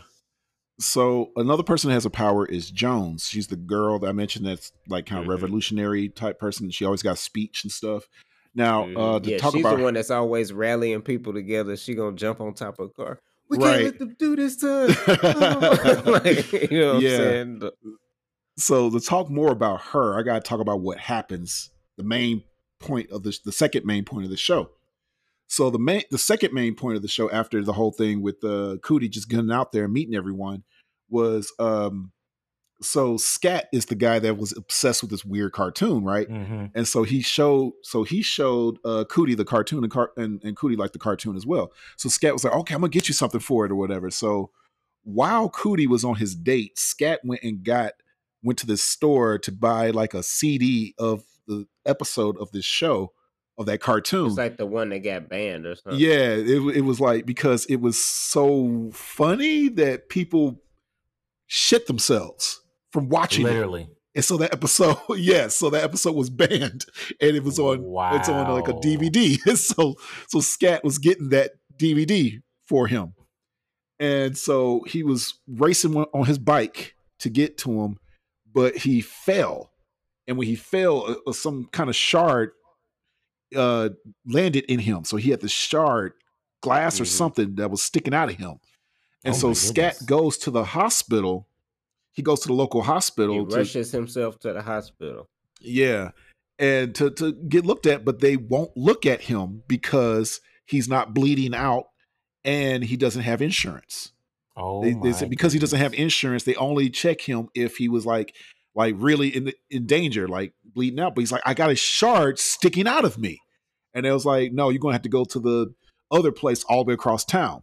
So 0.80 1.30
another 1.36 1.62
person 1.62 1.88
that 1.88 1.94
has 1.94 2.06
a 2.06 2.10
power 2.10 2.44
is 2.46 2.70
Jones. 2.70 3.28
She's 3.28 3.46
the 3.46 3.56
girl 3.56 3.98
that 4.00 4.08
I 4.08 4.12
mentioned 4.12 4.46
that's 4.46 4.72
like 4.88 5.06
kind 5.06 5.20
of 5.20 5.26
Mhm. 5.26 5.30
revolutionary 5.30 6.08
type 6.08 6.38
person. 6.38 6.70
She 6.70 6.84
always 6.84 7.02
got 7.02 7.18
speech 7.18 7.62
and 7.64 7.70
stuff. 7.72 8.08
Now, 8.54 8.84
mhm. 8.86 8.96
uh 9.16 9.20
to 9.20 9.30
yeah, 9.30 9.38
talk 9.38 9.52
she's 9.54 9.62
about 9.64 9.78
the 9.78 9.82
one 9.82 9.94
that's 9.94 10.10
always 10.10 10.52
rallying 10.52 11.02
people 11.02 11.32
together. 11.32 11.76
She 11.76 11.94
gonna 11.94 12.16
jump 12.16 12.40
on 12.40 12.54
top 12.54 12.78
of 12.78 12.90
a 12.90 12.92
car. 12.92 13.18
We 13.48 13.58
Right. 13.58 13.72
can't 13.72 13.84
let 13.84 13.98
them 13.98 14.16
do 14.18 14.36
this 14.36 14.56
to 14.58 14.70
us. 14.72 15.06
like, 16.06 16.52
you 16.70 16.80
know 16.80 16.94
what 16.94 17.02
Yeah. 17.02 17.10
I'm 17.10 17.60
saying? 17.60 17.62
So 18.56 18.90
to 18.90 19.00
talk 19.00 19.30
more 19.30 19.50
about 19.50 19.80
her, 19.80 20.18
I 20.18 20.22
got 20.22 20.42
to 20.44 20.48
talk 20.48 20.60
about 20.60 20.80
what 20.80 20.98
happens. 20.98 21.70
The 21.96 22.04
main 22.04 22.44
point 22.78 23.10
of 23.10 23.22
the 23.22 23.36
the 23.44 23.52
second 23.52 23.84
main 23.86 24.04
point 24.04 24.24
of 24.24 24.30
the 24.30 24.36
show. 24.36 24.70
So 25.48 25.70
the 25.70 25.78
main 25.78 26.02
the 26.10 26.18
second 26.18 26.52
main 26.52 26.74
point 26.74 26.96
of 26.96 27.02
the 27.02 27.08
show 27.08 27.30
after 27.30 27.62
the 27.62 27.72
whole 27.74 27.92
thing 27.92 28.22
with 28.22 28.42
uh, 28.44 28.76
Cootie 28.82 29.08
just 29.08 29.28
gunning 29.28 29.52
out 29.52 29.72
there 29.72 29.84
and 29.84 29.92
meeting 29.92 30.14
everyone 30.14 30.64
was 31.10 31.52
um 31.58 32.12
so 32.82 33.16
Scat 33.16 33.68
is 33.72 33.86
the 33.86 33.94
guy 33.94 34.18
that 34.18 34.36
was 34.36 34.56
obsessed 34.56 35.02
with 35.02 35.10
this 35.10 35.24
weird 35.24 35.52
cartoon, 35.52 36.04
right? 36.04 36.28
hmm 36.28 36.66
And 36.74 36.86
so 36.86 37.02
he 37.04 37.22
showed, 37.22 37.72
so 37.82 38.02
he 38.02 38.20
showed 38.22 38.78
uh, 38.84 39.04
Cootie 39.08 39.34
the 39.34 39.44
cartoon, 39.44 39.84
and, 39.84 39.90
car- 39.92 40.12
and 40.16 40.42
and 40.44 40.56
Cootie 40.56 40.76
liked 40.76 40.92
the 40.92 40.98
cartoon 40.98 41.36
as 41.36 41.46
well. 41.46 41.72
So 41.96 42.08
Scat 42.08 42.32
was 42.32 42.44
like, 42.44 42.52
"Okay, 42.54 42.74
I'm 42.74 42.80
gonna 42.80 42.90
get 42.90 43.08
you 43.08 43.14
something 43.14 43.40
for 43.40 43.64
it 43.64 43.72
or 43.72 43.76
whatever." 43.76 44.10
So 44.10 44.50
while 45.04 45.48
Cootie 45.48 45.86
was 45.86 46.04
on 46.04 46.16
his 46.16 46.34
date, 46.34 46.78
Scat 46.78 47.20
went 47.24 47.42
and 47.42 47.64
got 47.64 47.92
went 48.42 48.58
to 48.58 48.66
this 48.66 48.82
store 48.82 49.38
to 49.38 49.52
buy 49.52 49.90
like 49.90 50.14
a 50.14 50.22
CD 50.22 50.94
of 50.98 51.24
the 51.46 51.66
episode 51.86 52.36
of 52.38 52.50
this 52.52 52.64
show 52.64 53.12
of 53.58 53.66
that 53.66 53.80
cartoon. 53.80 54.26
It's 54.28 54.36
like 54.36 54.56
the 54.56 54.66
one 54.66 54.88
that 54.90 55.00
got 55.00 55.28
banned 55.28 55.66
or 55.66 55.74
something. 55.76 56.00
yeah, 56.00 56.30
it 56.30 56.76
it 56.76 56.80
was 56.80 57.00
like 57.00 57.26
because 57.26 57.66
it 57.66 57.80
was 57.80 58.00
so 58.00 58.90
funny 58.92 59.68
that 59.68 60.08
people 60.08 60.60
shit 61.46 61.86
themselves 61.86 62.61
from 62.92 63.08
watching 63.08 63.46
it. 63.46 63.50
Literally. 63.50 63.88
And 64.14 64.24
so 64.24 64.36
that 64.36 64.52
episode, 64.52 64.98
yes, 65.16 65.56
so 65.56 65.70
that 65.70 65.82
episode 65.84 66.14
was 66.14 66.28
banned, 66.30 66.84
and 67.20 67.36
it 67.36 67.42
was 67.42 67.58
on 67.58 67.78
it's 68.14 68.28
on 68.28 68.50
like 68.52 68.68
a 68.68 68.74
DVD. 68.74 69.38
so 69.56 69.94
so 70.28 70.40
Scat 70.40 70.84
was 70.84 70.98
getting 70.98 71.30
that 71.30 71.52
DVD 71.78 72.40
for 72.68 72.86
him, 72.86 73.14
and 73.98 74.36
so 74.36 74.84
he 74.86 75.02
was 75.02 75.38
racing 75.48 75.96
on- 75.96 76.26
his 76.26 76.38
bike 76.38 76.94
to 77.20 77.30
get 77.30 77.56
to 77.58 77.80
him, 77.80 77.96
but 78.52 78.76
he 78.76 79.00
fell, 79.00 79.72
and 80.26 80.36
when 80.36 80.46
he 80.46 80.56
fell, 80.56 81.06
uh, 81.10 81.14
uh, 81.26 81.32
some 81.32 81.64
kind 81.72 81.88
of 81.88 81.96
shard 81.96 82.50
uh 83.56 83.90
landed 84.26 84.64
in 84.64 84.78
him, 84.80 85.04
so 85.04 85.16
he 85.16 85.30
had 85.30 85.40
the 85.40 85.48
shard 85.48 86.12
glass 86.62 87.00
or 87.00 87.04
Mhm. 87.04 87.38
and 87.38 87.56
that 87.56 87.70
was 87.70 87.82
sticking 87.82 88.12
out 88.14 88.28
of 88.30 88.36
him, 88.36 88.56
and 89.24 89.34
Oh 89.34 89.38
so 89.38 89.54
Scat 89.54 89.96
goes 90.06 90.36
to 90.38 90.50
the 90.50 90.64
hospital. 90.64 91.48
He 92.12 92.22
goes 92.22 92.40
to 92.40 92.48
the 92.48 92.54
local 92.54 92.82
He 92.82 92.86
hospital 92.86 93.46
to 93.46 93.56
rushes 93.56 93.90
himself 93.92 94.38
to 94.40 94.52
the 94.52 94.62
hospital. 94.62 95.28
yeah. 95.60 96.10
And 96.58 96.94
to, 96.96 97.10
to 97.10 97.32
get 97.32 97.64
looked 97.66 97.86
at, 97.86 98.04
but 98.04 98.20
they 98.20 98.36
won't 98.36 98.76
look 98.76 99.04
at 99.06 99.22
him 99.22 99.62
because 99.66 100.40
he's 100.66 100.86
not 100.88 101.12
bleeding 101.14 101.54
out 101.54 101.86
and 102.44 102.84
he 102.84 102.96
doesn't 102.96 103.22
have 103.22 103.42
insurance. 103.42 104.12
Oh, 104.56 104.82
they, 104.82 104.90
they 104.90 104.96
my 104.96 105.12
said 105.12 105.30
because 105.30 105.52
he 105.54 105.58
doesn't 105.58 105.78
have 105.80 105.94
insurance, 105.94 106.44
they 106.44 106.54
only 106.56 106.88
check 106.90 107.20
him 107.20 107.48
if 107.54 107.78
he 107.78 107.88
was 107.88 108.04
like 108.06 108.34
like 108.74 108.94
really 108.98 109.28
in 109.28 109.52
in 109.70 109.86
danger, 109.86 110.28
like 110.28 110.52
bleeding 110.64 111.00
out. 111.00 111.14
But 111.14 111.22
he's 111.22 111.32
like, 111.32 111.42
I 111.46 111.54
got 111.54 111.70
a 111.70 111.74
shard 111.74 112.38
sticking 112.38 112.86
out 112.86 113.04
of 113.06 113.18
me. 113.18 113.40
And 113.94 114.06
it 114.06 114.12
was 114.12 114.26
like, 114.26 114.52
no, 114.52 114.68
you're 114.68 114.78
gonna 114.78 114.94
have 114.94 115.02
to 115.02 115.08
go 115.08 115.24
to 115.24 115.40
the 115.40 115.74
other 116.12 116.30
place 116.32 116.62
all 116.64 116.84
the 116.84 116.88
way 116.90 116.94
across 116.94 117.24
town. 117.24 117.62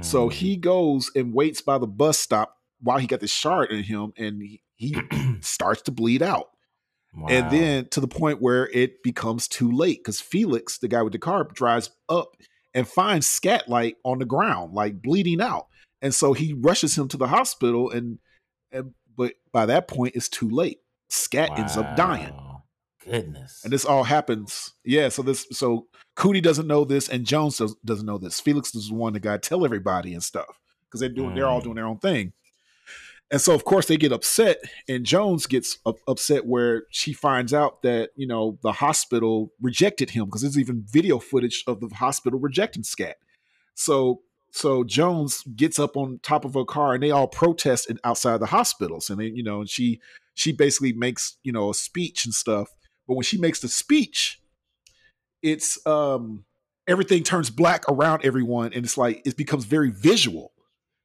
So 0.00 0.28
Mm. 0.28 0.32
he 0.32 0.56
goes 0.56 1.10
and 1.14 1.34
waits 1.34 1.60
by 1.60 1.78
the 1.78 1.86
bus 1.86 2.18
stop 2.18 2.56
while 2.84 2.98
he 2.98 3.06
got 3.08 3.18
the 3.20 3.26
shard 3.26 3.70
in 3.72 3.82
him 3.82 4.12
and 4.16 4.40
he, 4.40 4.62
he 4.76 4.96
starts 5.40 5.82
to 5.82 5.90
bleed 5.90 6.22
out 6.22 6.50
and 7.28 7.48
then 7.52 7.86
to 7.90 8.00
the 8.00 8.08
point 8.08 8.42
where 8.42 8.68
it 8.70 9.02
becomes 9.04 9.46
too 9.46 9.70
late 9.70 9.98
because 10.02 10.20
Felix, 10.20 10.78
the 10.78 10.88
guy 10.88 11.00
with 11.00 11.12
the 11.12 11.18
car, 11.20 11.44
drives 11.44 11.90
up 12.08 12.36
and 12.74 12.88
finds 12.88 13.26
Scat 13.28 13.68
like 13.68 13.96
on 14.04 14.18
the 14.18 14.24
ground, 14.24 14.74
like 14.74 15.00
bleeding 15.00 15.40
out, 15.40 15.68
and 16.02 16.12
so 16.12 16.32
he 16.32 16.54
rushes 16.54 16.98
him 16.98 17.06
to 17.08 17.16
the 17.16 17.28
hospital, 17.28 17.88
and, 17.90 18.18
and 18.72 18.94
but 19.16 19.34
by 19.52 19.64
that 19.66 19.86
point 19.86 20.16
it's 20.16 20.28
too 20.28 20.48
late. 20.50 20.80
Scat 21.08 21.56
ends 21.56 21.76
up 21.76 21.94
dying, 21.96 22.34
Goodness. 23.04 23.60
and 23.62 23.72
this 23.72 23.84
all 23.84 24.02
happens. 24.02 24.72
Yeah, 24.84 25.08
so 25.08 25.22
this 25.22 25.46
so 25.52 25.86
Cootie 26.16 26.40
doesn't 26.40 26.66
know 26.66 26.84
this, 26.84 27.08
and 27.08 27.24
Jones 27.24 27.58
does, 27.58 27.76
doesn't 27.84 28.06
know 28.06 28.18
this. 28.18 28.40
Felix 28.40 28.74
is 28.74 28.88
the 28.88 28.94
one 28.94 29.12
that 29.12 29.20
got 29.20 29.40
to 29.40 29.48
tell 29.48 29.64
everybody 29.64 30.14
and 30.14 30.22
stuff 30.22 30.58
because 30.86 30.98
they're 30.98 31.08
doing 31.10 31.36
they're 31.36 31.46
all 31.46 31.60
Mm. 31.60 31.64
doing 31.64 31.76
their 31.76 31.86
own 31.86 31.98
thing. 31.98 32.32
And 33.30 33.40
so, 33.40 33.54
of 33.54 33.64
course, 33.64 33.86
they 33.86 33.96
get 33.96 34.12
upset, 34.12 34.58
and 34.88 35.04
Jones 35.04 35.46
gets 35.46 35.78
up, 35.86 35.96
upset 36.06 36.46
where 36.46 36.84
she 36.90 37.12
finds 37.12 37.54
out 37.54 37.82
that 37.82 38.10
you 38.16 38.26
know 38.26 38.58
the 38.62 38.72
hospital 38.72 39.50
rejected 39.60 40.10
him 40.10 40.26
because 40.26 40.42
there's 40.42 40.58
even 40.58 40.84
video 40.86 41.18
footage 41.18 41.64
of 41.66 41.80
the 41.80 41.88
hospital 41.94 42.38
rejecting 42.38 42.82
Scat. 42.84 43.16
So, 43.74 44.20
so 44.52 44.84
Jones 44.84 45.42
gets 45.56 45.78
up 45.78 45.96
on 45.96 46.20
top 46.22 46.44
of 46.44 46.54
her 46.54 46.64
car, 46.64 46.94
and 46.94 47.02
they 47.02 47.10
all 47.10 47.26
protest 47.26 47.90
in, 47.90 47.98
outside 48.04 48.38
the 48.38 48.46
hospitals, 48.46 49.10
and 49.10 49.18
they, 49.18 49.26
you 49.26 49.42
know, 49.42 49.60
and 49.60 49.70
she 49.70 50.00
she 50.34 50.52
basically 50.52 50.92
makes 50.92 51.38
you 51.42 51.52
know 51.52 51.70
a 51.70 51.74
speech 51.74 52.24
and 52.24 52.34
stuff. 52.34 52.68
But 53.08 53.14
when 53.14 53.24
she 53.24 53.38
makes 53.38 53.60
the 53.60 53.68
speech, 53.68 54.40
it's 55.42 55.84
um 55.86 56.44
everything 56.86 57.22
turns 57.22 57.50
black 57.50 57.84
around 57.88 58.24
everyone, 58.24 58.72
and 58.74 58.84
it's 58.84 58.98
like 58.98 59.22
it 59.26 59.36
becomes 59.36 59.64
very 59.64 59.90
visual. 59.90 60.52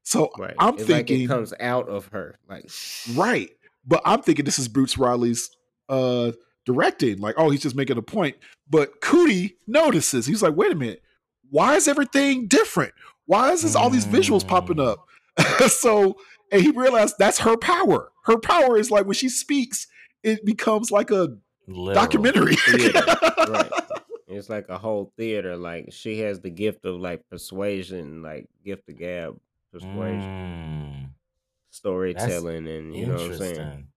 So 0.03 0.29
Right. 0.37 0.55
I'm 0.59 0.75
it's 0.75 0.83
thinking 0.85 1.17
like 1.21 1.25
it 1.25 1.27
comes 1.27 1.53
out 1.59 1.87
of 1.89 2.07
her. 2.07 2.37
Like 2.49 2.69
Right. 3.15 3.49
But 3.85 4.01
I'm 4.05 4.21
thinking 4.21 4.45
this 4.45 4.59
is 4.59 4.67
Boots 4.67 4.97
Riley's 4.97 5.49
uh 5.87 6.31
directing. 6.65 7.19
Like, 7.19 7.35
oh, 7.37 7.49
he's 7.49 7.61
just 7.61 7.75
making 7.75 7.97
a 7.97 8.01
point. 8.01 8.35
But 8.69 9.01
Cootie 9.01 9.57
notices. 9.67 10.25
He's 10.25 10.41
like, 10.43 10.55
wait 10.55 10.71
a 10.71 10.75
minute, 10.75 11.01
why 11.49 11.75
is 11.75 11.87
everything 11.87 12.47
different? 12.47 12.93
Why 13.25 13.51
is 13.51 13.61
this 13.63 13.75
all 13.75 13.89
these 13.89 14.05
visuals 14.05 14.47
popping 14.47 14.77
Mm. 14.77 14.87
up? 14.87 15.05
so 15.71 16.15
and 16.51 16.61
he 16.61 16.71
realized 16.71 17.15
that's 17.19 17.39
her 17.39 17.57
power. 17.57 18.11
Her 18.25 18.37
power 18.37 18.77
is 18.77 18.91
like 18.91 19.05
when 19.05 19.13
she 19.15 19.29
speaks, 19.29 19.87
it 20.23 20.43
becomes 20.45 20.91
like 20.91 21.11
a 21.11 21.37
Literal. 21.67 21.93
documentary. 21.93 22.55
Right. 23.47 23.71
It's 24.27 24.47
like 24.49 24.69
a 24.69 24.77
whole 24.77 25.11
theater. 25.17 25.57
Like 25.57 25.91
she 25.91 26.19
has 26.19 26.39
the 26.41 26.51
gift 26.51 26.85
of 26.85 26.99
like 26.99 27.27
persuasion, 27.31 28.21
like 28.21 28.47
gift 28.63 28.87
of 28.89 28.97
gab, 28.99 29.39
persuasion, 29.71 30.21
Mm. 30.21 31.09
storytelling, 31.69 32.67
and 32.67 32.95
you 32.95 33.05
know 33.07 33.13
what 33.15 33.21
I'm 33.31 33.37
saying. 33.37 33.87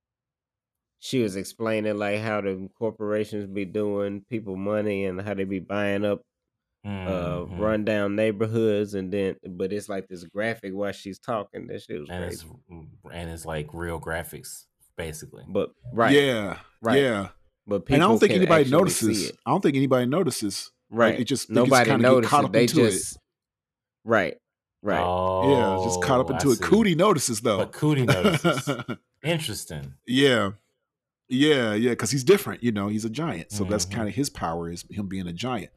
She 0.98 1.20
was 1.22 1.34
explaining 1.36 1.98
like 1.98 2.20
how 2.20 2.40
the 2.40 2.68
corporations 2.78 3.46
be 3.46 3.64
doing 3.64 4.24
people 4.30 4.56
money 4.56 5.04
and 5.06 5.20
how 5.20 5.34
they 5.34 5.44
be 5.44 5.58
buying 5.58 6.04
up 6.04 6.22
uh 6.84 7.46
Mhm. 7.46 7.58
rundown 7.60 8.16
neighborhoods, 8.16 8.94
and 8.94 9.12
then 9.12 9.36
but 9.48 9.72
it's 9.72 9.88
like 9.88 10.08
this 10.08 10.24
graphic 10.24 10.72
while 10.74 10.90
she's 10.92 11.18
talking. 11.18 11.66
That 11.68 11.82
shit 11.82 12.00
was 12.00 12.10
and 12.10 12.24
it's 12.24 12.44
and 13.12 13.30
it's 13.30 13.46
like 13.46 13.68
real 13.72 14.00
graphics, 14.00 14.66
basically. 14.96 15.44
But 15.48 15.70
right, 15.92 16.12
Yeah. 16.12 16.58
right. 16.80 17.00
Yeah. 17.00 17.28
But 17.68 17.86
people 17.86 17.94
And 17.94 18.02
I 18.02 18.06
don't 18.08 18.18
think 18.18 18.32
anybody 18.32 18.68
notices. 18.70 19.30
I 19.46 19.50
don't 19.52 19.60
think 19.60 19.76
anybody 19.76 20.06
notices 20.06 20.72
right. 20.90 21.18
It 21.20 21.24
just 21.24 21.50
nobody 21.50 21.88
kinda 21.90 22.02
get 22.02 22.10
noticed 22.10 22.30
caught 22.30 22.44
up 22.46 22.52
They 22.52 22.62
into 22.62 22.84
it. 22.84 22.90
just 22.90 23.16
right, 24.82 24.98
right. 24.98 25.48
yeah, 25.50 25.80
just 25.84 26.02
caught 26.02 26.20
up 26.20 26.30
Oh, 26.30 26.34
I 26.34 26.36
into 26.36 26.50
it. 26.50 26.56
see. 26.56 26.64
Cootie 26.64 26.94
notices 26.94 27.40
though. 27.40 27.58
But 27.58 27.72
Cootie 27.72 28.04
notices. 28.06 28.68
Interesting. 29.24 29.94
yeah, 30.06 30.50
yeah, 31.28 31.74
yeah, 31.74 31.90
because 31.90 32.10
he's 32.10 32.24
different. 32.24 32.62
You 32.62 32.72
know, 32.72 32.88
he's 32.88 33.04
a 33.04 33.10
giant, 33.10 33.52
so 33.52 33.64
that's 33.64 33.86
Mhm. 33.86 33.92
kind 33.92 34.08
of 34.08 34.14
his 34.14 34.28
power 34.30 34.70
is 34.70 34.84
him 34.90 35.06
being 35.08 35.26
a 35.26 35.32
giant. 35.32 35.70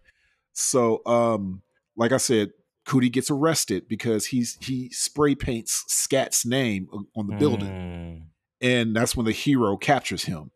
So, 0.53 1.01
um, 1.05 1.61
like 1.95 2.11
I 2.11 2.17
said, 2.17 2.51
Cootie 2.85 3.09
gets 3.09 3.29
arrested 3.31 3.87
because 3.87 4.27
he's 4.27 4.57
he 4.61 4.89
spray 4.89 5.35
paints 5.35 5.83
Scat's 5.87 6.45
name 6.45 6.87
on 7.15 7.27
the 7.27 7.35
building, 7.35 7.67
Mm. 7.69 8.21
and 8.61 8.95
that's 8.95 9.15
when 9.15 9.25
the 9.25 9.31
hero 9.31 9.77
captures 9.77 10.25
him. 10.25 10.51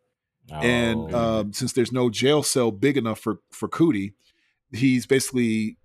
And 0.52 1.14
Oh. 1.14 1.40
um, 1.42 1.54
since 1.54 1.74
there's 1.74 1.92
no 1.92 2.10
jail 2.10 2.42
cell 2.44 2.72
big 2.72 2.98
enough 2.98 3.20
for 3.20 3.40
for 3.52 3.68
Cootie, 3.68 4.14
he's 4.72 5.06
basically 5.06 5.78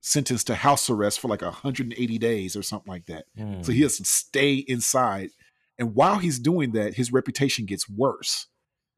sentenced 0.00 0.46
to 0.46 0.54
house 0.54 0.88
arrest 0.88 1.20
for 1.20 1.28
like 1.28 1.42
180 1.42 2.18
days 2.18 2.56
or 2.56 2.62
something 2.62 2.90
like 2.90 3.06
that. 3.06 3.24
Mm. 3.38 3.64
So 3.64 3.72
he 3.72 3.82
has 3.82 3.96
to 3.98 4.04
stay 4.04 4.54
inside. 4.54 5.30
And 5.78 5.94
while 5.94 6.18
he's 6.18 6.38
doing 6.38 6.72
that, 6.72 6.94
his 6.94 7.12
reputation 7.12 7.66
gets 7.66 7.88
worse. 7.88 8.46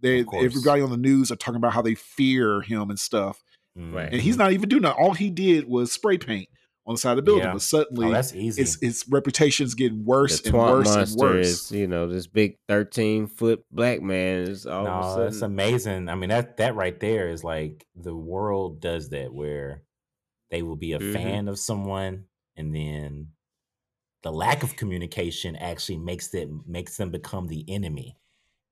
They 0.01 0.24
everybody 0.34 0.80
on 0.80 0.90
the 0.90 0.96
news 0.96 1.30
are 1.30 1.36
talking 1.36 1.57
about 1.57 1.74
how 1.74 1.82
they 1.82 1.94
fear 1.94 2.62
him 2.62 2.88
and 2.88 2.98
stuff. 2.98 3.42
Right. 3.76 4.12
And 4.12 4.20
he's 4.20 4.36
not 4.36 4.53
even 4.53 4.68
doing 4.68 4.82
that. 4.82 4.96
All 4.96 5.12
he 5.12 5.30
did 5.30 5.68
was 5.68 5.92
spray 5.92 6.18
paint 6.18 6.48
on 6.86 6.94
the 6.94 6.98
side 6.98 7.12
of 7.12 7.16
the 7.16 7.22
building. 7.22 7.44
Yeah. 7.44 7.53
But 7.53 7.62
suddenly 7.62 8.07
Oh, 8.07 8.11
that's 8.11 8.34
easy. 8.34 8.62
his 8.62 8.78
his 8.80 9.05
reputation's 9.09 9.74
getting 9.74 10.05
worse 10.05 10.40
the 10.40 10.51
and 10.51 10.59
worse 10.59 10.94
and 10.94 11.16
worse. 11.16 11.46
is, 11.46 11.72
you 11.72 11.86
know, 11.86 12.07
this 12.09 12.26
big 12.26 12.57
thirteen 12.66 13.26
foot 13.26 13.62
black 13.70 14.01
man 14.01 14.42
is 14.42 14.66
all 14.66 14.84
no, 14.84 14.90
of 14.90 15.18
a 15.18 15.24
that's 15.24 15.42
amazing. 15.42 16.09
I 16.09 16.14
mean, 16.14 16.30
that 16.30 16.57
that 16.57 16.74
right 16.74 16.98
there 16.98 17.28
is 17.28 17.44
like 17.44 17.86
the 17.94 18.14
world 18.14 18.80
does 18.80 19.11
that 19.11 19.32
where 19.32 19.82
they 20.51 20.62
will 20.62 20.76
be 20.76 20.92
a 20.92 20.98
Mhm. 20.98 21.12
fan 21.12 21.48
of 21.48 21.59
someone, 21.59 22.26
and 22.57 22.74
then 22.74 23.28
the 24.22 24.32
lack 24.32 24.62
of 24.62 24.76
communication 24.76 25.57
actually 25.57 25.98
makes 25.98 26.28
them 26.28 26.62
makes 26.66 26.96
them 26.96 27.11
become 27.11 27.46
the 27.46 27.64
enemy 27.68 28.16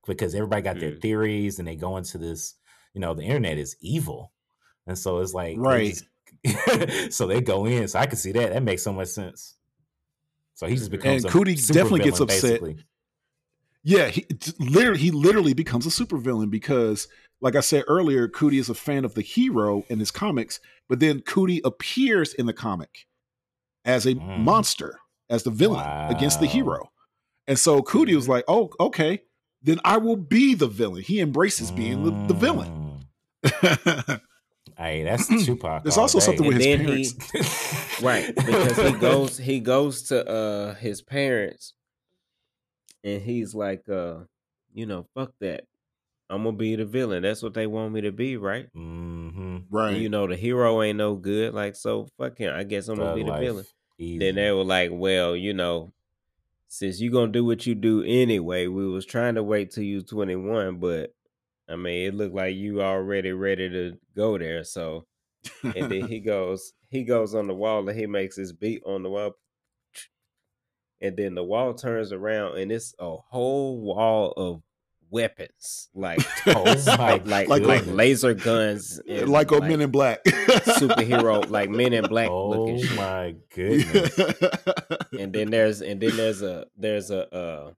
because 0.06 0.34
everybody 0.34 0.62
got 0.62 0.78
their 0.80 0.92
Mm. 0.92 1.00
theories 1.00 1.58
and 1.58 1.66
they 1.66 1.76
go 1.76 1.96
into 1.96 2.18
this. 2.18 2.54
You 2.94 3.00
know, 3.00 3.14
the 3.14 3.22
internet 3.22 3.58
is 3.58 3.76
evil, 3.80 4.32
and 4.86 4.98
so 4.98 5.18
it's 5.20 5.34
like 5.34 5.56
Right. 5.58 5.94
just- 5.94 6.04
so 7.16 7.26
they 7.26 7.40
go 7.40 7.64
in. 7.66 7.88
So 7.88 7.98
I 7.98 8.06
can 8.06 8.16
see 8.16 8.32
that. 8.32 8.52
That 8.52 8.62
makes 8.62 8.82
so 8.82 8.92
much 8.92 9.08
sense. 9.08 9.54
So 10.54 10.66
he 10.66 10.74
just 10.76 10.90
becomes 10.90 11.24
a 11.24 11.28
Cootie 11.28 11.54
definitely 11.54 12.00
gets 12.00 12.20
upset. 12.20 12.60
basically. 12.60 12.84
Yeah, 13.88 14.08
he 14.08 14.26
literally 14.58 14.98
he 14.98 15.10
literally 15.10 15.54
becomes 15.54 15.86
a 15.86 15.88
supervillain 15.88 16.50
because, 16.50 17.08
like 17.40 17.56
I 17.56 17.60
said 17.60 17.84
earlier, 17.88 18.28
Cootie 18.28 18.58
is 18.58 18.68
a 18.68 18.74
fan 18.74 19.04
of 19.04 19.14
the 19.14 19.22
hero 19.22 19.82
in 19.88 19.98
his 19.98 20.10
comics, 20.10 20.60
but 20.88 21.00
then 21.00 21.20
Cootie 21.22 21.62
appears 21.64 22.34
in 22.34 22.44
the 22.46 22.52
comic 22.52 23.06
as 23.86 24.04
a 24.04 24.14
Mm. 24.14 24.38
monster, 24.40 24.98
as 25.30 25.42
the 25.44 25.50
villain 25.50 25.86
against 26.10 26.38
the 26.40 26.46
hero. 26.46 26.90
And 27.46 27.58
so 27.58 27.80
Cootie 27.82 28.14
was 28.14 28.28
like, 28.28 28.44
"Oh, 28.46 28.68
okay, 28.78 29.22
then 29.62 29.80
I 29.84 29.96
will 29.96 30.16
be 30.16 30.54
the 30.54 30.66
villain." 30.66 31.02
He 31.02 31.20
embraces 31.20 31.70
being 31.70 32.04
the, 32.04 32.10
the 32.28 32.34
villain. 32.34 33.00
Mm. 33.44 34.20
Hey, 34.76 35.02
that's 35.02 35.26
Tupac. 35.46 35.82
There's 35.82 35.96
also 35.98 36.18
day. 36.20 36.24
something 36.26 36.46
with 36.46 36.56
And 36.56 36.62
his 36.64 36.76
then 36.76 36.86
parents. 36.86 38.02
Right, 38.02 38.32
because 38.36 38.76
he 38.76 38.92
goes 38.98 39.38
he 39.38 39.60
goes 39.60 40.02
to 40.04 40.28
uh 40.28 40.74
his 40.74 41.00
parents 41.02 41.72
and 43.04 43.22
he's 43.22 43.54
like 43.54 43.88
uh 43.88 44.20
you 44.74 44.86
know, 44.86 45.06
fuck 45.14 45.32
that. 45.40 45.64
I'm 46.30 46.44
gonna 46.44 46.56
be 46.56 46.76
the 46.76 46.84
villain. 46.84 47.22
That's 47.22 47.42
what 47.42 47.54
they 47.54 47.66
want 47.66 47.94
me 47.94 48.02
to 48.02 48.12
be, 48.12 48.36
right? 48.36 48.66
Mhm. 48.76 49.64
right. 49.70 49.94
And, 49.94 50.02
you 50.02 50.08
know, 50.10 50.26
the 50.26 50.36
hero 50.36 50.82
ain't 50.82 50.98
no 50.98 51.14
good. 51.16 51.54
Like, 51.54 51.74
so 51.74 52.06
fuck 52.18 52.36
him. 52.36 52.54
I 52.54 52.64
guess 52.64 52.88
I'm 52.88 52.98
gonna 52.98 53.14
be 53.14 53.22
the 53.22 53.38
villain. 53.38 53.64
Easy. 53.98 54.18
Then 54.18 54.34
they 54.36 54.52
were 54.52 54.64
like, 54.64 54.90
Well, 54.92 55.34
you 55.34 55.54
know, 55.54 55.92
since 56.68 57.00
you 57.00 57.10
gonna 57.10 57.32
do 57.32 57.44
what 57.44 57.66
you 57.66 57.74
do 57.74 58.02
anyway, 58.06 58.66
we 58.66 58.86
was 58.86 59.06
trying 59.06 59.36
to 59.36 59.42
wait 59.42 59.70
till 59.70 59.84
you 59.84 60.02
21, 60.02 60.76
but 60.76 61.14
I 61.68 61.76
mean 61.76 62.06
it 62.06 62.14
looked 62.14 62.34
like 62.34 62.54
you 62.54 62.82
already 62.82 63.32
ready 63.32 63.68
to 63.70 63.98
go 64.14 64.36
there. 64.38 64.64
So 64.64 65.06
and 65.62 65.90
then 65.90 66.06
he 66.08 66.20
goes 66.34 66.74
he 66.90 67.04
goes 67.04 67.34
on 67.34 67.46
the 67.46 67.54
wall 67.54 67.88
and 67.88 67.98
he 67.98 68.06
makes 68.06 68.36
his 68.36 68.52
beat 68.52 68.82
on 68.84 69.02
the 69.02 69.10
wall 69.10 69.32
and 71.00 71.16
then 71.16 71.34
the 71.34 71.44
wall 71.44 71.74
turns 71.74 72.12
around 72.12 72.58
and 72.58 72.70
it's 72.72 72.94
a 72.98 73.16
whole 73.16 73.80
wall 73.80 74.32
of 74.36 74.62
weapons 75.10 75.88
like 75.94 76.20
Oh 76.46 76.62
like 76.98 77.26
like, 77.26 77.48
Like- 77.48 77.62
like 77.62 77.86
laser 77.86 78.34
guns 78.34 79.00
and 79.08 79.28
like 79.28 79.50
on 79.52 79.66
Men 79.66 79.80
in 79.80 79.90
Black, 79.90 80.22
superhero 80.24 81.48
like 81.48 81.70
men 81.70 81.92
in 81.94 82.04
black 82.06 82.28
Oh 82.30 82.50
looking 82.50 82.82
shit. 82.84 82.96
my 82.96 83.34
goodness. 83.54 84.18
and 85.18 85.32
then 85.32 85.50
there's 85.50 85.80
and 85.80 86.00
then 86.00 86.16
there's 86.16 86.42
a 86.42 86.66
there's 86.76 87.10
a 87.10 87.34
uh 87.34 87.70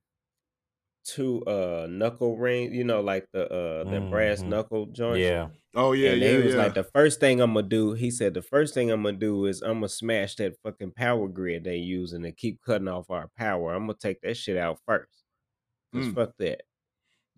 two 1.04 1.42
uh 1.44 1.86
knuckle 1.90 2.36
ring 2.36 2.72
you 2.74 2.84
know 2.84 3.00
like 3.00 3.26
the 3.32 3.44
uh 3.50 3.84
the 3.90 4.00
brass 4.10 4.42
Mhm. 4.42 4.48
knuckle 4.48 4.86
joint. 4.86 5.18
yeah. 5.20 5.48
oh 5.74 5.92
yeah, 5.92 6.10
and 6.12 6.20
yeah, 6.20 6.30
he 6.30 6.36
was 6.36 6.54
yeah. 6.54 6.62
like, 6.62 6.74
the 6.74 6.84
first 6.84 7.20
thing 7.20 7.40
I'm 7.40 7.54
gonna 7.54 7.66
do, 7.66 7.92
he 7.94 8.10
said, 8.10 8.34
the 8.34 8.42
first 8.42 8.74
thing 8.74 8.90
I'm 8.90 9.02
gonna 9.02 9.16
do 9.16 9.46
is 9.46 9.62
I'm 9.62 9.74
gonna 9.78 9.88
smash 9.88 10.34
that 10.36 10.56
fucking 10.62 10.92
power 10.92 11.26
grid 11.28 11.64
they 11.64 11.76
using 11.76 12.22
to 12.24 12.32
keep 12.32 12.60
cutting 12.62 12.88
off 12.88 13.08
our 13.10 13.30
power. 13.38 13.72
I'm 13.74 13.86
gonna 13.86 13.96
take 14.00 14.20
that 14.22 14.36
shit 14.36 14.56
out 14.56 14.78
first. 14.86 15.24
Just 15.94 16.10
Mm. 16.10 16.14
fuck 16.14 16.32
that. 16.38 16.62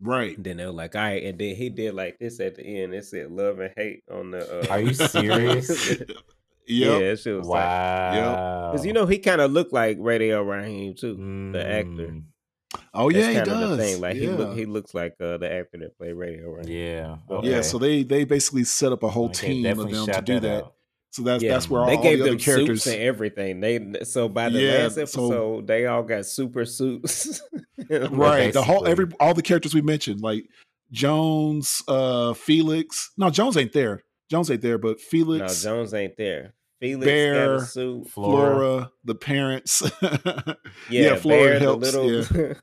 right. 0.01 0.37
And 0.37 0.45
then 0.45 0.57
they 0.57 0.67
were 0.67 0.73
like, 0.73 0.97
all 0.97 1.03
right, 1.03 1.23
and 1.23 1.39
then 1.39 1.55
he 1.55 1.69
did 1.71 1.95
like 1.95 2.19
this 2.19 2.41
at 2.41 2.57
the 2.57 2.65
end. 2.65 2.95
It 2.95 3.05
said 3.05 3.31
love 3.31 3.61
and 3.61 3.73
hate 3.77 4.03
on 4.11 4.33
the. 4.33 4.41
Uh, 4.63 4.67
Are 4.73 4.81
you 4.81 4.93
serious? 4.95 5.91
Yeah, 6.01 6.07
Yep. 6.67 7.01
that 7.01 7.19
shit 7.21 7.37
was 7.37 7.47
like, 7.47 7.65
Wow. 7.65 8.71
because 8.73 8.85
you 8.87 8.93
know 8.93 9.07
he 9.07 9.19
kind 9.19 9.41
of 9.41 9.53
looked 9.53 9.73
like 9.73 9.99
Radio 10.01 10.43
Raheem 10.43 10.95
too, 10.95 11.17
the 11.53 11.65
actor. 11.65 12.21
Oh 12.95 13.11
That's 13.11 13.23
yeah, 13.25 13.29
he 13.31 13.35
kind 13.37 13.49
of 13.51 13.59
does. 13.61 13.77
the 13.79 13.85
thing. 13.85 14.01
Like 14.01 14.15
yeah. 14.17 14.21
he 14.21 14.29
look, 14.29 14.57
he 14.59 14.65
looks 14.67 14.95
like 14.95 15.15
uh, 15.21 15.39
the 15.39 15.51
actor 15.53 15.79
that 15.79 15.97
played 15.99 16.13
Radio 16.15 16.51
Raheem. 16.51 16.71
Yeah. 16.73 17.17
Yeah, 17.29 17.37
Okay. 17.37 17.51
Yeah, 17.51 17.61
so 17.63 17.79
they 17.79 18.03
they 18.03 18.25
basically 18.25 18.65
set 18.65 18.93
up 18.93 19.03
a 19.03 19.09
whole 19.09 19.27
Okay, 19.27 19.49
team 19.63 19.67
of 19.79 19.91
them 19.91 20.07
to 20.07 20.23
do 20.23 20.41
that. 20.41 20.65
out. 20.65 20.75
So 21.11 21.23
that's 21.23 21.43
Yeah, 21.43 21.53
that's 21.53 21.69
where 21.69 21.83
all, 21.83 21.87
they 21.89 21.97
all 21.97 22.03
gave 22.03 22.19
the 22.19 22.25
other 22.25 22.31
them 22.33 22.39
characters. 22.39 22.85
suits 22.85 22.95
and 22.95 23.03
everything. 23.03 23.61
They 23.61 24.05
so 24.05 24.29
by 24.29 24.49
the 24.49 24.61
Yeah, 24.61 24.73
last 24.85 24.95
so- 24.95 25.01
episode, 25.03 25.67
they 25.67 25.87
all 25.87 26.03
got 26.03 26.25
super 26.27 26.65
suits. 26.65 27.41
right, 27.91 28.53
the 28.53 28.63
whole 28.63 28.87
every 28.87 29.07
all 29.21 29.35
the 29.35 29.43
characters 29.43 29.75
we 29.75 29.83
mentioned, 29.83 30.21
like 30.21 30.45
Jones, 30.91 31.83
uh 31.89 32.33
Felix. 32.35 33.11
No, 33.19 33.31
Jones 33.31 33.57
ain't 33.57 33.73
there. 33.73 34.03
Jones 34.31 34.51
ain't 34.51 34.63
there, 34.63 34.79
but 34.79 34.97
no, 34.99 35.05
Felix, 35.11 35.63
Jones 35.63 35.93
ain't 35.93 36.17
there. 36.17 36.55
Felix 36.83 37.07
got 37.07 37.07
Bear, 37.07 37.55
a 37.55 37.61
suit. 37.61 38.09
Flora, 38.09 38.55
Flora. 38.57 38.91
the 39.05 39.15
parents. 39.15 39.83
Yeah, 40.91 41.15
Flora 41.15 41.51
Bear, 41.51 41.59
helps. 41.61 41.93
the 41.93 42.01
little. 42.03 42.55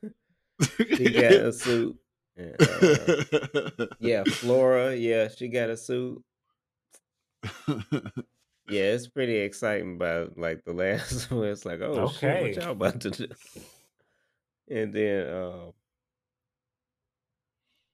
he 0.98 1.10
got 1.10 1.32
a 1.32 1.52
suit. 1.54 1.96
And, 2.36 2.54
uh, 2.60 3.86
yeah, 3.98 4.22
Flora. 4.24 4.94
Yeah, 4.94 5.28
she 5.34 5.48
got 5.48 5.70
a 5.70 5.76
suit. 5.76 6.22
Yeah, 8.68 8.82
it's 8.92 9.08
pretty 9.08 9.36
exciting. 9.38 9.94
About 9.96 10.36
like 10.38 10.64
the 10.64 10.72
last 10.74 11.30
one, 11.30 11.48
it's 11.48 11.64
like, 11.64 11.80
oh 11.80 12.08
shit, 12.12 12.24
Okay. 12.24 12.42
what 12.42 12.56
y'all 12.62 12.70
about 12.72 13.00
to 13.00 13.10
do? 13.10 13.26
And 14.70 14.92
then, 14.92 15.34
um, 15.34 15.72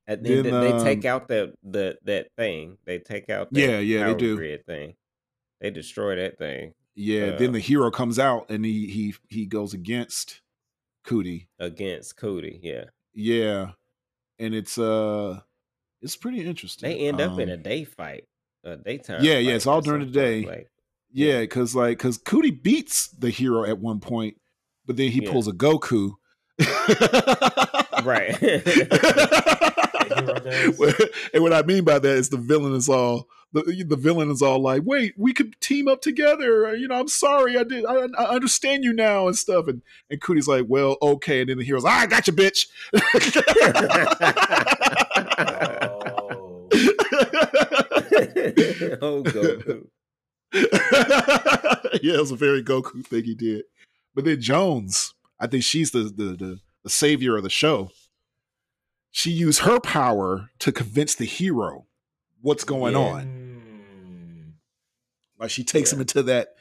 and 0.09 0.24
then, 0.27 0.43
Then, 0.43 0.61
they, 0.61 0.72
they 0.72 0.85
take 0.85 1.05
um, 1.07 1.12
out 1.16 1.29
that 1.29 1.55
the 1.62 1.97
that 2.05 2.29
thing. 2.37 2.77
They 2.85 2.99
take 2.99 3.31
out 3.31 3.53
that 3.53 3.59
Yeah, 3.61 3.79
yeah, 3.79 3.99
they 4.01 4.05
power 4.11 4.18
do. 4.18 4.37
grid 4.37 4.66
thing. 4.66 4.95
They 5.61 5.70
destroy 5.70 6.16
that 6.16 6.38
thing 6.38 6.74
yeah, 6.98 7.26
Uh, 7.32 7.38
then 7.38 7.52
the 7.52 7.61
hero 7.61 7.90
comes 7.90 8.18
out 8.18 8.48
and 8.50 8.64
he 8.64 8.86
he 8.86 9.14
he 9.28 9.44
goes 9.46 9.74
against 9.74 10.40
Cootie. 11.04 11.48
against 11.59 12.16
Cootie. 12.16 12.59
Yeah, 12.62 12.84
Yeah, 13.14 13.72
and 14.38 14.54
it's 14.54 14.78
uh, 14.78 15.40
it's 16.02 16.16
pretty 16.16 16.44
interesting. 16.46 16.88
they 16.90 17.07
end 17.09 17.20
up 17.20 17.38
in 17.38 17.48
Um, 17.48 17.54
a 17.54 17.57
day 17.57 17.84
fight, 17.84 18.24
a 18.64 18.76
daytime. 18.76 19.22
Yeah, 19.22 19.38
yeah, 19.38 19.54
it's 19.54 19.66
all 19.66 19.80
during 19.82 20.00
the 20.07 20.11
day. 20.11 20.42
Like, 20.42 20.70
Yeah, 21.12 21.40
because 21.40 21.74
like 21.74 21.98
because 21.98 22.16
Cootie 22.18 22.50
beats 22.50 23.09
the 23.09 23.30
hero 23.30 23.64
at 23.64 23.78
one 23.78 24.00
point, 24.00 24.40
but 24.86 24.96
then 24.96 25.11
he 25.11 25.20
Yeah. 25.20 25.30
pulls 25.30 25.48
a 25.48 25.52
Goku. 25.52 26.14
right. 28.04 28.36
and 31.34 31.42
what 31.42 31.52
I 31.52 31.62
mean 31.62 31.84
by 31.84 31.98
that 31.98 32.16
is 32.16 32.28
the 32.28 32.36
villain 32.36 32.74
is 32.74 32.88
all 32.88 33.28
the 33.52 33.84
the 33.86 33.96
villain 33.96 34.30
is 34.30 34.42
all 34.42 34.61
like, 34.61 34.82
wait, 34.84 35.14
we 35.16 35.32
could 35.32 35.59
team 35.61 35.88
up 35.88 36.02
together. 36.02 36.74
You 36.76 36.88
know, 36.88 37.00
I'm 37.00 37.09
sorry, 37.09 37.57
I 37.57 37.64
did, 37.64 37.84
I, 37.86 38.07
I 38.18 38.34
understand 38.34 38.84
you 38.84 38.92
now 38.92 39.26
and 39.26 39.36
stuff. 39.36 39.68
And 39.68 39.82
and 40.11 40.20
Cootie's 40.20 40.48
like, 40.48 40.66
well, 40.68 40.96
okay. 41.00 41.40
And 41.40 41.50
then 41.50 41.59
the 41.59 41.64
hero's, 41.64 41.84
ah, 41.84 42.00
I 42.00 42.07
got 42.07 42.26
you, 42.26 42.32
bitch. 42.32 42.66
Oh. 46.18 46.68
oh, 49.02 49.22
Goku. 49.22 49.86
yeah, 52.02 52.14
it 52.14 52.20
was 52.20 52.30
a 52.30 52.36
very 52.36 52.62
Goku 52.62 53.04
thing 53.07 53.24
he 53.24 53.34
did. 53.34 53.64
But 54.14 54.24
then 54.24 54.40
Jones, 54.40 55.14
I 55.40 55.46
think 55.46 55.64
she's 55.64 55.90
the 55.90 56.04
the 56.04 56.36
the, 56.36 56.61
the 56.84 56.90
savior 56.90 57.36
of 57.36 57.42
the 57.42 57.50
show. 57.50 57.90
She 59.16 59.30
used 59.30 59.60
her 59.60 59.80
power 59.80 60.50
to 60.58 60.70
convince 60.70 61.14
the 61.14 61.24
hero 61.24 61.86
what's 62.42 62.64
going 62.64 62.92
Yeah. 62.92 62.98
on. 63.00 64.54
Like 65.38 65.48
she 65.50 65.64
takes 65.64 65.90
Yeah. 65.90 65.96
him 65.96 66.00
into 66.02 66.22
that 66.24 66.54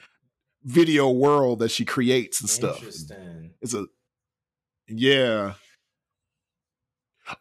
video 0.64 1.10
world 1.12 1.60
that 1.60 1.68
she 1.70 1.84
creates 1.84 2.40
and 2.40 2.50
stuff. 2.50 2.82
It's 3.62 3.74
a 3.74 3.88
yeah. 4.88 5.56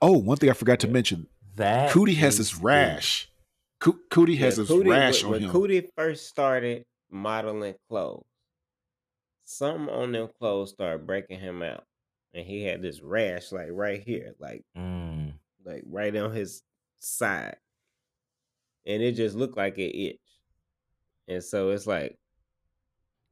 Oh, 0.03 0.19
one 0.19 0.37
thing 0.37 0.51
I 0.51 0.53
forgot 0.55 0.81
to 0.81 0.89
mention: 0.89 1.29
That 1.55 1.93
Cootie 1.93 2.15
has 2.15 2.39
this 2.39 2.57
rash. 2.57 3.29
Coo- 3.79 4.01
Cootie 4.11 4.35
has 4.37 4.57
Yeah, 4.57 4.63
this 4.63 4.69
Cootie- 4.69 4.91
rash 4.91 5.23
when, 5.23 5.27
on 5.27 5.31
when 5.31 5.43
him. 5.43 5.51
Cootie 5.53 5.91
first 5.97 6.27
started 6.27 6.87
modeling 7.09 7.77
clothes, 7.89 8.25
something 9.45 9.95
on 9.95 10.11
them 10.11 10.29
clothes 10.41 10.71
started 10.71 11.07
breaking 11.07 11.39
him 11.39 11.63
out, 11.63 11.85
and 12.33 12.45
he 12.45 12.63
had 12.65 12.83
this 12.83 13.01
rash 13.01 13.53
like 13.53 13.69
right 13.71 14.03
here, 14.03 14.35
like 14.41 14.63
Mm. 14.77 15.04
Like 15.65 15.83
right 15.87 16.15
on 16.17 16.33
his 16.33 16.63
side, 17.01 17.57
and 18.87 19.03
it 19.03 19.13
just 19.13 19.37
looked 19.37 19.57
like 19.57 19.79
it 19.79 19.97
itched. 19.97 20.21
And 21.29 21.43
so 21.43 21.71
it's 21.71 21.87
like, 21.87 22.19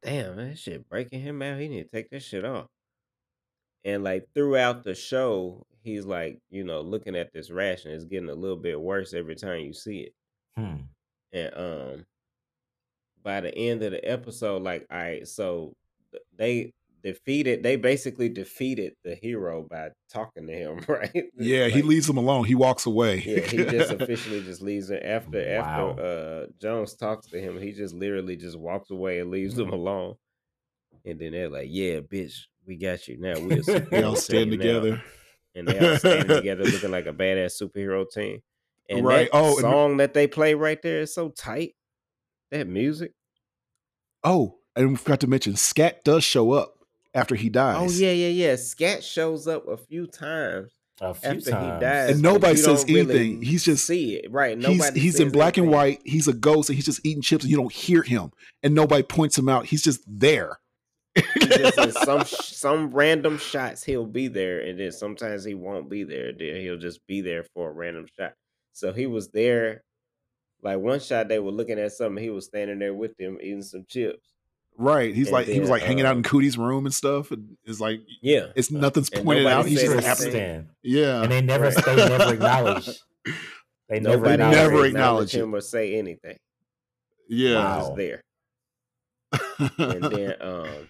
damn, 0.03 0.37
that 0.37 0.59
shit 0.59 0.89
breaking 0.89 1.21
him 1.21 1.43
out. 1.43 1.61
He 1.61 1.69
need 1.69 1.85
to 1.85 1.89
take 1.89 2.11
that 2.11 2.23
shit 2.23 2.45
off. 2.45 2.67
And 3.85 4.05
like 4.05 4.29
throughout 4.35 4.85
the 4.85 4.95
show, 4.95 5.67
he's 5.83 6.05
like, 6.05 6.41
you 6.51 6.65
know, 6.65 6.81
looking 6.81 7.17
at 7.17 7.33
this 7.33 7.51
rash 7.51 7.85
and 7.85 7.95
it's 7.95 8.05
getting 8.05 8.31
a 8.31 8.35
little 8.35 8.57
bit 8.57 8.81
worse 8.81 9.13
every 9.13 9.35
time 9.35 9.61
you 9.61 9.73
see 9.73 10.01
it. 10.01 10.15
Hmm. 10.57 10.77
And 11.33 11.55
um 11.57 12.07
by 13.23 13.41
the 13.41 13.55
end 13.57 13.83
of 13.83 13.93
the 13.93 14.05
episode, 14.09 14.63
like 14.63 14.87
all 14.91 14.99
right, 14.99 15.27
so 15.27 15.75
they 16.37 16.73
defeated 17.03 17.63
they 17.63 17.77
basically 17.77 18.29
defeated 18.29 18.93
the 19.05 19.15
hero 19.15 19.67
by 19.69 19.89
talking 20.13 20.47
to 20.47 20.53
him, 20.53 20.81
right? 20.89 21.25
Yeah, 21.37 21.69
he 21.69 21.83
leaves 21.83 22.09
him 22.09 22.17
alone. 22.17 22.45
He 22.45 22.55
walks 22.55 22.87
away. 22.87 23.23
Yeah, 23.27 23.41
he 23.41 23.57
just 23.65 23.91
officially 24.01 24.43
just 24.43 24.63
leaves 24.63 24.91
it 24.91 25.03
after 25.05 25.39
Wow. 25.59 25.91
after 25.91 26.03
uh 26.03 26.47
Jones 26.61 26.95
talks 26.95 27.27
to 27.29 27.41
him, 27.41 27.61
he 27.61 27.73
just 27.73 27.95
literally 27.95 28.37
just 28.37 28.59
walks 28.59 28.91
away 28.91 29.19
and 29.21 29.31
leaves 29.31 29.55
them 29.57 29.71
alone. 29.71 30.15
And 31.05 31.19
then 31.19 31.33
they're 31.33 31.49
like, 31.49 31.69
Yeah, 31.71 32.01
bitch, 32.01 32.35
we 32.67 32.77
got 32.77 33.09
you 33.09 33.19
now. 33.19 33.35
We'll, 33.41 33.63
They 33.67 33.87
we'll 33.91 34.11
all 34.11 34.17
stand 34.17 34.53
you 34.53 34.59
now." 34.59 34.63
together. 34.65 35.03
and 35.55 35.69
they 35.69 35.79
all 35.91 35.97
standing 35.99 36.29
together 36.29 36.65
looking 36.65 36.91
like 36.93 37.07
a 37.07 37.13
badass 37.13 37.61
superhero 37.61 38.09
team. 38.11 38.41
And 38.89 39.05
Right. 39.05 39.29
that 39.33 39.37
Oh, 39.37 39.51
and- 39.53 39.61
song 39.61 39.97
that 39.97 40.15
they 40.15 40.27
play 40.27 40.55
right 40.55 40.81
there 40.83 41.01
is 41.01 41.15
so 41.15 41.31
tight. 41.31 41.75
That 42.53 42.69
music. 42.69 43.13
Oh, 44.25 44.59
and 44.77 44.91
we 44.91 44.97
forgot 44.97 45.21
to 45.21 45.27
mention, 45.27 45.57
Scat 45.57 46.05
does 46.05 46.23
show 46.25 46.53
up 46.53 46.75
after 47.15 47.35
he 47.35 47.49
oh, 47.49 47.53
dies. 47.53 47.77
Oh 48.01 48.05
yeah, 48.05 48.13
yeah, 48.13 48.29
yeah. 48.29 48.57
Scat 48.57 49.05
shows 49.05 49.47
up 49.47 49.69
a 49.69 49.77
few 49.77 50.07
times 50.07 50.73
A 51.01 51.15
few 51.15 51.31
after 51.31 51.51
times. 51.51 51.75
he 51.75 51.81
dies, 51.81 52.11
And 52.11 52.23
nobody 52.23 52.57
says 52.57 52.85
don't 52.85 52.95
really 52.95 53.01
anything. 53.21 53.43
He's 53.43 53.65
just- 53.65 53.87
see 53.87 54.15
it 54.17 54.31
right. 54.31 54.57
He's 54.57 54.67
Nobody 54.67 55.01
he's 55.01 55.21
in 55.21 55.27
says 55.27 55.33
black 55.33 55.57
and 55.57 55.69
white. 55.69 56.01
He's 56.05 56.29
a 56.29 56.33
ghost, 56.33 56.69
and 56.69 56.77
he's 56.77 56.87
just 56.87 57.05
eating 57.05 57.23
chips, 57.23 57.45
and 57.45 57.51
you 57.51 57.57
don't 57.57 57.73
hear 57.73 58.03
him, 58.03 58.33
and 58.63 58.75
nobody 58.75 59.03
points 59.03 59.37
him 59.37 59.49
out. 59.49 59.67
He's 59.67 59.83
just 59.83 60.03
there. 60.07 60.59
Just 61.39 61.79
in 61.79 61.93
some 62.05 62.25
some 62.25 62.91
random 62.91 63.37
shots 63.37 63.85
he'll 63.85 64.07
be 64.07 64.29
there, 64.29 64.61
and 64.61 64.81
then 64.81 64.93
sometimes 64.93 65.45
he 65.45 65.55
won't 65.55 65.91
be 65.91 66.05
there. 66.05 66.33
Then 66.33 66.57
he'll 66.57 66.79
just 66.79 67.07
be 67.07 67.21
there 67.21 67.45
for 67.55 67.69
a 67.69 67.73
random 67.73 68.07
shot. 68.19 68.33
So 68.73 68.93
he 68.93 69.07
was 69.07 69.29
there. 69.29 69.83
Like 70.63 70.79
one 70.79 71.01
shot, 71.01 71.29
they 71.29 71.39
were 71.41 71.51
looking 71.51 71.79
at 71.79 71.93
something. 71.93 72.23
He 72.23 72.31
was 72.31 72.47
standing 72.47 72.79
there 72.79 72.95
with 72.95 73.17
them 73.19 73.37
eating 73.43 73.63
some 73.63 73.85
chips. 73.89 74.32
Right. 74.77 75.15
He's 75.15 75.27
And 75.29 75.33
like 75.35 75.47
he 75.47 75.61
was 75.61 75.69
then, 75.69 75.79
like 75.79 75.83
hanging 75.83 76.05
out 76.07 76.13
in 76.13 76.19
um, 76.19 76.23
Cootie's 76.23 76.57
room 76.59 76.87
and 76.87 76.95
stuff, 76.95 77.31
and 77.31 77.57
it's 77.65 77.81
like 77.81 78.01
Yeah, 78.21 78.47
it's 78.55 78.71
nothing's 78.71 79.11
And 79.11 79.25
pointed 79.25 79.47
out. 79.47 79.67
He's 79.67 79.81
just 79.81 79.93
anything. 79.93 80.09
happening. 80.09 80.69
Yeah. 80.83 81.23
And 81.23 81.33
they 81.33 81.41
never 81.41 81.65
Right. 81.71 81.85
they 81.85 81.97
never 81.97 82.35
acknowledge. 82.35 82.89
They 83.89 84.01
never 84.01 84.17
nobody 84.23 84.37
never 84.39 84.55
acknowledge. 84.87 84.89
acknowledge 84.91 85.35
him 85.35 85.55
or 85.55 85.61
say 85.61 85.97
anything. 85.99 86.39
yeah. 87.29 87.57
Wow. 87.57 87.79
Just 87.81 87.97
there. 87.97 88.23
and 89.79 90.03
then 90.05 90.35
um 90.41 90.89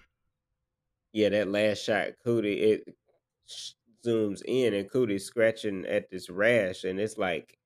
yeah 1.13 1.29
that 1.29 1.49
last 1.49 1.83
shot 1.83 2.09
cootie 2.25 2.61
it 2.61 2.95
sh- 3.47 3.73
zooms 4.07 4.43
in 4.45 4.75
and 4.75 4.91
cootie's 4.91 5.25
scratching 5.25 5.85
at 5.87 6.11
this 6.11 6.29
rash 6.31 6.85
and 6.85 6.99
it's 7.01 7.19
like 7.19 7.57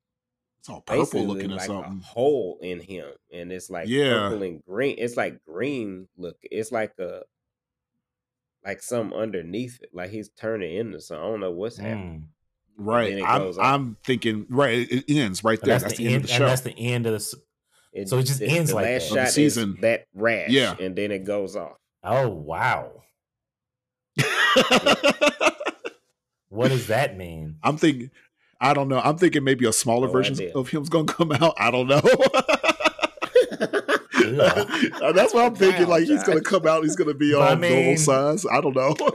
it's 0.66 0.72
all 0.72 0.80
purple 0.80 1.02
basically 1.04 1.26
looking 1.26 1.52
or 1.52 1.56
like 1.56 1.66
something. 1.66 2.00
a 2.02 2.04
hole 2.04 2.58
in 2.60 2.80
him 2.80 3.06
and 3.32 3.52
it's 3.52 3.70
like 3.70 3.86
Yeah. 3.88 4.28
purple 4.28 4.42
and 4.42 4.64
green 4.64 4.96
it's 4.98 5.16
like 5.16 5.44
green 5.46 6.08
look 6.18 6.36
it's 6.42 6.72
like 6.72 6.92
a 6.98 7.22
like 8.64 8.82
some 8.82 9.12
underneath 9.12 9.78
it 9.80 9.90
like 9.92 10.10
he's 10.10 10.28
turning 10.30 10.74
into 10.76 11.00
something 11.00 11.24
i 11.24 11.28
don't 11.28 11.40
know 11.40 11.50
what's 11.52 11.76
happening 11.78 12.28
Mm. 12.78 12.84
Right. 12.84 13.22
I'm 13.24 13.38
goes 13.40 13.56
off. 13.56 13.64
I'm 13.64 13.96
thinking 14.04 14.44
right. 14.50 14.80
It, 14.90 15.04
it 15.08 15.16
ends 15.16 15.42
right 15.42 15.58
there. 15.62 15.78
That's, 15.78 15.84
That's, 15.84 15.96
the 15.96 16.04
the 16.08 16.12
end 16.12 16.14
end. 16.16 16.24
of 16.24 16.28
the 16.28 16.34
and 16.34 16.38
show. 16.42 16.46
that's 16.46 16.60
the 16.60 16.78
end 16.78 17.06
of 17.06 17.12
the. 17.14 17.36
It- 17.94 18.08
So 18.10 18.18
it 18.18 18.24
just 18.24 18.38
the, 18.40 18.48
ends 18.48 18.68
the 18.68 18.76
like 18.76 18.84
last 18.84 19.02
that. 19.04 19.06
Of 19.08 19.14
the 19.14 19.24
shot 19.24 19.32
season. 19.32 19.74
is 19.76 19.80
that 19.80 20.04
rash 20.12 20.50
Yeah. 20.50 20.74
and 20.78 20.94
then 20.94 21.10
it 21.10 21.24
goes 21.24 21.56
off 21.56 21.78
Oh 22.04 22.28
wow! 22.28 23.02
What 26.48 26.68
does 26.68 26.86
that 26.88 27.16
mean? 27.16 27.56
I'm 27.62 27.76
thinking. 27.76 28.10
I 28.60 28.72
don't 28.74 28.88
know. 28.88 28.98
I'm 29.00 29.18
thinking 29.18 29.44
maybe 29.44 29.66
a 29.66 29.72
smaller 29.72 30.06
No 30.06 30.12
version 30.12 30.34
idea. 30.34 30.52
of 30.54 30.68
him's 30.68 30.88
gonna 30.88 31.04
come 31.06 31.32
out. 31.32 31.54
I 31.58 31.70
don't 31.70 31.86
know. 31.88 32.00
Ugh. 33.58 34.92
Uh, 35.02 35.12
that's 35.12 35.32
what 35.34 35.44
I'm 35.44 35.54
thinking. 35.54 35.84
Wow, 35.84 35.90
like 35.90 36.04
he's 36.04 36.22
gonna 36.24 36.40
come 36.40 36.66
out. 36.66 36.82
He's 36.82 36.96
gonna 36.96 37.14
be 37.14 37.32
But 37.32 37.38
all 37.40 37.44
I 37.48 37.50
normal 37.54 37.70
mean- 37.70 37.98
size. 37.98 38.44
I 38.50 38.60
don't 38.60 38.74
know. 38.74 38.94
If 38.98 39.00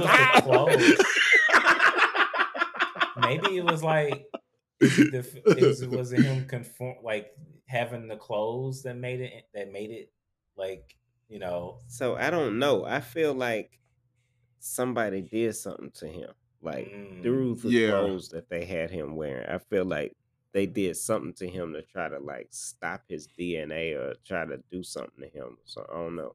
was 0.00 0.02
the 0.34 0.42
clothes, 0.42 0.98
maybe 3.20 3.56
it 3.56 3.64
was 3.64 3.82
like 3.82 4.24
the, 4.80 5.42
it 5.46 5.62
was, 5.66 5.86
was 5.86 6.12
it 6.12 6.22
him 6.24 6.46
conform 6.46 6.96
like 7.02 7.30
having 7.66 8.08
the 8.08 8.16
clothes 8.16 8.82
that 8.82 8.96
made 8.96 9.20
it 9.20 9.32
that 9.54 9.70
made 9.72 9.90
it 9.90 10.10
like 10.56 10.96
you 11.28 11.38
know 11.38 11.78
So 11.88 12.16
I 12.16 12.30
don't 12.30 12.58
know. 12.58 12.84
I 12.84 13.00
feel 13.00 13.32
like 13.32 13.78
somebody 14.58 15.22
did 15.22 15.54
something 15.56 15.90
to 15.94 16.06
him, 16.08 16.30
like 16.62 16.86
mm, 16.88 17.22
through 17.22 17.56
the 17.56 17.68
Yeah. 17.70 17.90
clothes 17.90 18.28
that 18.30 18.48
they 18.48 18.64
had 18.64 18.90
him 18.90 19.16
wearing. 19.16 19.46
I 19.48 19.58
feel 19.58 19.84
like 19.84 20.16
they 20.52 20.66
did 20.66 20.96
something 20.96 21.32
to 21.34 21.48
him 21.48 21.72
to 21.72 21.82
try 21.82 22.08
to 22.08 22.18
like 22.18 22.48
stop 22.50 23.02
his 23.08 23.26
DNA 23.38 23.94
or 23.96 24.14
try 24.26 24.44
to 24.44 24.58
do 24.70 24.82
something 24.82 25.20
to 25.22 25.28
him. 25.28 25.56
So 25.64 25.86
I 25.90 25.94
don't 25.96 26.16
know 26.16 26.34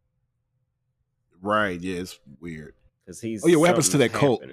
right? 1.42 1.80
Yeah, 1.80 1.98
it's 2.02 2.20
weird. 2.42 2.74
because 3.06 3.22
he's. 3.22 3.44
Oh, 3.46 3.48
yeah, 3.48 3.58
what 3.58 3.68
happens 3.68 3.86
to 3.90 3.92
something's 3.92 4.12
that 4.12 4.20
cult? 4.20 4.44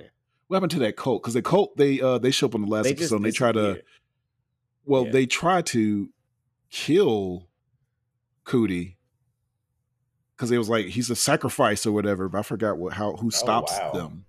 What 0.49 0.57
happened 0.57 0.73
to 0.73 0.79
that 0.81 0.97
cult? 0.97 1.23
Because 1.23 1.33
the 1.35 1.41
cult 1.43 1.77
they 1.77 2.01
uh 2.01 2.19
they 2.19 2.31
show 2.31 2.47
up 2.47 2.55
on 2.55 2.61
the 2.63 2.69
last 2.69 2.85
They 2.85 2.91
episode. 2.93 3.17
and 3.17 3.25
They 3.25 3.31
try 3.31 3.53
to 3.53 3.81
well 4.85 5.07
Yeah. 5.07 5.13
they 5.13 5.27
try 5.27 5.63
to 5.63 6.11
kill 6.71 7.49
Cootie 8.45 8.99
because 10.37 10.51
it 10.51 10.59
was 10.59 10.69
like 10.69 10.87
he's 10.87 11.09
a 11.09 11.17
sacrifice 11.17 11.87
or 11.87 11.93
whatever. 11.93 12.29
But 12.29 12.41
I 12.41 12.43
forgot 12.43 12.77
what 12.77 12.93
how 12.93 13.17
who 13.17 13.31
stops 13.31 13.73
wow. 13.73 13.93
them. 13.93 14.27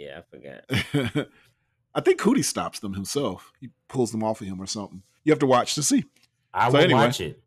Yeah, 0.00 0.20
I 0.20 0.22
forgot. 0.22 1.28
I 1.94 2.00
think 2.00 2.18
Cootie 2.20 2.42
stops 2.42 2.78
them 2.78 2.94
himself. 2.94 3.52
He 3.60 3.68
pulls 3.88 4.12
them 4.12 4.22
off 4.22 4.40
of 4.40 4.46
him 4.46 4.60
or 4.60 4.66
something. 4.66 5.02
You 5.24 5.32
have 5.32 5.40
to 5.40 5.46
watch 5.46 5.74
to 5.74 5.82
see. 5.82 6.04
I 6.54 6.68
So 6.68 6.74
will 6.78 6.84
anyway. 6.84 7.00
watch 7.00 7.20
it. 7.20 7.42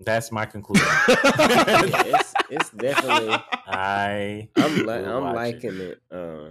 That's 0.00 0.30
my 0.30 0.46
conclusion. 0.46 0.86
Yeah, 1.08 1.14
it's 1.18 2.34
it's 2.50 2.70
definitely. 2.70 3.34
I 3.66 4.48
I'm 4.56 4.86
li- 4.86 4.92
I'm 4.94 5.34
liking 5.34 5.80
it. 5.80 6.00
Uh, 6.10 6.50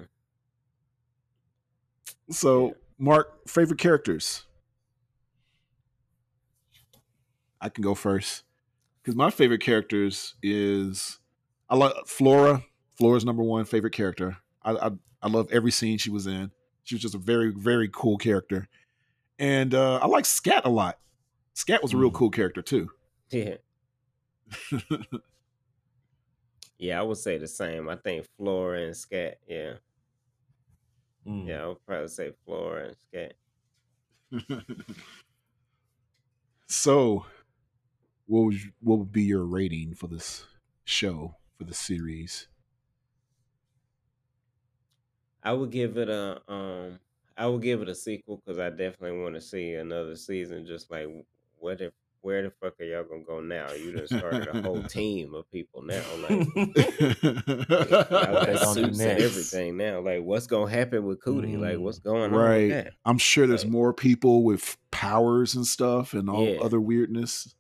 So, 2.30 2.68
Yeah. 2.68 2.74
Mark, 3.00 3.48
favorite 3.48 3.80
characters? 3.80 4.44
I 7.62 7.70
can 7.70 7.84
go 7.84 7.96
first 7.96 8.44
because 9.02 9.16
my 9.16 9.30
favorite 9.30 9.62
characters 9.62 10.36
is 10.44 11.20
I 11.70 11.76
love 11.76 11.94
Flora. 12.06 12.64
Flora's 12.98 13.24
number 13.26 13.44
one 13.44 13.66
favorite 13.66 13.94
character. 13.94 14.38
I, 14.64 14.72
I 14.74 14.92
I 15.28 15.30
love 15.30 15.50
every 15.52 15.72
scene 15.72 15.98
she 15.98 16.10
was 16.10 16.26
in. 16.28 16.52
She 16.84 16.96
was 16.96 17.02
just 17.02 17.16
a 17.16 17.20
very 17.20 17.52
very 17.52 17.90
cool 17.92 18.18
character, 18.18 18.68
and 19.38 19.74
uh, 19.74 19.98
I 20.02 20.08
like 20.08 20.26
Scat 20.26 20.66
a 20.66 20.70
lot. 20.70 21.00
Scat 21.54 21.82
was 21.84 21.94
a 21.94 21.98
real 21.98 22.12
Mm. 22.12 22.16
cool 22.16 22.30
character 22.32 22.62
too. 22.62 22.90
yeah, 23.30 23.56
yeah, 26.78 27.00
I 27.00 27.04
would 27.04 27.18
say 27.18 27.38
the 27.38 27.48
same. 27.48 27.90
I 27.90 27.96
think 27.96 28.26
Flora 28.38 28.84
and 28.84 28.96
Scat. 28.96 29.40
Yeah, 29.48 29.74
Mm. 31.26 31.48
yeah, 31.48 31.64
I 31.64 31.68
would 31.68 31.86
probably 31.86 32.08
say 32.08 32.32
Flora 32.46 32.88
and 32.90 32.98
Scat. 32.98 33.34
so, 36.68 37.26
what 38.26 38.42
would 38.46 38.64
you, 38.64 38.72
what 38.82 39.00
would 39.00 39.12
be 39.12 39.24
your 39.24 39.44
rating 39.46 39.94
for 39.96 40.08
this 40.08 40.46
show 40.86 41.36
for 41.58 41.64
the 41.64 41.74
series? 41.74 42.48
I 45.48 45.54
would 45.54 45.72
give 45.72 45.98
it 45.98 46.10
a 46.10 46.42
um 46.52 47.00
I 47.38 47.46
would 47.48 47.62
give 47.62 47.82
it 47.82 47.90
a 47.90 47.96
sequel 47.96 48.38
because 48.44 48.60
I 48.60 48.70
definitely 48.70 49.20
want 49.22 49.36
to 49.36 49.42
see 49.42 49.74
another 49.76 50.16
season. 50.16 50.66
Just 50.66 50.92
like 50.92 51.08
what 51.60 51.80
if 51.82 51.94
where 52.22 52.42
the 52.44 52.50
fuck 52.50 52.74
are 52.82 52.84
y'all 52.84 53.04
gonna 53.06 53.24
go 53.24 53.40
now? 53.40 53.72
You 53.72 53.94
done 53.94 54.08
started 54.08 54.48
a 54.50 54.62
whole 54.62 54.84
team 54.98 55.34
of 55.36 55.50
people 55.52 55.84
now. 55.84 56.04
Like 56.28 56.48
y'all 57.24 57.34
got 57.46 58.46
they 58.48 58.54
gonna 58.54 58.54
do 58.54 58.58
suits 58.58 58.78
and 58.78 58.98
next? 58.98 59.24
everything 59.24 59.78
now. 59.78 60.02
Like 60.02 60.24
what's 60.24 60.48
gonna 60.48 60.70
happen 60.70 61.06
with 61.06 61.22
Cootie? 61.22 61.56
Like 61.58 61.76
Mm. 61.78 61.82
what's 61.82 62.00
going 62.00 62.24
on 62.24 62.32
with 62.32 62.42
right. 62.42 62.70
that? 62.70 62.94
I'm 63.06 63.18
sure 63.18 63.48
there's 63.48 63.64
Like- 63.64 63.72
more 63.72 63.94
people 63.94 64.44
with 64.44 64.76
powers 64.92 65.56
and 65.56 65.66
stuff 65.66 66.14
and 66.14 66.30
all 66.30 66.46
Yeah. 66.48 66.60
other 66.60 66.82
weirdness. 66.82 67.54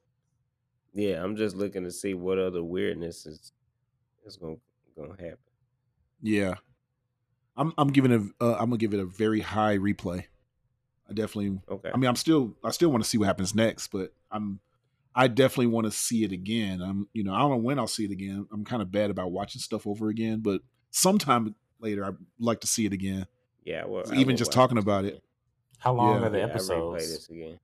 Yeah, 0.94 1.24
I'm 1.24 1.36
just 1.36 1.56
looking 1.56 1.84
to 1.84 1.92
see 1.92 2.14
what 2.16 2.38
other 2.40 2.64
weirdness 2.64 3.26
is 3.26 3.54
is 4.26 4.36
gonna 4.38 4.58
gonna 4.98 5.12
happen. 5.14 5.38
Yeah. 6.22 6.56
I'm 7.58 7.74
I'm 7.78 7.89
giving 7.89 8.12
it 8.12 8.22
a 8.39 8.43
uh, 8.43 8.53
I'm 8.53 8.70
gonna 8.70 8.78
give 8.78 8.93
it 8.93 8.99
a 8.99 9.05
very 9.05 9.41
high 9.41 9.78
replay. 9.78 10.26
I 11.10 11.14
definitely 11.14 11.60
Okay. 11.70 11.89
I 11.93 11.97
mean 11.97 12.08
I'm 12.08 12.16
still 12.16 12.55
I 12.64 12.72
still 12.72 12.89
want 12.89 13.03
to 13.03 13.10
see 13.10 13.18
what 13.18 13.26
happens 13.28 13.55
next, 13.55 13.88
but 13.88 14.14
I'm 14.32 14.60
I 15.16 15.28
definitely 15.28 15.68
want 15.68 15.86
to 15.86 15.91
see 15.91 16.24
it 16.24 16.32
again. 16.32 16.82
I'm 16.82 17.08
you 17.14 17.24
know, 17.24 17.34
I 17.34 17.39
don't 17.39 17.49
know 17.51 17.58
when 17.58 17.80
I'll 17.80 17.88
see 17.88 18.05
it 18.05 18.12
again. 18.12 18.47
I'm 18.53 18.64
kind 18.64 18.82
of 18.82 18.91
bad 18.91 19.10
about 19.10 19.32
watching 19.32 19.60
stuff 19.62 19.88
over 19.88 20.10
again, 20.10 20.39
but 20.41 20.62
sometime 20.91 21.55
later 21.80 22.05
I'd 22.05 22.18
like 22.39 22.62
to 22.62 22.68
see 22.68 22.86
it 22.86 22.93
again. 22.93 23.26
yeah, 23.64 23.86
well, 23.86 24.03
I 24.10 24.16
even 24.16 24.38
just 24.38 24.51
talking 24.51 24.78
about 24.78 25.05
it. 25.05 25.24
How 25.80 25.93
long 25.93 26.22
Yeah. 26.22 26.28
are 26.28 26.30
the 26.30 26.38
Yeah, 26.39 26.43
I 26.45 26.49
episodes? 26.49 27.08
this 27.10 27.30
again. 27.30 27.60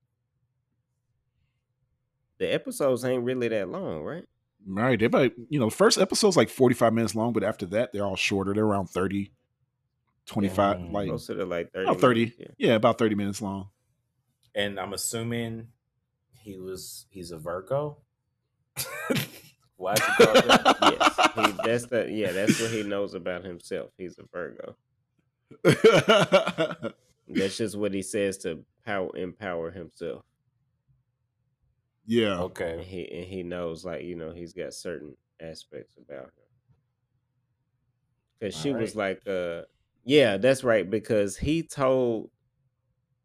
The 2.39 2.51
episodes 2.51 3.05
ain't 3.05 3.23
really 3.23 3.47
that 3.49 3.69
long, 3.69 4.01
right? 4.03 4.25
Right. 4.65 4.99
They 4.99 5.05
about 5.05 5.31
you 5.49 5.59
know, 5.59 5.69
the 5.69 5.75
first 5.75 5.97
episode's 5.99 6.37
like 6.37 6.49
45 6.49 6.93
minutes 6.93 7.15
long, 7.15 7.33
but 7.33 7.43
after 7.43 7.65
that 7.67 7.91
they're 7.93 8.05
all 8.05 8.15
shorter. 8.15 8.53
They're 8.53 8.65
around 8.65 8.87
30 8.87 9.31
25 10.25 10.77
Mm. 10.77 10.91
like 10.91 11.07
Closer 11.09 11.35
to 11.35 11.45
like 11.45 11.71
30. 11.73 11.83
about 11.89 12.01
30. 12.01 12.19
minutes, 12.21 12.37
yeah. 12.39 12.47
Yeah, 12.69 12.73
about 12.75 12.97
30 12.97 13.15
minutes 13.15 13.41
long. 13.41 13.69
And 14.55 14.79
I'm 14.79 14.93
assuming 14.93 15.67
he 16.41 16.57
was 16.57 17.05
he's 17.09 17.31
a 17.31 17.37
Virgo. 17.37 17.97
Why 19.77 19.93
is 19.93 19.99
he 19.99 20.23
called 20.25 20.35
that? 20.35 20.77
yes, 20.81 21.31
he, 21.35 21.53
that's 21.65 21.85
the 21.87 22.09
yeah, 22.11 22.31
that's 22.31 22.61
what 22.61 22.71
he 22.71 22.83
knows 22.83 23.13
about 23.15 23.43
himself. 23.43 23.89
He's 23.97 24.17
a 24.19 24.23
Virgo. 24.31 24.75
That's 27.27 27.57
just 27.57 27.77
what 27.77 27.93
he 27.93 28.01
says 28.01 28.37
to 28.39 28.63
power 28.85 29.15
empower 29.15 29.71
himself. 29.71 30.23
yeah. 32.05 32.33
And 32.33 32.41
Okay. 32.41 32.83
he 32.83 33.09
and 33.11 33.25
he 33.25 33.43
knows 33.43 33.85
like 33.85 34.03
you 34.03 34.15
know 34.15 34.31
he's 34.31 34.53
got 34.53 34.73
certain 34.73 35.15
aspects 35.41 35.95
about 35.97 36.25
him. 36.25 36.31
Cause 38.41 38.55
she 38.59 38.73
was 38.73 38.95
like, 38.95 39.21
uh, 39.27 39.61
yeah, 40.03 40.37
that's 40.37 40.63
right. 40.63 40.89
Because 40.89 41.37
he 41.37 41.63
told 41.63 42.31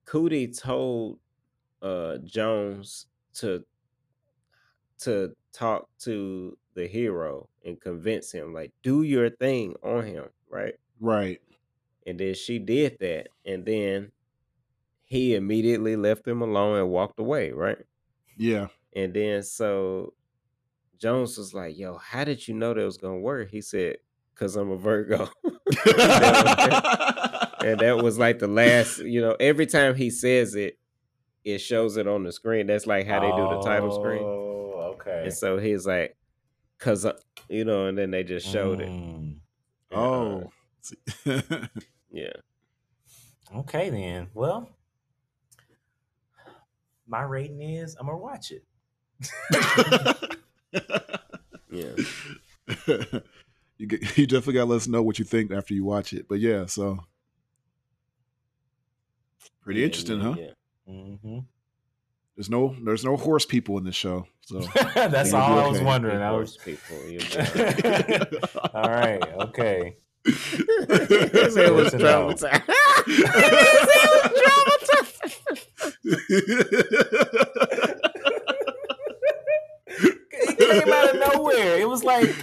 Cootie 0.05 0.49
told 0.53 1.20
uh 1.83 2.18
Jones 2.18 3.07
to 3.35 3.64
to 4.99 5.35
talk 5.53 5.89
to 5.99 6.59
the 6.74 6.87
hero 6.87 7.49
and 7.64 7.81
convince 7.81 8.33
him, 8.33 8.53
like, 8.53 8.72
do 8.83 9.03
your 9.03 9.31
thing 9.31 9.74
on 9.83 10.05
him, 10.05 10.29
right? 10.49 10.74
Right. 11.01 11.41
And 12.07 12.18
then 12.18 12.35
she 12.35 12.59
did 12.59 12.99
that, 13.01 13.29
and 13.45 13.64
then 13.64 14.11
he 15.05 15.35
immediately 15.37 15.97
left 15.97 16.26
him 16.29 16.43
alone 16.43 16.79
and 16.79 16.91
walked 16.91 17.20
away, 17.20 17.53
right? 17.53 17.85
Yeah. 18.37 18.68
And 18.95 19.14
then 19.14 19.43
so 19.43 20.14
Jones 20.99 21.39
was 21.39 21.55
like, 21.55 21.79
"Yo, 21.79 21.97
how 21.99 22.24
did 22.24 22.49
you 22.49 22.55
know 22.55 22.74
that 22.74 22.85
was 22.85 22.99
gonna 22.99 23.20
work?" 23.20 23.51
He 23.51 23.62
said, 23.62 23.99
"Cause 24.39 24.57
I'm 24.57 24.70
a 24.70 24.76
Virgo." 24.76 25.28
and 25.45 25.55
that 27.80 28.01
was 28.03 28.18
like 28.18 28.39
the 28.39 28.49
last, 28.49 28.99
you 28.99 29.20
know, 29.20 29.36
every 29.39 29.66
time 29.66 29.95
he 29.95 30.11
says 30.11 30.55
it, 30.55 30.78
it 31.45 31.59
shows 31.59 31.97
it 31.97 32.07
on 32.07 32.24
the 32.24 32.32
screen. 32.32 32.66
That's 32.66 32.86
like 32.86 33.07
how 33.07 33.20
they 33.20 33.30
do 33.30 33.49
the 33.57 33.61
title 33.62 33.93
screen. 33.95 34.22
Oh, 34.22 34.95
okay. 34.95 35.22
And 35.24 35.32
so 35.34 35.59
he's 35.59 35.86
like, 35.86 36.16
"Cause 36.78 37.07
you 37.49 37.64
know," 37.64 37.86
and 37.86 37.97
then 37.99 38.11
they 38.11 38.24
just 38.24 38.47
showed 38.47 38.80
it. 38.80 38.89
Mm, 38.89 39.39
And, 39.91 39.93
uh, 39.93 39.97
oh. 39.97 40.51
yeah. 42.11 42.32
Okay 43.57 43.91
then. 43.91 44.28
Well, 44.34 44.68
my 47.07 47.22
rating 47.22 47.62
is 47.62 47.97
I'm 47.99 48.07
gonna 48.07 48.18
watch 48.18 48.53
it. 48.53 48.64
Yeah. 51.70 51.95
You 53.79 53.87
get, 53.87 54.03
you 54.18 54.26
definitely 54.26 54.55
got 54.55 54.61
to 54.64 54.70
let 54.70 54.76
us 54.76 54.89
know 54.89 55.03
what 55.03 55.18
you 55.18 55.24
think 55.24 55.51
after 55.53 55.72
you 55.74 55.85
watch 55.85 56.12
it. 56.12 56.26
But 56.29 56.41
yeah, 56.41 56.66
so 56.66 56.99
pretty 59.62 59.81
Yeah, 59.81 59.87
interesting, 59.87 60.20
yeah, 60.20 60.24
huh? 60.24 60.35
Yeah. 60.39 60.95
hmm 61.22 61.39
There's 62.37 62.51
no 62.51 62.74
there's 62.85 63.05
no 63.05 63.16
horse 63.16 63.47
people 63.47 63.79
in 63.79 63.85
this 63.85 63.95
show. 63.97 64.26
So 64.47 64.61
That's 64.95 65.31
You'll 65.31 65.41
be 65.41 65.45
all 65.47 65.59
I 65.59 65.68
was 65.68 65.81
wondering. 65.81 66.20
I 66.22 66.29
Horse 66.31 66.57
was 66.57 66.79
people. 66.79 66.97
all 66.97 67.09
right. 67.09 68.45
all 68.74 68.91
right. 68.91 69.22
Okay. 69.49 69.97
His 70.24 71.57
head 71.57 71.70
was 71.72 71.91
Good 71.91 71.93
to 71.93 71.99
know. 71.99 72.29
traumatized. 72.35 73.68
It 79.87 80.59
came 80.59 80.93
out 80.93 81.14
of 81.14 81.35
nowhere. 81.35 81.79
It 81.79 81.89
was 81.89 82.05
like 82.05 82.35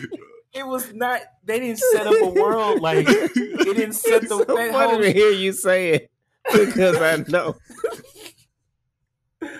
it 0.55 0.65
was 0.65 0.93
not. 0.93 1.21
They 1.43 1.59
didn't 1.59 1.79
set 1.79 2.07
up 2.07 2.13
a 2.21 2.29
world 2.29 2.81
like 2.81 3.05
it 3.07 3.33
didn't 3.75 3.93
set 3.93 4.23
It's 4.23 4.29
the 4.29 4.37
so 4.37 4.55
that 4.55 4.71
funny 4.71 4.91
whole 4.93 5.01
to 5.01 5.11
hear 5.11 5.31
you 5.31 5.51
say 5.53 5.89
it 5.93 6.11
because 6.51 6.97
I 6.97 7.17
know 7.29 7.55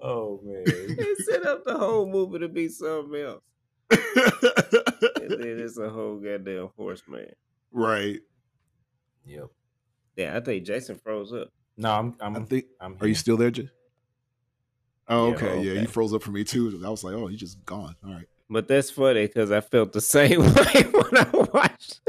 Oh 0.00 0.40
man. 0.42 0.64
they 0.64 1.14
set 1.30 1.46
up 1.46 1.64
the 1.64 1.76
whole 1.78 2.06
movie 2.06 2.40
to 2.40 2.48
be 2.48 2.68
something 2.68 3.20
else, 3.20 3.42
and 3.90 5.30
then 5.30 5.60
it's 5.60 5.78
a 5.78 5.88
whole 5.88 6.16
goddamn 6.18 6.70
horse 6.76 7.02
man. 7.06 7.30
right. 7.70 8.18
Yep. 9.24 9.46
Yeah, 10.16 10.36
I 10.36 10.40
think 10.40 10.64
Jason 10.66 10.98
froze 10.98 11.32
up. 11.32 11.48
No, 11.76 11.92
I'm. 11.92 12.16
I'm. 12.20 12.36
I 12.36 12.40
think. 12.40 12.64
I'm 12.80 12.96
Are 13.00 13.06
you 13.06 13.14
still 13.14 13.36
there, 13.36 13.50
Jay? 13.52 13.68
Oh, 15.08 15.28
Yeah, 15.28 15.34
okay. 15.34 15.62
Yeah, 15.62 15.70
okay. 15.72 15.80
you 15.82 15.86
froze 15.86 16.12
up 16.12 16.22
for 16.22 16.32
me 16.32 16.42
too. 16.42 16.80
I 16.84 16.88
was 16.90 17.04
like, 17.04 17.14
oh, 17.14 17.28
he's 17.28 17.38
just 17.40 17.64
gone. 17.64 17.94
All 18.04 18.12
right. 18.12 18.26
But 18.52 18.68
that's 18.68 18.90
funny 18.90 19.26
because 19.26 19.50
I 19.50 19.60
felt 19.60 19.92
the 19.92 20.00
same 20.00 20.40
way 20.54 20.82
when 20.92 21.16
I 21.16 21.26
watched. 21.32 22.00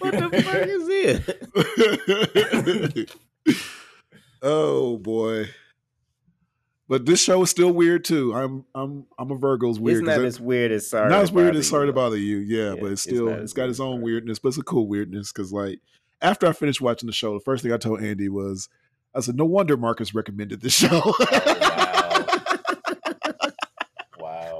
What 0.00 0.14
the 0.14 0.30
fuck 0.44 0.66
is 0.66 0.88
it? 2.98 3.16
oh 4.42 4.96
boy. 4.98 5.50
But 6.88 7.06
this 7.06 7.22
show 7.22 7.42
is 7.42 7.50
still 7.50 7.70
weird 7.70 8.04
too. 8.04 8.34
I'm 8.34 8.64
I'm 8.74 9.06
I'm 9.18 9.30
a 9.30 9.36
Virgo's 9.36 9.78
weird. 9.78 9.98
It's 9.98 10.06
not 10.06 10.24
as 10.24 10.40
weird 10.40 10.72
as 10.72 10.88
sorry. 10.88 11.08
not 11.10 11.22
as 11.22 11.30
weird 11.30 11.54
as 11.54 11.68
sorry 11.68 11.86
to 11.86 11.92
bother 11.92 12.16
you, 12.16 12.38
yeah, 12.38 12.70
Yeah, 12.70 12.80
but 12.80 12.92
it's 12.92 13.06
it's 13.06 13.14
still 13.14 13.28
it's 13.28 13.42
as 13.42 13.52
got 13.52 13.68
its 13.68 13.78
own 13.78 14.00
weirdness, 14.00 14.40
but 14.40 14.48
it's 14.48 14.58
a 14.58 14.62
cool 14.62 14.88
weirdness 14.88 15.30
because 15.32 15.52
like 15.52 15.80
after 16.22 16.46
I 16.46 16.52
finished 16.52 16.80
watching 16.80 17.06
the 17.06 17.12
show, 17.12 17.34
the 17.34 17.40
first 17.40 17.62
thing 17.62 17.72
I 17.72 17.76
told 17.76 18.02
Andy 18.02 18.28
was 18.28 18.68
I 19.14 19.20
said, 19.20 19.36
No 19.36 19.44
wonder 19.44 19.76
Marcus 19.76 20.14
recommended 20.14 20.60
this 20.60 20.72
show. 20.72 20.88
wow. 24.18 24.59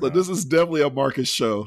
but 0.00 0.14
this 0.14 0.28
is 0.28 0.44
definitely 0.44 0.82
a 0.82 0.90
Marcus 0.90 1.28
show. 1.28 1.66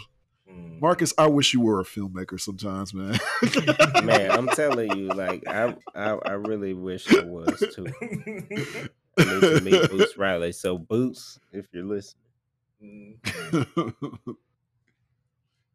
Mm. 0.49 0.79
Marcus, 0.81 1.13
I 1.17 1.27
wish 1.27 1.53
you 1.53 1.61
were 1.61 1.79
a 1.79 1.83
filmmaker 1.83 2.39
sometimes, 2.39 2.93
man. 2.93 3.19
Man, 4.05 4.31
I'm 4.31 4.47
telling 4.49 4.95
you, 4.97 5.07
like 5.07 5.47
I, 5.47 5.75
I, 5.95 6.17
I 6.25 6.31
really 6.33 6.73
wish 6.73 7.11
I 7.13 7.23
was 7.23 7.63
too. 7.73 7.87
I 9.17 9.23
need 9.25 9.41
to 9.41 9.61
meet 9.61 9.89
Boots 9.91 10.17
Riley. 10.17 10.51
So 10.51 10.77
Boots, 10.77 11.39
if 11.51 11.67
you're 11.71 11.83
listening, 11.85 13.19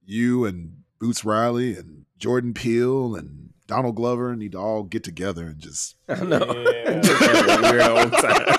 you 0.04 0.44
and 0.44 0.82
Boots 0.98 1.24
Riley 1.24 1.76
and 1.76 2.04
Jordan 2.18 2.52
Peele 2.54 3.14
and 3.14 3.50
Donald 3.66 3.96
Glover 3.96 4.34
need 4.34 4.52
to 4.52 4.58
all 4.58 4.82
get 4.82 5.04
together 5.04 5.46
and 5.46 5.58
just 5.58 5.96
I 6.08 6.24
know. 6.24 6.38
Yeah. 6.84 7.00
Just 7.00 7.22
have 7.22 7.64
a 7.64 7.70
weird 7.70 7.82
old 7.82 8.12
time. 8.12 8.57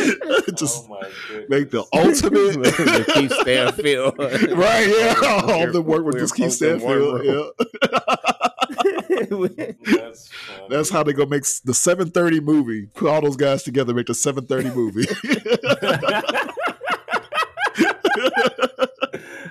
That's, 0.00 0.46
that, 0.46 0.56
Just 0.56 0.86
oh 0.90 1.00
make 1.48 1.70
the 1.70 1.84
ultimate 1.92 2.62
the 2.62 3.04
Keith 3.14 3.32
Stanfield. 3.40 4.18
right, 4.18 4.88
yeah. 4.88 5.14
All 5.42 5.46
We're- 5.60 5.72
the 5.72 5.82
work 5.82 6.04
with 6.04 6.14
we're 6.14 6.20
this 6.20 6.32
Keith 6.32 6.58
folks 6.58 6.62
in 6.62 6.80
Stanfield. 6.80 7.24
Yeah. 7.24 7.48
That's. 9.96 10.30
That's 10.68 10.90
how 10.90 11.02
they 11.02 11.12
gonna 11.12 11.28
make 11.30 11.44
the 11.64 11.74
730 11.74 12.40
movie. 12.40 12.86
Put 12.86 13.08
all 13.10 13.20
those 13.20 13.36
guys 13.36 13.62
together, 13.62 13.92
make 13.94 14.06
the 14.06 14.14
730 14.14 14.74
movie. 14.74 15.06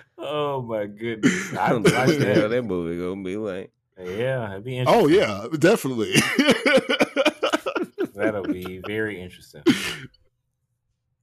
oh 0.17 0.61
my 0.61 0.85
goodness. 0.85 1.53
I 1.55 1.65
I 1.65 1.69
don't 1.69 1.83
would 1.83 1.91
know 1.93 1.99
watch 1.99 2.07
what 2.09 2.19
the 2.19 2.25
hell 2.25 2.41
that. 2.43 2.47
that 2.49 2.63
movie 2.63 2.99
gonna 3.01 3.23
be 3.23 3.37
like. 3.37 3.71
Yeah, 3.99 4.51
it'd 4.51 4.63
be 4.63 4.79
oh, 4.87 5.05
interesting. 5.05 5.05
oh 5.05 5.07
yeah, 5.07 5.47
definitely. 5.57 6.13
That'll 8.15 8.43
be 8.43 8.81
very 8.85 9.21
interesting. 9.21 9.61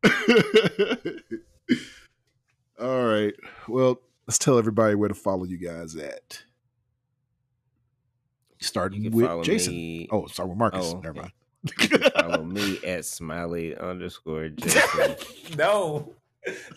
all 2.80 3.06
right. 3.06 3.34
Well, 3.68 4.00
let's 4.26 4.38
tell 4.38 4.58
everybody 4.58 4.94
where 4.94 5.08
to 5.08 5.14
follow 5.14 5.44
you 5.44 5.58
guys 5.58 5.94
at. 5.96 6.42
Starting 8.60 9.10
with 9.10 9.44
Jason. 9.44 9.74
me. 9.74 10.08
Oh, 10.10 10.26
sorry 10.26 10.48
with 10.48 10.58
Marcus. 10.58 10.92
Oh, 10.94 11.00
Never 11.00 11.20
okay. 11.20 11.20
mind. 11.20 11.32
Follow 12.14 12.44
me 12.44 12.78
at 12.84 13.04
smiley 13.04 13.76
underscore 13.76 14.48
Jason. 14.50 15.16
no, 15.58 16.14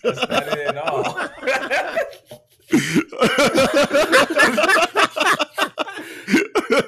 that's 0.03 0.18
not 0.27 0.47
it 0.47 0.68
at 0.68 0.77
all. 0.77 1.03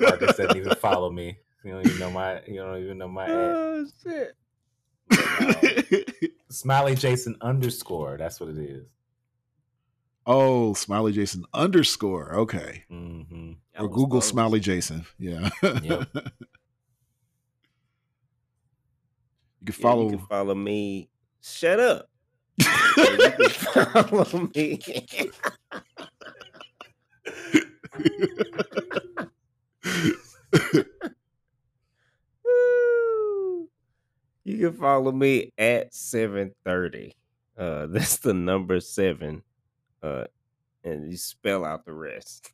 Marcus 0.01 0.37
doesn't 0.37 0.57
even 0.57 0.75
follow 0.75 1.11
me. 1.11 1.37
You 1.63 1.71
don't 1.73 1.85
even 1.85 1.99
know 1.99 2.09
my. 2.11 2.41
You 2.47 2.55
don't 2.55 2.81
even 2.81 2.97
know 2.97 3.07
my 3.07 3.25
ad. 3.25 3.31
oh 3.31 3.85
shit. 4.03 4.33
Smiley 6.49 6.95
Jason 6.95 7.35
underscore. 7.41 8.17
That's 8.17 8.39
what 8.39 8.49
it 8.49 8.57
is. 8.57 8.85
oh, 10.25 10.73
Smiley 10.73 11.11
Jason 11.13 11.45
underscore. 11.53 12.33
Okay. 12.35 12.83
Mm-hmm. 12.91 13.53
Or 13.79 13.87
Google 13.87 14.07
close. 14.19 14.27
Smiley 14.27 14.59
Jason. 14.59 15.05
Yeah. 15.17 15.49
Yep. 15.63 15.83
you 15.83 16.05
can 16.13 16.31
Yeah, 19.65 19.71
follow. 19.73 20.09
you 20.11 20.17
can 20.17 20.25
follow 20.27 20.55
me. 20.55 21.09
Shut 21.41 21.79
up. 21.79 22.09
Yeah, 22.57 22.67
you 23.39 23.49
can 23.49 23.85
follow 23.85 24.49
me. 24.53 24.79
You 34.43 34.57
can 34.57 34.73
follow 34.73 35.11
me 35.11 35.51
at 35.57 35.93
730. 35.93 37.15
Uh 37.57 37.85
that's 37.89 38.17
the 38.17 38.33
number 38.33 38.79
seven. 38.79 39.43
Uh 40.01 40.25
and 40.83 41.11
you 41.11 41.17
spell 41.17 41.63
out 41.63 41.85
the 41.85 41.93
rest. 41.93 42.51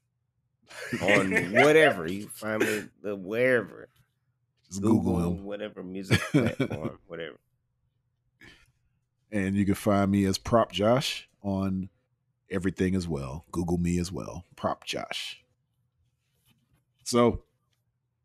On 1.01 1.31
whatever. 1.53 2.11
You 2.11 2.27
find 2.27 2.61
me 2.61 2.84
the 3.01 3.15
wherever. 3.15 3.88
Just 4.68 4.81
Google, 4.81 5.14
Google 5.15 5.31
him. 5.31 5.43
whatever 5.45 5.84
music 5.84 6.19
platform, 6.31 6.99
whatever. 7.07 7.38
And 9.31 9.55
you 9.55 9.65
can 9.65 9.76
find 9.76 10.11
me 10.11 10.26
as 10.26 10.38
Prop 10.38 10.72
Josh 10.72 11.30
on 11.41 11.89
everything 12.49 12.95
as 12.95 13.07
well. 13.07 13.45
Google 13.51 13.77
me 13.77 13.97
as 13.97 14.11
well. 14.11 14.45
Prop 14.55 14.84
Josh. 14.85 15.41
So, 17.03 17.43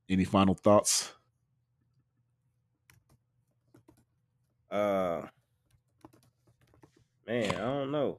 any 0.09 0.25
final 0.25 0.55
thoughts? 0.55 1.13
Uh 4.73 5.27
man, 7.27 7.55
I 7.55 7.59
don't 7.59 7.93
know. 7.93 8.19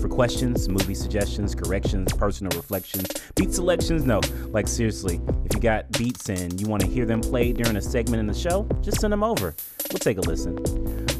For 0.00 0.08
questions, 0.08 0.68
movie 0.68 0.94
suggestions, 0.94 1.54
corrections, 1.54 2.12
personal 2.12 2.54
reflections, 2.56 3.06
beat 3.36 3.54
selections, 3.54 4.04
no, 4.04 4.20
like 4.48 4.68
seriously, 4.68 5.20
if 5.44 5.54
you 5.54 5.60
got 5.60 5.90
beats 5.92 6.28
and 6.28 6.60
you 6.60 6.66
want 6.66 6.82
to 6.82 6.88
hear 6.88 7.06
them 7.06 7.20
played 7.20 7.56
during 7.56 7.76
a 7.76 7.80
segment 7.80 8.20
in 8.20 8.26
the 8.26 8.34
show, 8.34 8.68
just 8.82 9.00
send 9.00 9.12
them 9.12 9.22
over. 9.22 9.54
We'll 9.90 9.98
take 9.98 10.18
a 10.18 10.20
listen. 10.20 10.56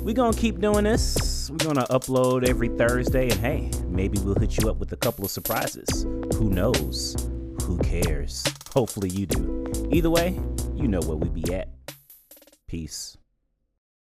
We're 0.05 0.15
gonna 0.15 0.37
keep 0.37 0.61
doing 0.61 0.85
this. 0.85 1.51
We're 1.51 1.57
gonna 1.59 1.87
upload 1.87 2.47
every 2.47 2.69
Thursday, 2.69 3.31
and 3.31 3.41
hey, 3.41 3.71
maybe 3.87 4.19
we'll 4.19 4.35
hit 4.35 4.59
you 4.59 4.69
up 4.69 4.77
with 4.77 4.93
a 4.93 4.97
couple 4.97 5.25
of 5.25 5.31
surprises. 5.31 6.05
Who 6.35 6.51
knows? 6.51 7.17
Who 7.63 7.79
cares? 7.79 8.45
Hopefully 8.75 9.09
you 9.09 9.25
do. 9.25 9.65
Either 9.93 10.11
way, 10.11 10.39
you 10.75 10.89
know 10.89 11.01
where 11.01 11.17
we 11.17 11.29
be 11.29 11.55
at. 11.55 11.69
Peace. 12.67 13.17